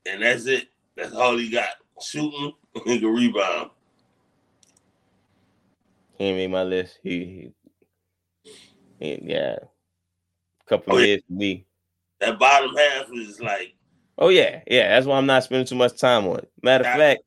and 0.07 0.23
that's 0.23 0.45
it. 0.47 0.69
That's 0.97 1.13
all 1.13 1.38
he 1.38 1.49
got. 1.49 1.69
Shooting, 2.01 2.53
he 2.86 2.99
can 2.99 3.13
rebound. 3.13 3.71
He 6.18 6.32
made 6.32 6.51
my 6.51 6.64
list. 6.64 6.99
He, 7.03 7.51
he, 8.99 9.20
yeah, 9.24 9.57
couple 10.68 10.93
Oh, 10.93 10.97
of 10.97 11.01
yeah. 11.01 11.07
years 11.07 11.22
for 11.28 11.34
me. 11.34 11.66
That 12.20 12.39
bottom 12.39 12.76
half 12.76 13.07
is 13.14 13.41
like 13.41 13.76
Oh 14.18 14.30
yeah, 14.30 14.61
yeah. 14.68 14.89
That's 14.89 15.05
why 15.07 15.18
I'm 15.18 15.26
not 15.26 15.43
spending 15.43 15.66
too 15.66 15.76
much 15.76 15.97
time 15.97 16.28
on 16.28 16.38
it. 16.39 16.51
Matter 16.61 16.88
of 16.88 16.95
fact, 16.95 17.24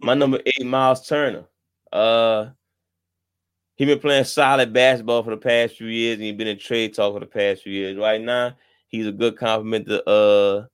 my 0.00 0.14
number 0.14 0.40
eight, 0.46 0.64
Miles 0.64 1.06
Turner. 1.06 1.44
Uh, 1.92 2.50
he 3.76 3.84
been 3.84 3.98
playing 3.98 4.24
solid 4.24 4.72
basketball 4.72 5.22
for 5.24 5.30
the 5.30 5.36
past 5.36 5.76
few 5.76 5.88
years, 5.88 6.14
and 6.14 6.22
he 6.24 6.32
been 6.32 6.46
in 6.46 6.58
trade 6.58 6.94
talk 6.94 7.14
for 7.14 7.20
the 7.20 7.26
past 7.26 7.62
few 7.62 7.72
years. 7.72 7.96
Right 7.96 8.20
now, 8.20 8.54
he's 8.86 9.06
a 9.06 9.12
good 9.12 9.36
compliment 9.36 9.86
to 9.88 10.08
uh 10.08 10.66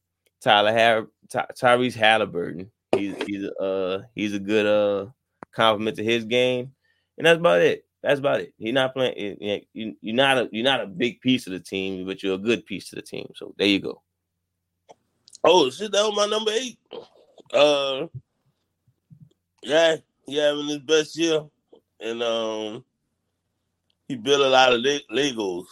Tyler 0.43 0.73
Har- 0.73 1.09
Ty- 1.31 1.47
Tyrese 1.59 1.95
Halliburton. 1.95 2.71
He's 2.95 3.17
he's 3.17 3.27
he's 3.27 3.45
a 3.45 3.63
uh, 3.63 4.03
he's 4.15 4.35
a 4.35 4.39
good 4.39 4.67
uh 4.67 5.11
compliment 5.53 5.97
to 5.97 6.05
his 6.05 6.25
game, 6.25 6.73
and 7.21 7.27
that's 7.27 7.39
about 7.39 7.61
it. 7.61 7.85
That's 8.03 8.19
about 8.19 8.41
it. 8.41 8.55
He's 8.57 8.73
not 8.73 8.95
playing. 8.95 9.37
You, 9.75 9.95
you're 10.01 10.15
not 10.15 10.39
a 10.39 10.49
you're 10.53 10.65
not 10.65 10.81
a 10.81 10.87
big 10.87 11.21
piece 11.21 11.47
of 11.47 11.53
the 11.53 11.61
team, 11.61 12.07
but 12.07 12.23
you're 12.23 12.37
a 12.37 12.39
good 12.39 12.65
piece 12.65 12.89
to 12.89 12.97
the 12.97 13.03
team. 13.03 13.31
So 13.37 13.55
there 13.59 13.67
you 13.67 13.79
go. 13.79 14.01
Oh 15.45 15.69
shit, 15.69 15.93
that 15.93 16.03
was 16.03 16.17
my 16.17 16.25
number 16.25 16.51
eight. 16.51 16.79
Uh, 17.53 18.07
yeah, 19.63 19.97
he 20.25 20.37
having 20.37 20.69
his 20.69 20.79
best 20.79 21.15
year, 21.19 21.43
and 22.01 22.23
um, 22.23 22.85
he 24.09 24.17
built 24.17 24.41
a 24.41 24.49
lot 24.49 24.73
of 24.73 24.81
Legos. 24.81 25.67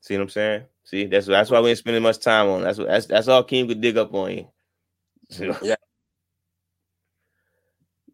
See 0.00 0.14
what 0.14 0.22
I'm 0.22 0.28
saying? 0.30 0.64
See, 0.82 1.06
that's 1.06 1.26
that's 1.26 1.48
why 1.48 1.60
we 1.60 1.70
ain't 1.70 1.78
spending 1.78 2.02
much 2.02 2.18
time 2.18 2.48
on. 2.48 2.62
That's 2.62 2.78
what 2.78 2.88
that's 2.88 3.06
that's 3.06 3.28
all 3.28 3.44
Keem 3.44 3.68
could 3.68 3.80
dig 3.80 3.98
up 3.98 4.12
on 4.12 4.32
you. 4.32 4.48
yeah. 5.62 5.76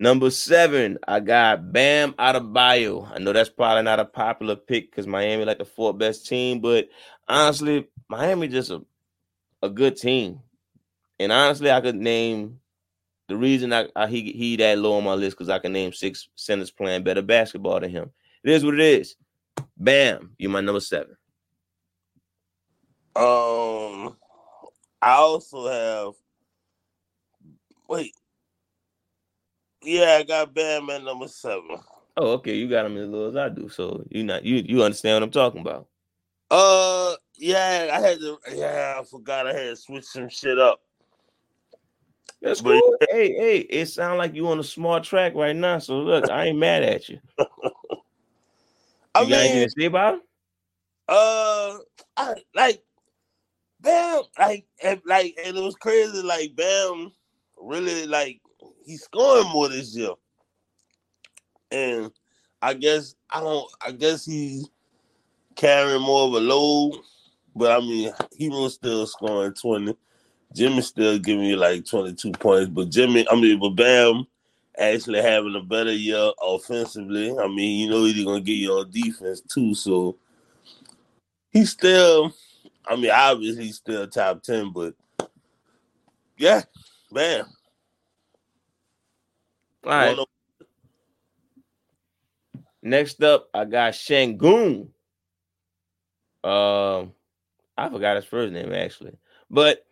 Number 0.02 0.30
seven, 0.32 0.98
I 1.06 1.20
got 1.20 1.72
Bam 1.72 2.14
Adebayo. 2.14 3.08
I 3.14 3.20
know 3.20 3.32
that's 3.32 3.48
probably 3.48 3.84
not 3.84 4.00
a 4.00 4.04
popular 4.04 4.56
pick 4.56 4.90
because 4.90 5.06
Miami 5.06 5.44
like 5.44 5.58
the 5.58 5.64
fourth 5.64 5.96
best 5.96 6.26
team, 6.26 6.58
but 6.58 6.88
honestly, 7.28 7.86
Miami 8.08 8.48
just 8.48 8.72
a, 8.72 8.82
a 9.62 9.70
good 9.70 9.96
team. 9.96 10.40
And 11.20 11.30
honestly, 11.30 11.70
I 11.70 11.80
could 11.80 11.94
name 11.94 12.58
the 13.28 13.36
reason 13.36 13.72
I, 13.72 13.90
I 13.94 14.08
he 14.08 14.32
he 14.32 14.56
that 14.56 14.76
low 14.78 14.94
on 14.94 15.04
my 15.04 15.14
list 15.14 15.38
because 15.38 15.48
I 15.48 15.60
can 15.60 15.72
name 15.72 15.92
six 15.92 16.28
centers 16.34 16.72
playing 16.72 17.04
better 17.04 17.22
basketball 17.22 17.78
than 17.78 17.92
him. 17.92 18.10
It 18.42 18.50
is 18.50 18.64
what 18.64 18.74
it 18.74 18.80
is. 18.80 19.14
Bam, 19.76 20.32
you 20.36 20.48
my 20.48 20.62
number 20.62 20.80
seven. 20.80 21.16
Um, 23.14 24.16
I 25.00 25.12
also 25.12 25.68
have. 25.68 26.14
Wait. 27.88 28.12
Yeah, 29.82 30.18
I 30.20 30.22
got 30.22 30.54
Bam 30.54 30.90
at 30.90 31.02
number 31.02 31.28
seven. 31.28 31.78
Oh, 32.16 32.32
okay. 32.32 32.54
You 32.54 32.68
got 32.68 32.86
him 32.86 32.96
as 32.96 33.08
low 33.08 33.28
as 33.28 33.36
I 33.36 33.48
do, 33.48 33.68
so 33.68 34.04
you 34.10 34.22
not 34.22 34.44
you 34.44 34.56
you 34.66 34.82
understand 34.82 35.16
what 35.16 35.22
I'm 35.22 35.30
talking 35.30 35.60
about. 35.60 35.88
Uh, 36.50 37.14
yeah, 37.36 37.90
I 37.92 38.00
had 38.00 38.18
to. 38.20 38.38
Yeah, 38.54 38.96
I 39.00 39.04
forgot 39.04 39.46
I 39.46 39.52
had 39.54 39.70
to 39.70 39.76
switch 39.76 40.04
some 40.04 40.28
shit 40.28 40.58
up. 40.58 40.80
That's 42.42 42.60
but, 42.60 42.80
cool. 42.80 42.96
hey, 43.10 43.32
hey, 43.32 43.58
it 43.58 43.86
sounds 43.86 44.18
like 44.18 44.34
you 44.34 44.48
on 44.48 44.58
a 44.58 44.64
smart 44.64 45.04
track 45.04 45.34
right 45.34 45.54
now. 45.54 45.78
So 45.78 45.98
look, 45.98 46.28
I 46.28 46.46
ain't 46.46 46.58
mad 46.58 46.82
at 46.82 47.08
you. 47.08 47.20
you 47.38 47.46
I 49.14 49.20
got 49.20 49.30
mean, 49.30 49.62
to 49.62 49.70
say 49.70 49.86
about 49.86 50.14
him? 50.14 50.20
Uh, 51.08 51.78
I 52.16 52.34
like 52.54 52.82
Bam, 53.80 54.22
like, 54.38 54.66
and, 54.82 55.00
like, 55.06 55.38
and 55.44 55.56
it 55.56 55.62
was 55.62 55.74
crazy. 55.74 56.22
Like, 56.22 56.54
Bam, 56.54 57.12
really, 57.56 58.06
like, 58.06 58.40
he's 58.84 59.02
scoring 59.02 59.48
more 59.48 59.68
this 59.68 59.94
year, 59.94 60.12
and 61.70 62.10
I 62.60 62.74
guess 62.74 63.14
I 63.30 63.40
don't. 63.40 63.70
I 63.84 63.92
guess 63.92 64.24
he's 64.24 64.68
carrying 65.56 66.02
more 66.02 66.28
of 66.28 66.34
a 66.34 66.40
load, 66.40 67.00
but 67.54 67.72
I 67.72 67.80
mean, 67.80 68.12
he 68.36 68.48
was 68.48 68.74
still 68.74 69.06
scoring 69.06 69.54
twenty. 69.54 69.96
Jimmy 70.54 70.82
still 70.82 71.18
giving 71.18 71.44
you 71.44 71.56
like 71.56 71.86
twenty 71.86 72.14
two 72.14 72.32
points, 72.32 72.70
but 72.70 72.90
Jimmy, 72.90 73.26
I 73.30 73.34
mean, 73.34 73.58
but 73.58 73.70
Bam 73.70 74.26
actually 74.78 75.22
having 75.22 75.54
a 75.54 75.62
better 75.62 75.92
year 75.92 76.30
offensively. 76.42 77.36
I 77.38 77.46
mean, 77.46 77.80
you 77.80 77.90
know 77.90 78.04
he's 78.04 78.24
gonna 78.24 78.40
get 78.40 78.52
you 78.52 78.72
on 78.72 78.90
defense 78.90 79.40
too, 79.40 79.74
so 79.74 80.16
he's 81.50 81.70
still 81.70 82.32
I 82.86 82.96
mean, 82.96 83.10
obviously 83.10 83.64
he's 83.64 83.76
still 83.76 84.06
top 84.06 84.42
ten, 84.42 84.72
but 84.72 84.94
yeah, 86.36 86.62
man. 87.10 87.44
All 89.84 89.90
right. 89.92 90.18
Next 92.82 93.22
up, 93.22 93.48
I 93.54 93.64
got 93.64 93.92
Sengun. 93.92 94.88
Um, 96.44 97.12
I 97.76 97.88
forgot 97.88 98.16
his 98.16 98.24
first 98.24 98.52
name 98.52 98.72
actually, 98.72 99.16
but 99.48 99.84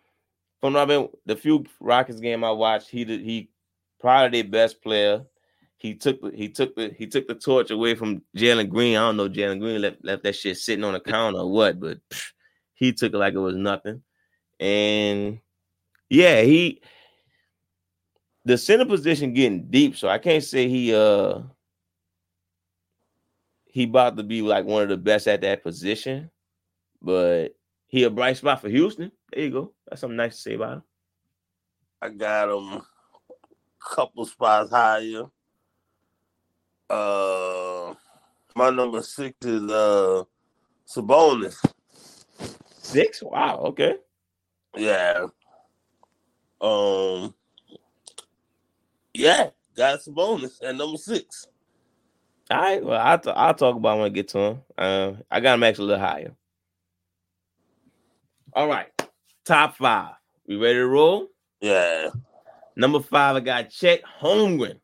from 0.61 0.74
mean, 0.74 1.09
the 1.26 1.36
few 1.36 1.64
Rockets 1.78 2.20
game 2.20 2.43
I 2.43 2.51
watched, 2.51 2.91
he 2.91 3.05
did 3.05 3.20
he 3.20 3.51
probably 4.01 4.43
their 4.43 4.51
best 4.51 4.82
player. 4.82 5.24
He 5.76 5.95
took 5.95 6.20
the 6.20 6.32
he 6.34 6.49
took 6.49 6.74
the 6.74 6.93
he 6.99 7.07
took 7.07 7.28
the 7.28 7.36
torch 7.36 7.70
away 7.70 7.95
from 7.95 8.22
Jalen 8.36 8.68
Green. 8.68 8.97
I 8.97 9.01
don't 9.01 9.16
know 9.16 9.28
Jalen 9.28 9.61
Green 9.61 9.80
left 9.80 10.05
left 10.05 10.24
that 10.24 10.34
shit 10.34 10.59
sitting 10.59 10.84
on 10.84 10.93
the 10.93 11.01
counter 11.01 11.38
or 11.38 11.51
what, 11.51 11.78
but 11.78 11.99
psh, 12.11 12.32
he 12.74 12.93
took 12.93 13.14
it 13.14 13.18
like 13.18 13.34
it 13.34 13.38
was 13.38 13.57
nothing. 13.57 14.03
And 14.59 15.38
yeah, 16.09 16.43
he 16.43 16.82
the 18.45 18.57
center 18.57 18.84
position 18.84 19.34
getting 19.34 19.68
deep, 19.70 19.97
so 19.97 20.09
I 20.09 20.18
can't 20.18 20.43
say 20.43 20.68
he 20.68 20.95
uh 20.95 21.41
he 23.66 23.84
about 23.84 24.16
to 24.16 24.22
be 24.22 24.43
like 24.43 24.64
one 24.64 24.82
of 24.82 24.88
the 24.88 24.97
best 24.97 25.28
at 25.28 25.43
that 25.43 25.62
position, 25.62 26.30
but 27.01 27.55
he 27.86 28.05
a 28.05 28.11
bright 28.11 28.36
spot 28.36 28.61
for 28.61 28.68
Houston. 28.68 29.12
There 29.32 29.45
you 29.45 29.51
go. 29.51 29.72
That's 29.88 30.01
something 30.01 30.16
nice 30.16 30.36
to 30.36 30.43
say 30.43 30.55
about 30.55 30.72
him. 30.78 30.82
I 32.03 32.09
got 32.09 32.49
him 32.49 32.72
a 32.72 32.82
couple 33.95 34.24
spots 34.24 34.70
higher. 34.70 35.24
Uh 36.88 37.95
my 38.57 38.70
number 38.70 39.03
six 39.03 39.36
is 39.47 39.70
uh 39.70 40.24
Sabonis. 40.88 41.57
Six? 42.78 43.22
Wow. 43.22 43.59
Okay. 43.66 43.97
Yeah. 44.76 45.26
Um. 46.61 47.34
Yeah, 49.15 49.51
got 49.77 50.01
Sabonis 50.01 50.63
at 50.63 50.77
number 50.77 50.99
six. 50.99 51.47
All 52.51 52.59
right. 52.59 52.85
Well, 52.85 53.01
I'll, 53.01 53.19
t- 53.19 53.31
I'll 53.31 53.55
talk 53.55 53.77
about 53.77 53.99
when 53.99 54.07
I 54.07 54.09
get 54.09 54.29
to 54.29 54.39
him. 54.39 54.63
Uh, 54.77 55.13
I 55.31 55.41
got 55.41 55.55
him 55.55 55.63
actually 55.63 55.85
a 55.85 55.89
little 55.89 56.07
higher. 56.07 56.33
All 58.53 58.69
right. 58.69 58.89
Top 59.45 59.77
five. 59.77 60.15
We 60.47 60.57
ready 60.57 60.75
to 60.75 60.87
roll? 60.87 61.29
Yeah. 61.61 62.09
Number 62.77 63.01
five, 63.01 63.37
I 63.37 63.41
got 63.41 63.71
Chet 63.71 64.03
Holmgren. 64.21 64.81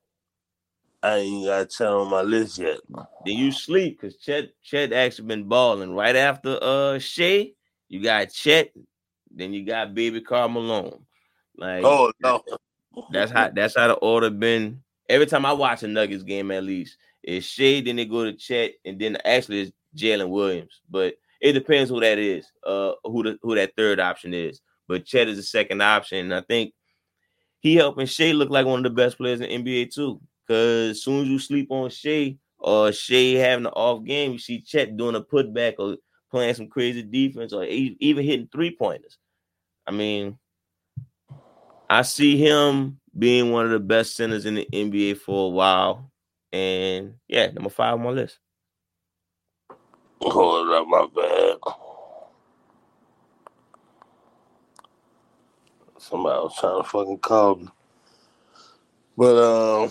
I 1.03 1.17
ain't 1.19 1.47
got 1.47 1.71
Chet 1.71 1.89
on 1.89 2.11
my 2.11 2.23
list 2.23 2.59
yet. 2.59 2.79
Then 3.25 3.37
you 3.37 3.53
sleep 3.53 4.01
because 4.01 4.17
Chet 4.17 4.51
Chet 4.63 4.93
actually 4.93 5.29
been 5.29 5.45
balling 5.45 5.95
right 5.95 6.17
after 6.17 6.59
uh 6.61 6.99
Shai. 6.99 7.53
You 7.89 8.03
got 8.03 8.33
Chet, 8.33 8.73
then 9.31 9.53
you 9.53 9.65
got 9.65 9.95
Baby 9.95 10.21
Karl 10.21 10.49
Malone. 10.49 11.05
Like, 11.57 11.85
oh 11.85 12.13
no, 12.21 12.43
that's 13.11 13.31
how 13.31 13.51
that's 13.51 13.77
how 13.77 13.89
the 13.89 13.95
order 13.95 14.31
been. 14.31 14.83
Every 15.09 15.27
time 15.27 15.47
I 15.47 15.53
watch 15.53 15.83
a 15.83 15.89
Nuggets 15.89 16.25
game, 16.25 16.51
at 16.51 16.65
least 16.65 16.97
it's 17.23 17.47
Shai, 17.47 17.83
then 17.85 17.97
they 17.97 18.05
go 18.05 18.25
to 18.25 18.33
Chet, 18.33 18.73
and 18.85 18.99
then 18.99 19.17
actually 19.25 19.61
it's 19.63 19.73
Jalen 19.97 20.29
Williams. 20.29 20.81
But 20.91 21.15
it 21.41 21.53
depends 21.53 21.91
who 21.91 22.01
that 22.01 22.19
is, 22.19 22.51
uh, 22.65 22.93
who 23.05 23.23
the 23.23 23.39
who 23.43 23.55
that 23.55 23.75
third 23.77 24.01
option 24.01 24.35
is. 24.35 24.61
But 24.89 25.05
Chet 25.05 25.29
is 25.29 25.37
the 25.37 25.43
second 25.43 25.83
option, 25.83 26.19
and 26.19 26.35
I 26.35 26.41
think 26.43 26.73
he 27.61 27.75
helping 27.75 28.07
Shai 28.07 28.33
look 28.33 28.51
like 28.51 28.67
one 28.67 28.79
of 28.79 28.85
the 28.85 28.91
best 28.91 29.19
players 29.19 29.41
in 29.41 29.65
NBA 29.65 29.93
too. 29.93 30.21
Cause 30.47 30.91
as 30.91 31.03
soon 31.03 31.23
as 31.23 31.29
you 31.29 31.39
sleep 31.41 31.67
on 31.71 31.91
Shai 31.91 32.37
or 32.59 32.93
Shai 32.93 33.39
having 33.39 33.67
an 33.67 33.73
off 33.73 34.05
game, 34.05 34.33
you 34.33 34.39
see 34.39 34.61
Chet 34.61 34.97
doing 34.97 35.17
a 35.17 35.21
putback 35.21 35.75
or 35.79 35.97
playing 36.31 36.55
some 36.55 36.69
crazy 36.69 37.03
defense 37.03 37.53
or 37.53 37.65
even 37.65 38.25
hitting 38.25 38.49
three 38.53 38.75
pointers. 38.75 39.19
I 39.87 39.91
mean, 39.91 40.39
I 41.89 42.03
see 42.03 42.37
him 42.37 42.99
being 43.17 43.53
one 43.53 43.65
of 43.65 43.71
the 43.71 43.79
best 43.79 44.17
centers 44.17 44.47
in 44.47 44.57
the 44.57 44.69
NBA 44.73 45.19
for 45.19 45.47
a 45.47 45.51
while. 45.51 46.11
And 46.53 47.15
yeah, 47.29 47.47
number 47.47 47.71
five 47.71 47.95
on 47.95 48.03
my 48.03 48.11
list. 48.11 48.39
Hold 50.21 50.71
up, 50.71 50.89
my 50.89 51.07
bad. 51.15 51.57
Somebody 55.99 56.39
was 56.41 56.57
trying 56.59 56.83
to 56.83 56.89
fucking 56.89 57.19
call 57.19 57.57
me. 57.57 57.69
But 59.17 59.37
um, 59.37 59.91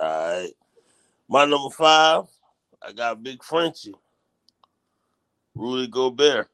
all 0.00 0.40
right. 0.42 0.50
My 1.28 1.44
number 1.44 1.70
five 1.70 2.24
I 2.86 2.92
got 2.92 3.22
Big 3.22 3.42
Frenchie. 3.42 3.94
Rudy 5.54 5.88
Gobert. 5.88 6.48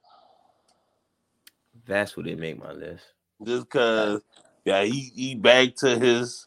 That's 1.86 2.16
what 2.16 2.26
they 2.26 2.34
make 2.34 2.58
my 2.58 2.72
list. 2.72 3.04
Just 3.44 3.68
cause 3.68 4.20
yeah, 4.64 4.84
he 4.84 5.12
he 5.14 5.34
back 5.34 5.74
to 5.76 5.98
his 5.98 6.46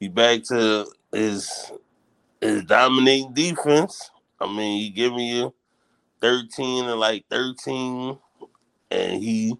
he 0.00 0.08
back 0.08 0.42
to 0.44 0.86
his 1.12 1.72
his 2.40 2.64
dominating 2.64 3.32
defense. 3.34 4.10
I 4.40 4.46
mean, 4.46 4.80
he 4.80 4.90
giving 4.90 5.20
you 5.20 5.54
13 6.20 6.86
and 6.86 7.00
like 7.00 7.24
13, 7.30 8.18
and 8.90 9.22
he 9.22 9.56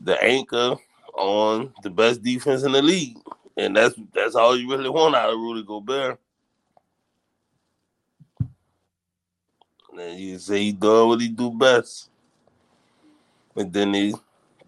the 0.00 0.22
anchor 0.22 0.76
on 1.14 1.72
the 1.82 1.90
best 1.90 2.22
defense 2.22 2.62
in 2.62 2.72
the 2.72 2.82
league. 2.82 3.18
And 3.56 3.76
that's 3.76 3.94
that's 4.14 4.34
all 4.34 4.56
you 4.56 4.70
really 4.70 4.88
want 4.90 5.14
out 5.14 5.30
of 5.30 5.38
Rudy 5.38 5.64
Gobert. 5.64 6.18
And 9.98 10.18
you 10.18 10.38
say 10.38 10.64
he 10.64 10.72
doing 10.72 11.08
what 11.08 11.20
he 11.20 11.28
do 11.28 11.50
best. 11.50 12.10
And 13.58 13.72
then 13.72 13.92
he 13.92 14.14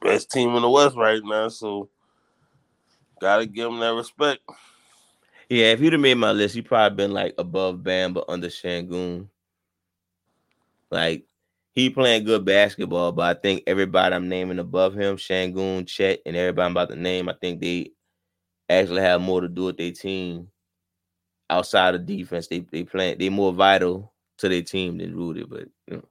best 0.00 0.30
team 0.30 0.54
in 0.56 0.62
the 0.62 0.68
West 0.68 0.96
right 0.96 1.22
now. 1.24 1.48
So 1.48 1.88
gotta 3.20 3.46
give 3.46 3.70
him 3.70 3.78
that 3.78 3.94
respect. 3.94 4.40
Yeah, 5.48 5.66
if 5.66 5.80
you'd 5.80 5.92
have 5.92 6.02
made 6.02 6.14
my 6.14 6.32
list, 6.32 6.54
he 6.54 6.62
probably 6.62 6.96
been 6.96 7.12
like 7.12 7.34
above 7.38 7.82
Bam, 7.82 8.12
but 8.12 8.24
under 8.28 8.48
Sengun. 8.48 9.28
Like 10.90 11.24
he 11.72 11.90
playing 11.90 12.24
good 12.24 12.44
basketball, 12.44 13.12
but 13.12 13.36
I 13.36 13.40
think 13.40 13.62
everybody 13.66 14.14
I'm 14.14 14.28
naming 14.28 14.58
above 14.58 14.94
him, 14.94 15.16
Sengun, 15.16 15.86
Chet, 15.86 16.20
and 16.26 16.34
everybody 16.36 16.66
I'm 16.66 16.72
about 16.72 16.88
to 16.88 16.96
name, 16.96 17.28
I 17.28 17.34
think 17.40 17.60
they 17.60 17.92
actually 18.68 19.02
have 19.02 19.20
more 19.20 19.40
to 19.40 19.48
do 19.48 19.66
with 19.66 19.76
their 19.76 19.92
team 19.92 20.48
outside 21.48 21.94
of 21.94 22.06
defense. 22.06 22.48
They 22.48 22.60
they 22.60 22.82
play 22.82 23.14
they 23.14 23.28
more 23.28 23.52
vital 23.52 24.12
to 24.38 24.48
their 24.48 24.62
team 24.62 24.98
than 24.98 25.14
Rudy, 25.14 25.44
but 25.44 25.68
you 25.86 25.96
know. 25.96 26.04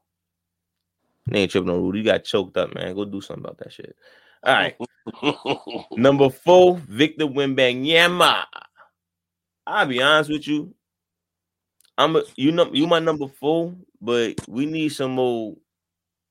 They 1.27 1.41
ain't 1.41 1.51
tripping 1.51 1.69
on 1.69 1.81
Rudy. 1.81 1.99
You 1.99 2.05
got 2.05 2.23
choked 2.23 2.57
up, 2.57 2.73
man. 2.73 2.95
Go 2.95 3.05
do 3.05 3.21
something 3.21 3.43
about 3.45 3.57
that 3.59 3.73
shit. 3.73 3.95
All 4.43 4.53
right. 4.53 4.75
Number 5.91 6.29
four, 6.29 6.77
Victor 6.77 7.25
Wembanyama. 7.25 8.45
I'll 9.67 9.85
be 9.85 10.01
honest 10.01 10.31
with 10.31 10.47
you. 10.47 10.73
I'm 11.97 12.15
a, 12.15 12.23
you 12.37 12.51
know 12.51 12.69
you 12.73 12.87
my 12.87 12.99
number 12.99 13.27
four, 13.27 13.75
but 14.01 14.35
we 14.47 14.65
need 14.65 14.89
some 14.89 15.11
more 15.11 15.55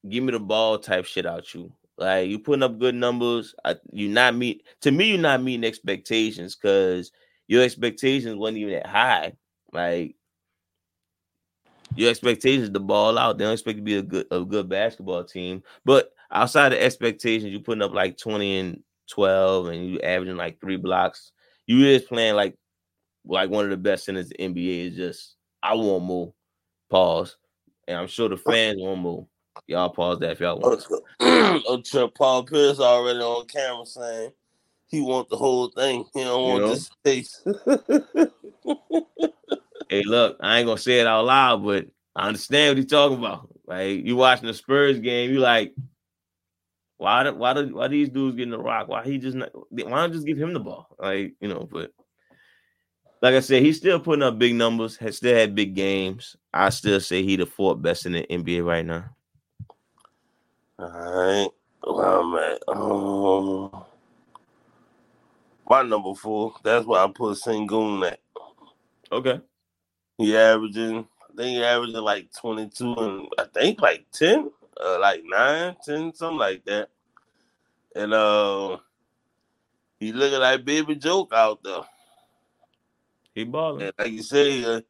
give 0.09 0.25
me 0.25 0.33
the 0.33 0.41
ball 0.41 0.79
type 0.79 1.05
shit 1.05 1.27
out 1.27 1.53
you. 1.55 1.73
Like 1.99 2.29
you 2.29 2.39
putting 2.39 2.63
up 2.63 2.79
good 2.79 2.95
numbers. 2.95 3.55
I, 3.65 3.77
you 3.93 4.09
not 4.09 4.35
meet 4.35 4.63
to 4.83 4.91
me, 4.91 5.11
you're 5.11 5.19
not 5.19 5.43
meeting 5.43 5.65
expectations 5.65 6.57
because 6.57 7.13
your 7.49 7.63
expectations 7.63 8.37
wasn't 8.37 8.59
even 8.59 8.75
that 8.75 8.87
high. 8.87 9.33
Like 9.73 10.17
your 11.99 12.11
expectations 12.11 12.71
to 12.71 12.81
ball 12.81 13.19
out. 13.19 13.39
They 13.39 13.45
don't 13.45 13.55
expect 13.55 13.79
to 13.79 13.83
be 13.83 13.97
a 13.97 14.03
good 14.03 14.27
a 14.31 14.45
good 14.45 14.69
basketball 14.69 15.25
team. 15.25 15.65
But 15.85 16.13
outside 16.31 16.73
of 16.73 16.79
expectations, 16.79 17.53
you 17.53 17.59
putting 17.59 17.83
up 17.83 17.93
like 17.93 18.17
20 18.17 18.59
and 18.59 18.83
12 19.11 19.67
and 19.67 19.91
you 19.91 20.01
averaging 20.01 20.37
like 20.37 20.61
three 20.61 20.77
blocks. 20.77 21.33
You 21.67 21.85
is 21.85 22.03
playing 22.03 22.37
like 22.37 22.55
like 23.27 23.51
one 23.51 23.65
of 23.65 23.71
the 23.71 23.77
best 23.77 24.05
centers 24.05 24.31
in 24.31 24.55
the 24.55 24.61
NBA. 24.61 24.93
Is 24.93 24.97
just 24.97 25.35
I 25.61 25.75
want 25.75 26.05
more. 26.05 26.33
Pause. 26.89 27.37
And 27.89 27.99
I'm 27.99 28.07
sure 28.07 28.29
the 28.29 28.37
oh. 28.37 28.51
fans 28.51 28.81
want 28.81 29.01
more. 29.01 29.27
Y'all 29.67 29.91
pause 29.91 30.21
that 30.21 30.31
if 30.33 30.41
y'all 30.41 30.61
want. 30.61 30.87
oh, 31.21 32.11
Paul 32.15 32.45
Pierce 32.45 32.79
already 32.79 33.19
on 33.19 33.45
camera 33.49 33.85
saying 33.85 34.31
he 34.87 35.01
want 35.01 35.29
the 35.31 35.37
whole 35.37 35.69
thing. 35.71 36.05
He 36.15 36.23
don't 36.23 36.43
want 36.45 36.63
you 36.63 36.69
know? 36.69 36.75
this 36.75 36.91
taste. 37.05 37.45
hey, 39.89 40.03
look, 40.05 40.37
I 40.41 40.59
ain't 40.59 40.67
gonna 40.67 40.79
say 40.79 41.01
it 41.01 41.07
out 41.07 41.25
loud, 41.25 41.65
but 41.65 41.87
I 42.15 42.29
understand 42.29 42.71
what 42.71 42.79
he's 42.79 42.91
talking 42.91 43.19
about. 43.19 43.49
Like 43.67 44.05
you 44.05 44.17
watching 44.17 44.47
the 44.47 44.55
Spurs 44.55 44.99
game, 44.99 45.31
you 45.31 45.41
like, 45.41 45.75
why? 46.97 47.29
Why? 47.31 47.53
Do, 47.55 47.75
why 47.75 47.89
these 47.89 48.09
dudes 48.09 48.37
getting 48.37 48.51
the 48.51 48.59
rock? 48.59 48.89
Why 48.89 49.05
he 49.05 49.19
just 49.19 49.37
not? 49.37 49.51
Why 49.71 50.01
don't 50.01 50.13
just 50.13 50.27
give 50.27 50.41
him 50.41 50.53
the 50.53 50.61
ball? 50.61 50.89
Like 50.99 51.35
you 51.41 51.49
know, 51.49 51.69
but 51.71 51.93
like 53.23 53.35
I 53.35 53.41
said, 53.41 53.63
he's 53.63 53.77
still 53.77 54.01
putting 54.01 54.23
up 54.23 54.39
big 54.39 54.55
numbers. 54.55 54.97
Has 54.97 55.17
still 55.17 55.35
had 55.35 55.55
big 55.55 55.75
games. 55.75 56.37
I 56.53 56.71
still 56.71 57.01
say 57.01 57.23
he 57.23 57.37
the 57.37 57.47
fourth 57.47 57.83
best 57.83 58.07
in 58.07 58.13
the 58.13 58.27
NBA 58.31 58.65
right 58.65 58.87
now. 58.87 59.05
All 60.79 60.89
right. 60.89 61.49
Well, 61.85 62.25
man. 62.25 62.59
Um, 62.69 63.85
my 65.69 65.83
number 65.83 66.15
four. 66.15 66.55
That's 66.63 66.87
why 66.87 67.05
I 67.05 67.09
put 67.09 67.39
Sengun 67.39 68.11
at. 68.11 68.21
Okay. 69.11 69.41
He 70.19 70.37
averaging, 70.37 71.07
I 71.23 71.37
think 71.37 71.49
he 71.57 71.65
averaging 71.65 72.03
like 72.03 72.29
22 72.35 72.93
and 72.95 73.29
I 73.39 73.45
think 73.45 73.81
like 73.81 74.05
10, 74.13 74.51
uh, 74.85 74.99
like 75.01 75.23
9, 75.25 75.77
10, 75.85 76.15
something 76.15 76.39
like 76.39 76.65
that. 76.67 76.91
And 77.97 78.13
uh 78.13 78.79
he 80.01 80.13
looking 80.13 80.41
like 80.41 80.65
baby 80.65 80.95
joke 80.97 81.33
out 81.33 81.63
there. 81.63 81.81
He 83.35 83.45
balling. 83.45 83.83
And 83.83 83.93
like 83.99 84.13
you 84.13 84.23
say, 84.23 84.65
uh, 84.65 84.81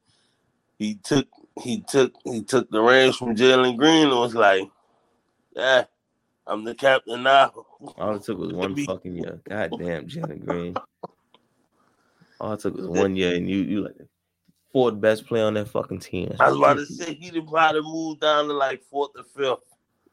he 0.78 0.94
took 0.96 1.26
he 1.62 1.80
took 1.80 2.12
he 2.24 2.42
took 2.42 2.70
the 2.70 2.80
reins 2.80 3.16
from 3.16 3.34
Jalen 3.36 3.76
Green 3.76 4.08
and 4.08 4.18
was 4.18 4.34
like, 4.34 4.68
Yeah, 5.54 5.84
I'm 6.46 6.64
the 6.64 6.74
captain 6.74 7.22
now. 7.22 7.52
All 7.98 8.16
it 8.16 8.22
took 8.24 8.38
was 8.38 8.52
one 8.52 8.76
fucking 8.86 9.16
year. 9.16 9.40
God 9.48 9.72
damn, 9.78 10.06
Jalen 10.06 10.44
Green. 10.44 10.76
All 12.40 12.52
it 12.52 12.60
took 12.60 12.76
was 12.76 12.86
one 12.86 13.16
year, 13.16 13.34
and 13.34 13.48
you 13.50 13.58
you 13.58 13.82
like 13.82 13.96
fourth 14.72 15.00
best 15.00 15.26
player 15.26 15.44
on 15.44 15.54
that 15.54 15.68
fucking 15.68 16.00
team. 16.00 16.34
I 16.40 16.48
was 16.48 16.58
about 16.58 16.74
to 16.74 16.86
say 16.86 17.14
he'd 17.14 17.46
probably 17.46 17.82
move 17.82 18.20
down 18.20 18.46
to 18.48 18.52
like 18.52 18.82
fourth 18.90 19.10
or 19.16 19.24
fifth. 19.24 19.64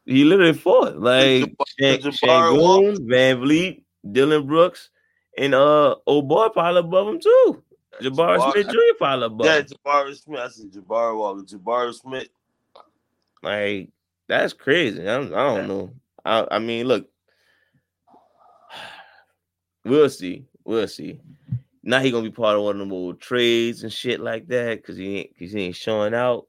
He 0.05 0.23
literally 0.23 0.53
fourth. 0.53 0.95
Like 0.95 1.55
van 1.79 3.37
vliet 3.37 3.83
Dillon 4.11 4.45
Brooks, 4.45 4.89
and 5.37 5.55
uh 5.55 5.95
old 6.05 6.27
boy 6.27 6.49
probably 6.49 6.79
above 6.79 7.07
him 7.07 7.19
too. 7.19 7.63
Jabari, 8.01 8.37
Jabari 8.37 8.51
Smith 8.51 8.67
Jr. 8.67 8.97
probably 8.97 9.25
above. 9.25 9.45
Yeah, 9.45 9.61
Jabari 9.61 10.15
Smith. 10.15 10.39
I 10.39 10.47
said 10.49 10.71
Jabari 10.71 11.17
Walker. 11.17 11.43
Jabari 11.43 11.93
Smith. 11.93 12.29
Like 13.41 13.89
that's 14.27 14.53
crazy. 14.53 15.01
I 15.01 15.17
don't, 15.17 15.33
I 15.33 15.55
don't 15.55 15.67
know. 15.67 15.93
I, 16.23 16.47
I 16.51 16.59
mean, 16.59 16.87
look, 16.87 17.07
we'll 19.85 20.09
see. 20.09 20.45
We'll 20.63 20.87
see. 20.87 21.21
Now 21.85 21.99
he 21.99 22.09
gonna 22.09 22.23
be 22.23 22.31
part 22.31 22.57
of 22.57 22.63
one 22.63 22.75
of 22.75 22.79
them 22.79 22.91
old 22.91 23.21
trades 23.21 23.83
and 23.83 23.93
shit 23.93 24.19
like 24.19 24.47
that 24.47 24.81
because 24.81 24.97
he 24.97 25.19
ain't 25.19 25.29
because 25.37 25.53
he 25.53 25.61
ain't 25.61 25.75
showing 25.75 26.15
out. 26.15 26.47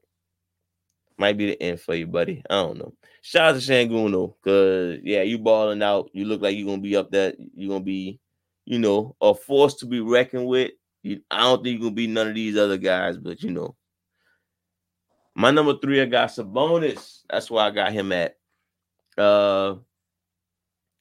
Might 1.19 1.37
be 1.37 1.47
the 1.47 1.61
end 1.61 1.79
for 1.79 1.93
you, 1.93 2.07
buddy. 2.07 2.43
I 2.49 2.55
don't 2.55 2.79
know. 2.79 2.93
Shout 3.21 3.55
out 3.55 3.61
to 3.61 3.71
Sengun 3.71 4.11
though, 4.11 4.35
cause 4.43 4.99
yeah, 5.03 5.21
you 5.21 5.37
balling 5.37 5.83
out. 5.83 6.09
You 6.13 6.25
look 6.25 6.41
like 6.41 6.57
you're 6.57 6.67
gonna 6.67 6.81
be 6.81 6.95
up 6.95 7.11
there. 7.11 7.33
You're 7.55 7.69
gonna 7.69 7.83
be, 7.83 8.19
you 8.65 8.79
know, 8.79 9.15
a 9.21 9.35
force 9.35 9.75
to 9.75 9.85
be 9.85 9.99
reckoned 9.99 10.47
with. 10.47 10.71
You, 11.03 11.21
I 11.29 11.41
don't 11.41 11.63
think 11.63 11.79
you're 11.79 11.89
gonna 11.89 11.95
be 11.95 12.07
none 12.07 12.27
of 12.27 12.35
these 12.35 12.57
other 12.57 12.77
guys, 12.77 13.17
but 13.17 13.43
you 13.43 13.51
know. 13.51 13.75
My 15.35 15.51
number 15.51 15.75
three, 15.77 16.01
I 16.01 16.05
got 16.05 16.29
Sabonis. 16.29 17.21
That's 17.29 17.51
why 17.51 17.67
I 17.67 17.71
got 17.71 17.93
him 17.93 18.11
at. 18.11 18.37
Uh 19.17 19.75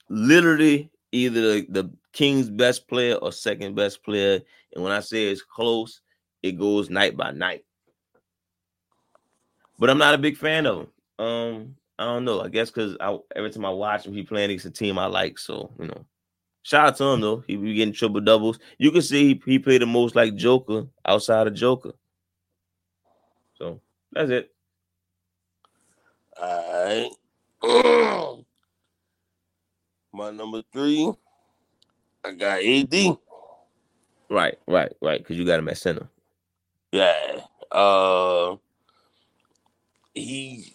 literally 0.08 0.90
either 1.12 1.40
the, 1.40 1.66
the 1.68 1.90
King's 2.16 2.48
best 2.48 2.88
player 2.88 3.16
or 3.16 3.30
second 3.30 3.74
best 3.74 4.02
player. 4.02 4.40
And 4.74 4.82
when 4.82 4.90
I 4.90 5.00
say 5.00 5.26
it's 5.26 5.42
close, 5.42 6.00
it 6.42 6.52
goes 6.52 6.88
night 6.88 7.14
by 7.14 7.30
night. 7.30 7.66
But 9.78 9.90
I'm 9.90 9.98
not 9.98 10.14
a 10.14 10.18
big 10.18 10.38
fan 10.38 10.64
of 10.64 10.78
him. 10.78 10.86
Um, 11.18 11.76
I 11.98 12.04
don't 12.06 12.24
know. 12.24 12.40
I 12.40 12.48
guess 12.48 12.70
because 12.70 12.96
every 13.36 13.50
time 13.50 13.66
I 13.66 13.70
watch 13.70 14.06
him, 14.06 14.14
he 14.14 14.22
playing 14.22 14.48
against 14.48 14.64
a 14.64 14.70
team 14.70 14.98
I 14.98 15.04
like. 15.04 15.38
So 15.38 15.70
you 15.78 15.88
know, 15.88 16.06
shout 16.62 16.86
out 16.86 16.96
to 16.96 17.04
him 17.04 17.20
though. 17.20 17.44
He 17.46 17.56
be 17.56 17.74
getting 17.74 17.92
triple 17.92 18.22
doubles. 18.22 18.60
You 18.78 18.90
can 18.92 19.02
see 19.02 19.34
he, 19.34 19.42
he 19.44 19.58
played 19.58 19.82
the 19.82 19.86
most 19.86 20.16
like 20.16 20.36
Joker 20.36 20.86
outside 21.04 21.46
of 21.48 21.52
Joker. 21.52 21.92
So 23.58 23.82
that's 24.10 24.30
it. 24.30 24.54
All 26.40 27.10
right. 27.62 28.42
My 30.14 30.30
number 30.30 30.62
three, 30.72 31.12
I 32.26 32.32
got 32.32 32.60
AD. 32.60 33.18
Right, 34.28 34.58
right, 34.66 34.92
right. 35.00 35.18
Because 35.18 35.38
you 35.38 35.46
got 35.46 35.60
him 35.60 35.68
at 35.68 35.78
center. 35.78 36.08
Yeah. 36.92 37.40
Uh 37.70 38.56
he 40.14 40.72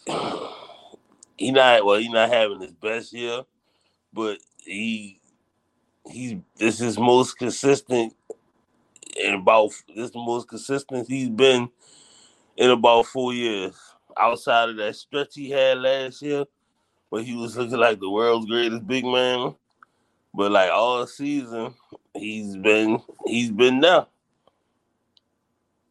he 1.38 1.52
not 1.52 1.86
well, 1.86 2.00
he 2.00 2.10
not 2.10 2.30
having 2.30 2.62
his 2.62 2.74
best 2.74 3.14
year, 3.14 3.42
but 4.14 4.40
he 4.58 5.20
he's 6.10 6.36
this 6.58 6.82
is 6.82 6.98
most 6.98 7.38
consistent 7.38 8.14
in 9.18 9.36
about 9.36 9.72
this 9.96 10.12
the 10.12 10.20
most 10.20 10.48
consistent 10.48 11.08
he's 11.08 11.30
been 11.30 11.70
in 12.58 12.70
about 12.72 13.08
four 13.08 13.34
years. 13.34 13.76
Outside 14.18 14.70
of 14.70 14.78
that 14.78 14.96
stretch 14.96 15.36
he 15.36 15.50
had 15.50 15.80
last 15.80 16.22
year, 16.22 16.46
where 17.10 17.24
he 17.24 17.36
was 17.36 17.58
looking 17.58 17.78
like 17.78 18.00
the 18.00 18.10
world's 18.10 18.48
greatest 18.48 18.88
big 18.88 19.06
man. 19.06 19.56
But 20.34 20.52
like 20.52 20.72
all 20.72 21.06
season, 21.08 21.74
he's 22.14 22.56
been 22.56 23.02
he's 23.26 23.52
been 23.52 23.80
there. 23.82 24.06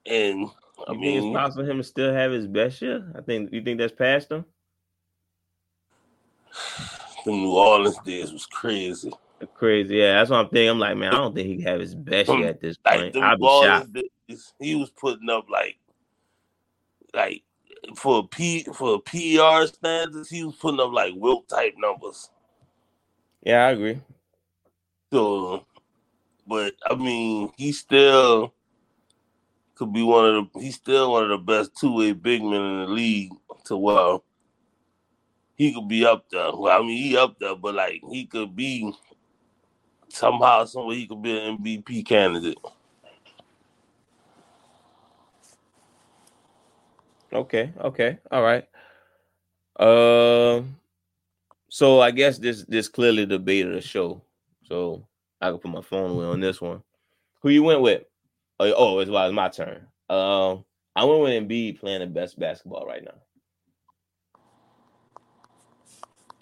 And 0.06 0.48
I 0.88 0.92
you 0.92 0.98
mean, 0.98 1.24
it's 1.24 1.36
possible 1.36 1.64
for 1.64 1.70
him 1.70 1.78
to 1.78 1.84
still 1.84 2.12
have 2.12 2.32
his 2.32 2.46
best 2.46 2.80
year. 2.80 3.12
I 3.16 3.20
think 3.20 3.52
you 3.52 3.62
think 3.62 3.78
that's 3.78 3.92
past 3.92 4.30
him. 4.30 4.44
The 7.26 7.32
New 7.32 7.52
Orleans 7.52 7.98
days 7.98 8.32
was 8.32 8.46
crazy. 8.46 9.12
Crazy, 9.54 9.96
yeah. 9.96 10.14
That's 10.14 10.30
what 10.30 10.38
I'm 10.38 10.48
thinking. 10.48 10.70
I'm 10.70 10.78
like, 10.78 10.96
man, 10.96 11.12
I 11.12 11.16
don't 11.16 11.34
think 11.34 11.48
he 11.48 11.56
can 11.56 11.66
have 11.66 11.80
his 11.80 11.94
best 11.94 12.30
year 12.30 12.48
at 12.48 12.62
this 12.62 12.78
point. 12.78 13.14
Like, 13.14 13.22
I'll 13.22 13.36
be 13.36 13.44
shocked. 13.44 13.92
Days, 13.92 14.54
he 14.58 14.74
was 14.74 14.88
putting 14.88 15.28
up 15.28 15.44
like, 15.50 15.76
like 17.12 17.42
for 17.94 18.20
a 18.20 18.22
P 18.22 18.64
for 18.74 18.94
a 18.94 18.98
PR 19.00 19.66
standards, 19.66 20.30
he 20.30 20.44
was 20.44 20.56
putting 20.56 20.80
up 20.80 20.92
like 20.92 21.12
Wilt 21.14 21.46
type 21.48 21.74
numbers. 21.76 22.30
Yeah, 23.42 23.66
I 23.66 23.70
agree. 23.72 24.00
So, 25.12 25.64
but 26.46 26.74
I 26.88 26.94
mean, 26.94 27.52
he 27.56 27.72
still 27.72 28.54
could 29.74 29.92
be 29.92 30.02
one 30.02 30.26
of 30.26 30.52
the. 30.52 30.60
He's 30.60 30.76
still 30.76 31.12
one 31.12 31.24
of 31.24 31.30
the 31.30 31.38
best 31.38 31.76
two 31.76 31.96
way 31.96 32.12
big 32.12 32.42
men 32.42 32.60
in 32.60 32.80
the 32.82 32.88
league. 32.88 33.32
To 33.64 33.76
well, 33.76 34.24
he 35.56 35.74
could 35.74 35.88
be 35.88 36.04
up 36.06 36.24
there. 36.30 36.52
Well, 36.54 36.78
I 36.78 36.84
mean, 36.84 36.96
he 36.96 37.16
up 37.16 37.38
there, 37.38 37.56
but 37.56 37.74
like 37.74 38.00
he 38.10 38.26
could 38.26 38.54
be 38.54 38.92
somehow, 40.08 40.64
somewhere 40.64 40.96
he 40.96 41.06
could 41.06 41.22
be 41.22 41.38
an 41.38 41.58
MVP 41.58 42.06
candidate. 42.06 42.58
Okay, 47.32 47.72
okay, 47.80 48.18
all 48.30 48.42
right. 48.42 48.66
Um, 49.78 50.76
so 51.68 52.00
I 52.00 52.10
guess 52.10 52.38
this 52.38 52.64
this 52.64 52.88
clearly 52.88 53.24
the 53.24 53.36
of 53.36 53.44
the 53.44 53.80
show. 53.80 54.22
So 54.70 55.06
I 55.40 55.50
can 55.50 55.58
put 55.58 55.70
my 55.70 55.82
phone 55.82 56.10
away 56.12 56.26
on 56.26 56.40
this 56.40 56.60
one. 56.60 56.82
Who 57.42 57.48
you 57.48 57.64
went 57.64 57.80
with? 57.80 58.04
Oh, 58.60 58.72
oh 58.76 58.98
it's, 59.00 59.10
well, 59.10 59.26
it's 59.26 59.34
my 59.34 59.48
turn. 59.48 59.88
Um, 60.08 60.64
I 60.94 61.04
went 61.04 61.22
with 61.22 61.32
Embiid 61.32 61.80
playing 61.80 62.00
the 62.00 62.06
best 62.06 62.38
basketball 62.38 62.86
right 62.86 63.02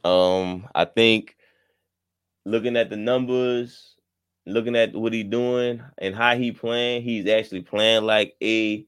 now. 0.05 0.11
Um, 0.11 0.69
I 0.75 0.85
think 0.85 1.37
looking 2.45 2.77
at 2.77 2.91
the 2.91 2.97
numbers, 2.97 3.97
looking 4.47 4.77
at 4.77 4.95
what 4.95 5.15
he 5.15 5.23
doing 5.23 5.83
and 5.97 6.15
how 6.15 6.37
he 6.37 6.53
playing, 6.53 7.03
he's 7.03 7.27
actually 7.27 7.63
playing 7.63 8.05
like 8.05 8.35
a 8.43 8.85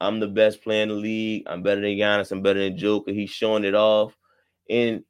I'm 0.00 0.18
the 0.18 0.28
best 0.28 0.64
player 0.64 0.82
in 0.82 0.88
the 0.88 0.94
league. 0.94 1.44
I'm 1.46 1.62
better 1.62 1.80
than 1.80 1.90
Giannis. 1.90 2.32
I'm 2.32 2.42
better 2.42 2.60
than 2.60 2.76
Joker. 2.76 3.12
He's 3.12 3.30
showing 3.30 3.64
it 3.64 3.74
off. 3.74 4.16
And 4.68 5.04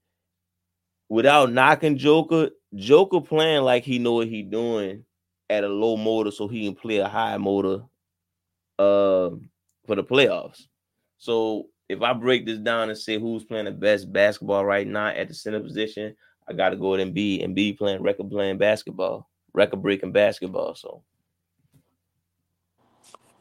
without 1.09 1.53
knocking 1.53 1.97
Joker, 1.97 2.51
Joker 2.75 3.21
playing 3.21 3.63
like 3.63 3.85
he 3.85 3.99
know 3.99 4.15
what 4.15 4.29
he 4.29 4.43
doing 4.43 5.05
at 5.49 5.65
a 5.65 5.69
low 5.69 5.97
motor 5.97 6.31
so 6.31 6.47
he 6.47 6.65
can 6.65 6.75
play 6.75 6.99
a 6.99 7.09
high 7.09 7.37
motor 7.37 7.83
uh, 8.79 9.31
for 9.87 9.97
the 9.97 10.05
playoffs. 10.05 10.63
So 11.19 11.67
if 11.89 12.03
I 12.03 12.13
break 12.13 12.47
this 12.47 12.59
down 12.59 12.89
and 12.89 12.99
say 12.99 13.19
who's 13.19 13.45
playing 13.45 13.65
the 13.65 13.73
best 13.73 14.13
basketball 14.13 14.65
right 14.65 14.87
now 14.87 15.09
at 15.09 15.29
the 15.29 15.35
center 15.35 15.61
position, 15.61 16.15
I 16.49 16.53
got 16.53 16.71
to 16.71 16.77
go 16.77 16.93
with 16.93 17.01
Embiid. 17.01 17.45
Embiid 17.45 17.79
playing 17.79 18.03
record 18.03 18.31
playing 18.31 18.59
basketball, 18.59 19.29
record 19.53 19.83
breaking 19.83 20.13
basketball. 20.13 20.75
So 20.77 21.03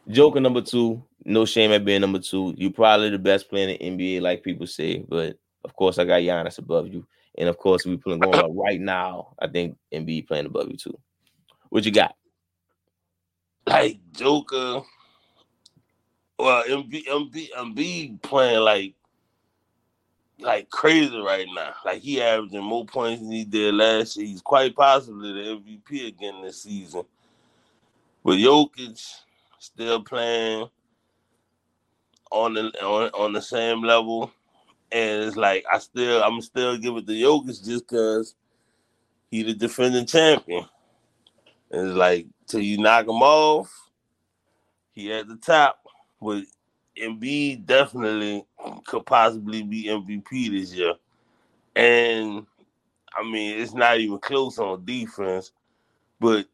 Joker 0.07 0.39
number 0.39 0.61
two, 0.61 1.03
no 1.23 1.45
shame 1.45 1.71
at 1.71 1.85
being 1.85 2.01
number 2.01 2.19
two. 2.19 2.55
You're 2.57 2.71
probably 2.71 3.11
the 3.11 3.19
best 3.19 3.49
player 3.49 3.69
in 3.69 3.97
the 3.97 4.17
NBA, 4.17 4.21
like 4.21 4.43
people 4.43 4.65
say, 4.65 5.05
but 5.07 5.37
of 5.63 5.75
course 5.75 5.99
I 5.99 6.05
got 6.05 6.21
Giannis 6.21 6.57
above 6.57 6.87
you. 6.87 7.05
And 7.39 7.47
of 7.47 7.57
course, 7.57 7.85
we 7.85 7.95
pulling 7.97 8.19
going 8.19 8.35
about 8.35 8.55
right 8.55 8.79
now. 8.79 9.33
I 9.39 9.47
think 9.47 9.77
Embiid 9.93 10.27
playing 10.27 10.45
above 10.45 10.69
you 10.69 10.77
too. 10.77 10.97
What 11.69 11.85
you 11.85 11.91
got? 11.91 12.15
Like 13.65 13.97
Joker, 14.11 14.81
well, 16.37 16.63
Embiid, 16.63 17.05
Embiid, 17.05 17.51
Embiid 17.51 18.21
playing 18.21 18.59
like 18.59 18.95
like 20.39 20.69
crazy 20.69 21.17
right 21.17 21.47
now. 21.53 21.73
Like 21.85 22.01
he 22.01 22.21
averaging 22.21 22.63
more 22.63 22.85
points 22.85 23.21
than 23.21 23.31
he 23.31 23.45
did 23.45 23.73
last 23.73 24.17
year. 24.17 24.27
He's 24.27 24.41
quite 24.41 24.75
possibly 24.75 25.33
the 25.33 25.61
MVP 25.61 26.07
again 26.07 26.41
this 26.41 26.63
season. 26.63 27.03
But 28.23 28.37
Jokic 28.37 29.01
still 29.59 30.01
playing 30.03 30.67
on 32.31 32.53
the 32.53 32.71
on, 32.83 33.09
on 33.09 33.33
the 33.33 33.41
same 33.41 33.81
level 33.81 34.31
and 34.91 35.23
it's 35.23 35.37
like 35.37 35.65
I 35.71 35.79
still 35.79 36.23
I'm 36.23 36.41
still 36.41 36.77
give 36.77 36.95
it 36.97 37.07
to 37.07 37.13
Jokic 37.13 37.65
just 37.65 37.87
because 37.87 38.35
he 39.31 39.43
the 39.43 39.53
defending 39.53 40.05
champion. 40.05 40.65
And 41.71 41.87
it's 41.87 41.97
like 41.97 42.25
till 42.47 42.61
you 42.61 42.77
knock 42.79 43.05
him 43.05 43.21
off, 43.21 43.71
he 44.93 45.11
at 45.13 45.27
the 45.27 45.37
top. 45.37 45.79
But 46.21 46.43
Embiid 47.01 47.65
definitely 47.65 48.45
could 48.85 49.05
possibly 49.05 49.63
be 49.63 49.85
MVP 49.85 50.51
this 50.51 50.73
year. 50.73 50.93
And 51.75 52.45
I 53.17 53.23
mean, 53.23 53.59
it's 53.59 53.73
not 53.73 53.99
even 53.99 54.19
close 54.19 54.57
on 54.59 54.85
defense. 54.85 55.51
But 56.19 56.47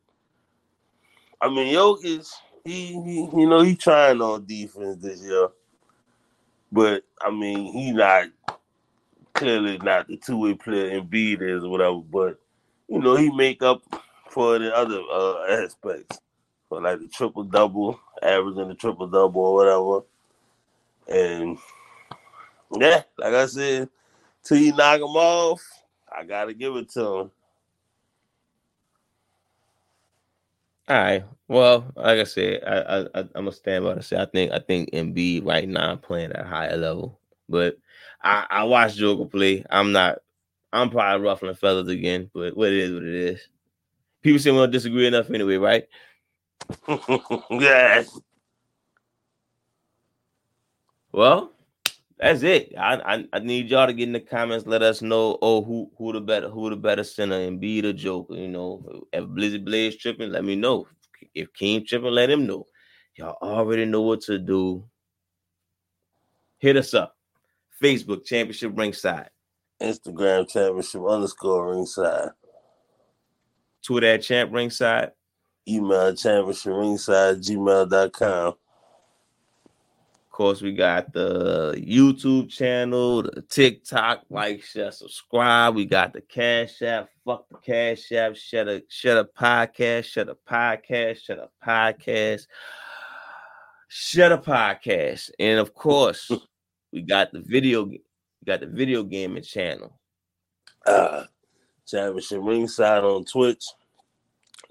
I 1.41 1.49
mean, 1.49 1.73
Jokic, 1.73 2.29
he, 2.63 2.87
he 3.01 3.29
you 3.33 3.47
know, 3.47 3.61
he 3.61 3.75
trying 3.75 4.21
on 4.21 4.45
defense 4.45 5.01
this 5.01 5.21
year. 5.21 5.47
But 6.75 7.03
I 7.21 7.31
mean, 7.31 7.71
he 7.71 7.93
not 7.93 8.27
clearly 9.33 9.77
not 9.77 10.09
the 10.09 10.17
two 10.17 10.37
way 10.37 10.55
player 10.55 10.99
Embiid 10.99 11.41
is 11.41 11.63
or 11.63 11.69
whatever. 11.69 11.99
But 11.99 12.37
you 12.89 12.99
know, 12.99 13.15
he 13.15 13.31
make 13.31 13.63
up 13.63 13.81
for 14.29 14.59
the 14.59 14.75
other 14.75 15.01
uh, 15.09 15.63
aspects, 15.63 16.19
for 16.67 16.81
like 16.81 16.99
the 16.99 17.07
triple 17.07 17.45
double, 17.45 17.97
averaging 18.21 18.67
the 18.67 18.75
triple 18.75 19.07
double 19.07 19.41
or 19.41 19.55
whatever. 19.55 20.05
And 21.07 21.57
yeah, 22.77 23.03
like 23.17 23.33
I 23.33 23.45
said, 23.45 23.89
till 24.43 24.57
you 24.57 24.75
knock 24.75 24.97
him 24.97 25.03
off, 25.03 25.61
I 26.11 26.25
gotta 26.25 26.53
give 26.53 26.75
it 26.75 26.89
to 26.91 27.05
him. 27.05 27.31
All 30.87 30.97
right. 30.97 31.25
Well, 31.47 31.91
like 31.95 32.19
I 32.19 32.23
said, 32.25 32.63
I, 32.65 32.77
I, 32.79 32.99
I 33.15 33.19
am 33.21 33.29
gonna 33.35 33.51
stand 33.51 33.85
by 33.85 33.95
to 33.95 34.03
say 34.03 34.17
I 34.17 34.25
think 34.25 34.51
I 34.51 34.59
think 34.59 34.91
Embiid 34.91 35.45
right 35.45 35.67
now 35.67 35.95
playing 35.95 36.31
at 36.31 36.41
a 36.41 36.47
higher 36.47 36.77
level, 36.77 37.19
but 37.49 37.77
I 38.23 38.45
I 38.49 38.63
watch 38.65 38.95
Joker 38.95 39.25
play. 39.25 39.65
I'm 39.69 39.91
not. 39.91 40.19
I'm 40.73 40.89
probably 40.91 41.25
ruffling 41.25 41.55
feathers 41.55 41.87
again, 41.87 42.29
but 42.33 42.57
what 42.57 42.69
it 42.69 42.79
is, 42.79 42.93
what 42.93 43.03
it 43.03 43.15
is. 43.15 43.49
People 44.23 44.39
say 44.39 44.51
we 44.51 44.57
don't 44.57 44.71
disagree 44.71 45.07
enough 45.07 45.29
anyway, 45.31 45.57
right? 45.57 45.85
yes. 47.51 48.19
Well, 51.13 51.51
that's 52.17 52.43
it. 52.43 52.73
I, 52.77 52.95
I, 52.95 53.25
I 53.33 53.39
need 53.39 53.69
y'all 53.69 53.87
to 53.87 53.93
get 53.93 54.07
in 54.07 54.13
the 54.13 54.19
comments. 54.21 54.65
Let 54.65 54.81
us 54.81 55.01
know. 55.01 55.37
Oh, 55.41 55.63
who 55.63 55.91
who 55.97 56.13
the 56.13 56.21
better 56.21 56.49
who 56.49 56.69
the 56.69 56.77
better 56.77 57.03
center 57.03 57.39
and 57.39 57.59
be 57.59 57.81
the 57.81 57.91
Joker. 57.91 58.35
You 58.35 58.47
know, 58.47 59.05
if 59.11 59.25
Blizzy 59.25 59.63
Blaze 59.63 59.97
tripping, 59.97 60.31
let 60.31 60.45
me 60.45 60.55
know. 60.55 60.87
If 61.33 61.53
King 61.53 61.85
tripping, 61.85 62.11
let 62.11 62.29
him 62.29 62.45
know. 62.45 62.67
Y'all 63.15 63.37
already 63.41 63.85
know 63.85 64.01
what 64.01 64.21
to 64.21 64.39
do. 64.39 64.85
Hit 66.59 66.77
us 66.77 66.93
up. 66.93 67.17
Facebook 67.81 68.25
Championship 68.25 68.71
Ringside. 68.75 69.29
Instagram 69.81 70.49
Championship 70.49 71.01
underscore 71.05 71.73
Ringside. 71.73 72.29
Twitter 73.85 74.07
at 74.07 74.21
Champ 74.21 74.53
Ringside. 74.53 75.11
Email 75.67 76.15
Championship 76.15 76.73
Ringside 76.73 77.37
gmail.com 77.37 78.53
course, 80.35 80.61
we 80.61 80.73
got 80.73 81.13
the 81.13 81.73
YouTube 81.77 82.49
channel, 82.49 83.23
the 83.23 83.41
TikTok, 83.41 84.23
like, 84.29 84.61
share, 84.63 84.91
subscribe. 84.91 85.75
We 85.75 85.85
got 85.85 86.11
the 86.11 86.19
Cash 86.19 86.81
App, 86.81 87.07
fuck 87.23 87.47
the 87.49 87.57
Cash 87.59 88.11
App, 88.11 88.35
shut 88.35 88.67
a 88.67 88.83
shut 88.89 89.17
a 89.17 89.23
podcast, 89.23 90.03
shut 90.03 90.27
a 90.27 90.35
podcast, 90.35 91.23
shut 91.23 91.39
a 91.39 91.49
podcast, 91.65 92.47
shut 93.87 94.31
a 94.33 94.37
podcast, 94.37 95.31
and 95.39 95.57
of 95.57 95.73
course, 95.73 96.29
we 96.91 97.01
got 97.01 97.31
the 97.31 97.39
video, 97.39 97.85
we 97.85 98.01
got 98.45 98.59
the 98.59 98.67
video 98.67 99.03
gaming 99.03 99.41
channel. 99.41 99.97
Uh, 100.85 101.23
Championship 101.87 102.41
Ringside 102.41 103.05
on 103.05 103.23
Twitch, 103.23 103.63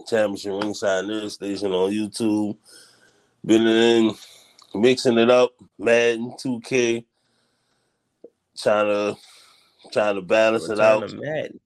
Championship 0.06 0.62
Ringside 0.62 1.06
News 1.06 1.32
Station 1.32 1.72
on 1.72 1.90
YouTube. 1.90 2.58
Been 3.46 3.66
in 3.66 4.14
mixing 4.74 5.18
it 5.18 5.30
up, 5.30 5.52
Madden 5.78 6.32
2K, 6.32 7.04
trying 8.58 8.86
to 8.86 9.16
trying 9.92 10.16
to 10.16 10.22
balance 10.22 10.68
it 10.68 10.80
out. 10.80 11.12
Madden. 11.12 11.60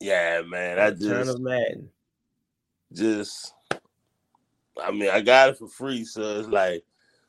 Yeah, 0.00 0.42
man. 0.42 0.78
I 0.78 0.90
just 0.90 1.30
of 1.30 1.40
Madden. 1.40 1.90
Just 2.92 3.54
I 4.82 4.90
mean, 4.90 5.10
I 5.10 5.20
got 5.20 5.50
it 5.50 5.58
for 5.58 5.68
free, 5.68 6.04
so 6.04 6.40
it's 6.40 6.48
like, 6.48 6.84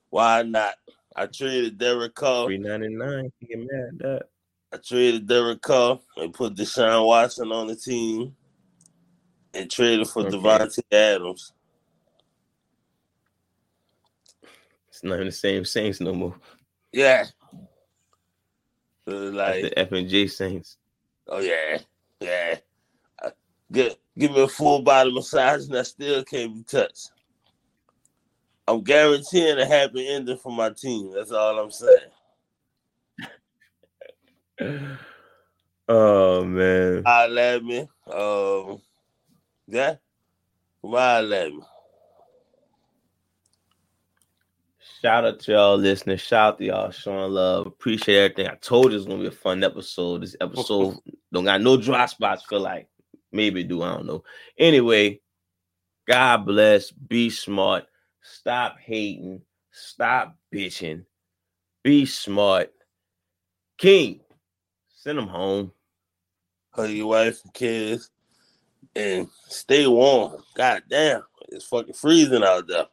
why 0.09 0.41
not? 0.43 0.75
I 1.15 1.27
traded 1.27 1.77
Derek 1.77 2.15
Carr. 2.15 2.47
Three 2.47 2.57
ninety 2.57 2.89
nine. 2.89 3.31
Get 3.47 3.59
mad 3.59 3.89
at 3.89 3.97
that. 3.99 4.21
I 4.73 4.77
traded 4.77 5.27
Derek 5.27 5.61
Carr 5.61 5.99
and 6.17 6.33
put 6.33 6.55
Deshaun 6.55 7.05
Watson 7.05 7.51
on 7.51 7.67
the 7.67 7.75
team, 7.75 8.35
and 9.53 9.69
traded 9.69 10.07
for 10.09 10.23
okay. 10.23 10.37
Davante 10.37 10.79
Adams. 10.91 11.53
Not 15.05 15.15
even 15.15 15.27
the 15.27 15.31
same 15.31 15.65
Saints 15.65 16.01
no 16.01 16.13
more. 16.13 16.35
Yeah. 16.91 17.25
like 19.05 19.63
the 19.63 19.79
F 19.79 19.91
and 19.91 20.09
J 20.09 20.27
Saints. 20.27 20.77
Oh 21.27 21.39
yeah, 21.39 21.79
yeah. 22.19 22.55
Uh, 23.23 23.31
give, 23.71 23.95
give 24.17 24.31
me 24.31 24.43
a 24.43 24.47
full 24.47 24.81
body 24.81 25.13
massage 25.13 25.67
and 25.67 25.77
I 25.77 25.83
still 25.83 26.23
can't 26.23 26.55
be 26.55 26.63
touched. 26.63 27.11
I'm 28.67 28.81
guaranteeing 28.81 29.59
a 29.59 29.65
happy 29.65 30.07
ending 30.07 30.37
for 30.37 30.51
my 30.51 30.71
team. 30.71 31.11
That's 31.13 31.31
all 31.31 31.59
I'm 31.59 31.71
saying. 31.71 32.11
oh 35.87 36.43
man. 36.43 37.03
I 37.05 37.27
let 37.27 37.63
me. 37.63 37.87
Um 38.11 38.81
yeah. 39.67 39.95
Come 40.81 40.95
on, 40.95 41.29
let 41.29 41.51
me. 41.51 41.61
Shout 45.05 45.23
out 45.23 45.39
to 45.41 45.51
y'all 45.51 45.77
listeners. 45.77 46.19
Shout 46.19 46.53
out 46.53 46.57
to 46.57 46.65
y'all 46.65 46.89
showing 46.89 47.31
love. 47.31 47.67
Appreciate 47.67 48.17
everything. 48.17 48.47
I 48.47 48.55
told 48.55 48.91
you 48.91 48.97
it's 48.97 49.05
gonna 49.05 49.21
be 49.21 49.27
a 49.27 49.31
fun 49.31 49.63
episode. 49.63 50.23
This 50.23 50.35
episode 50.41 50.97
don't 51.31 51.45
got 51.45 51.61
no 51.61 51.77
dry 51.77 52.07
spots. 52.07 52.43
Feel 52.49 52.61
like 52.61 52.87
maybe 53.31 53.63
do. 53.63 53.83
I 53.83 53.93
don't 53.93 54.07
know. 54.07 54.23
Anyway, 54.57 55.21
God 56.07 56.47
bless. 56.47 56.89
Be 56.89 57.29
smart. 57.29 57.85
Stop 58.23 58.79
hating. 58.79 59.43
Stop 59.71 60.35
bitching. 60.51 61.05
Be 61.83 62.07
smart. 62.07 62.73
King, 63.77 64.21
send 64.89 65.19
them 65.19 65.27
home. 65.27 65.71
Hug 66.71 66.89
your 66.89 67.09
wife 67.09 67.43
and 67.43 67.53
kids 67.53 68.09
and 68.95 69.27
stay 69.49 69.85
warm. 69.85 70.41
God 70.55 70.81
damn, 70.89 71.21
it's 71.49 71.65
fucking 71.65 71.93
freezing 71.93 72.43
out 72.43 72.67
there. 72.67 72.85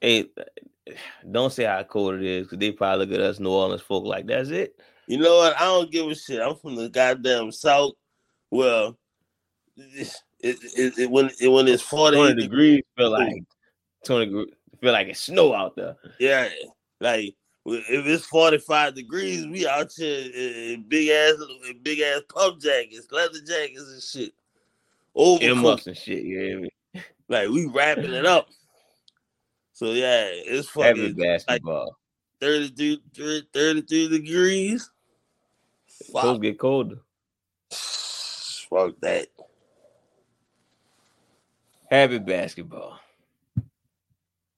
Hey, 0.00 0.26
uh, 0.38 0.92
don't 1.30 1.52
say 1.52 1.64
how 1.64 1.82
cold 1.82 2.14
it 2.14 2.24
is 2.24 2.46
because 2.46 2.58
they 2.58 2.72
probably 2.72 3.06
look 3.06 3.14
at 3.14 3.20
us 3.20 3.40
New 3.40 3.50
Orleans 3.50 3.82
folk 3.82 4.04
like 4.04 4.26
that's 4.26 4.50
it. 4.50 4.74
You 5.06 5.18
know 5.18 5.38
what? 5.38 5.56
I 5.56 5.64
don't 5.64 5.90
give 5.90 6.06
a 6.06 6.14
shit. 6.14 6.40
I'm 6.40 6.54
from 6.56 6.76
the 6.76 6.88
goddamn 6.88 7.50
south. 7.50 7.94
Well, 8.50 8.96
it, 9.76 10.14
it, 10.40 10.56
it, 10.76 10.98
it 10.98 11.10
when 11.10 11.30
it, 11.40 11.48
when 11.48 11.68
it's 11.68 11.82
40 11.82 12.16
20 12.16 12.34
degrees, 12.40 12.82
feel 12.96 13.10
like 13.10 13.42
20 14.04 14.46
feel 14.80 14.92
like 14.92 15.08
it's 15.08 15.20
snow 15.20 15.54
out 15.54 15.76
there. 15.76 15.96
Yeah, 16.18 16.48
like 17.00 17.34
if 17.66 18.06
it's 18.06 18.26
45 18.26 18.94
degrees, 18.94 19.46
we 19.46 19.66
out 19.66 19.92
here 19.96 20.30
in 20.34 20.84
big 20.88 21.08
ass 21.08 21.34
big 21.82 22.00
ass 22.00 22.22
pump 22.32 22.60
jackets, 22.60 23.08
leather 23.10 23.40
jackets 23.46 23.90
and 23.92 24.02
shit. 24.02 24.32
Overcoat 25.14 25.86
and 25.86 25.96
shit, 25.96 26.24
yeah. 26.24 27.02
Like 27.28 27.48
we 27.48 27.66
wrapping 27.66 28.12
it 28.12 28.26
up. 28.26 28.48
So 29.80 29.92
yeah, 29.92 30.26
it's 30.30 30.68
fucking 30.68 31.14
basketball. 31.14 31.96
Like 32.42 32.42
32, 32.42 32.98
33 33.50 34.08
degrees. 34.08 34.90
It's 35.86 36.06
supposed 36.08 36.42
to 36.42 36.48
get 36.48 36.58
colder. 36.58 36.98
Fuck 37.70 39.00
that. 39.00 39.28
Happy 41.90 42.18
basketball. 42.18 42.99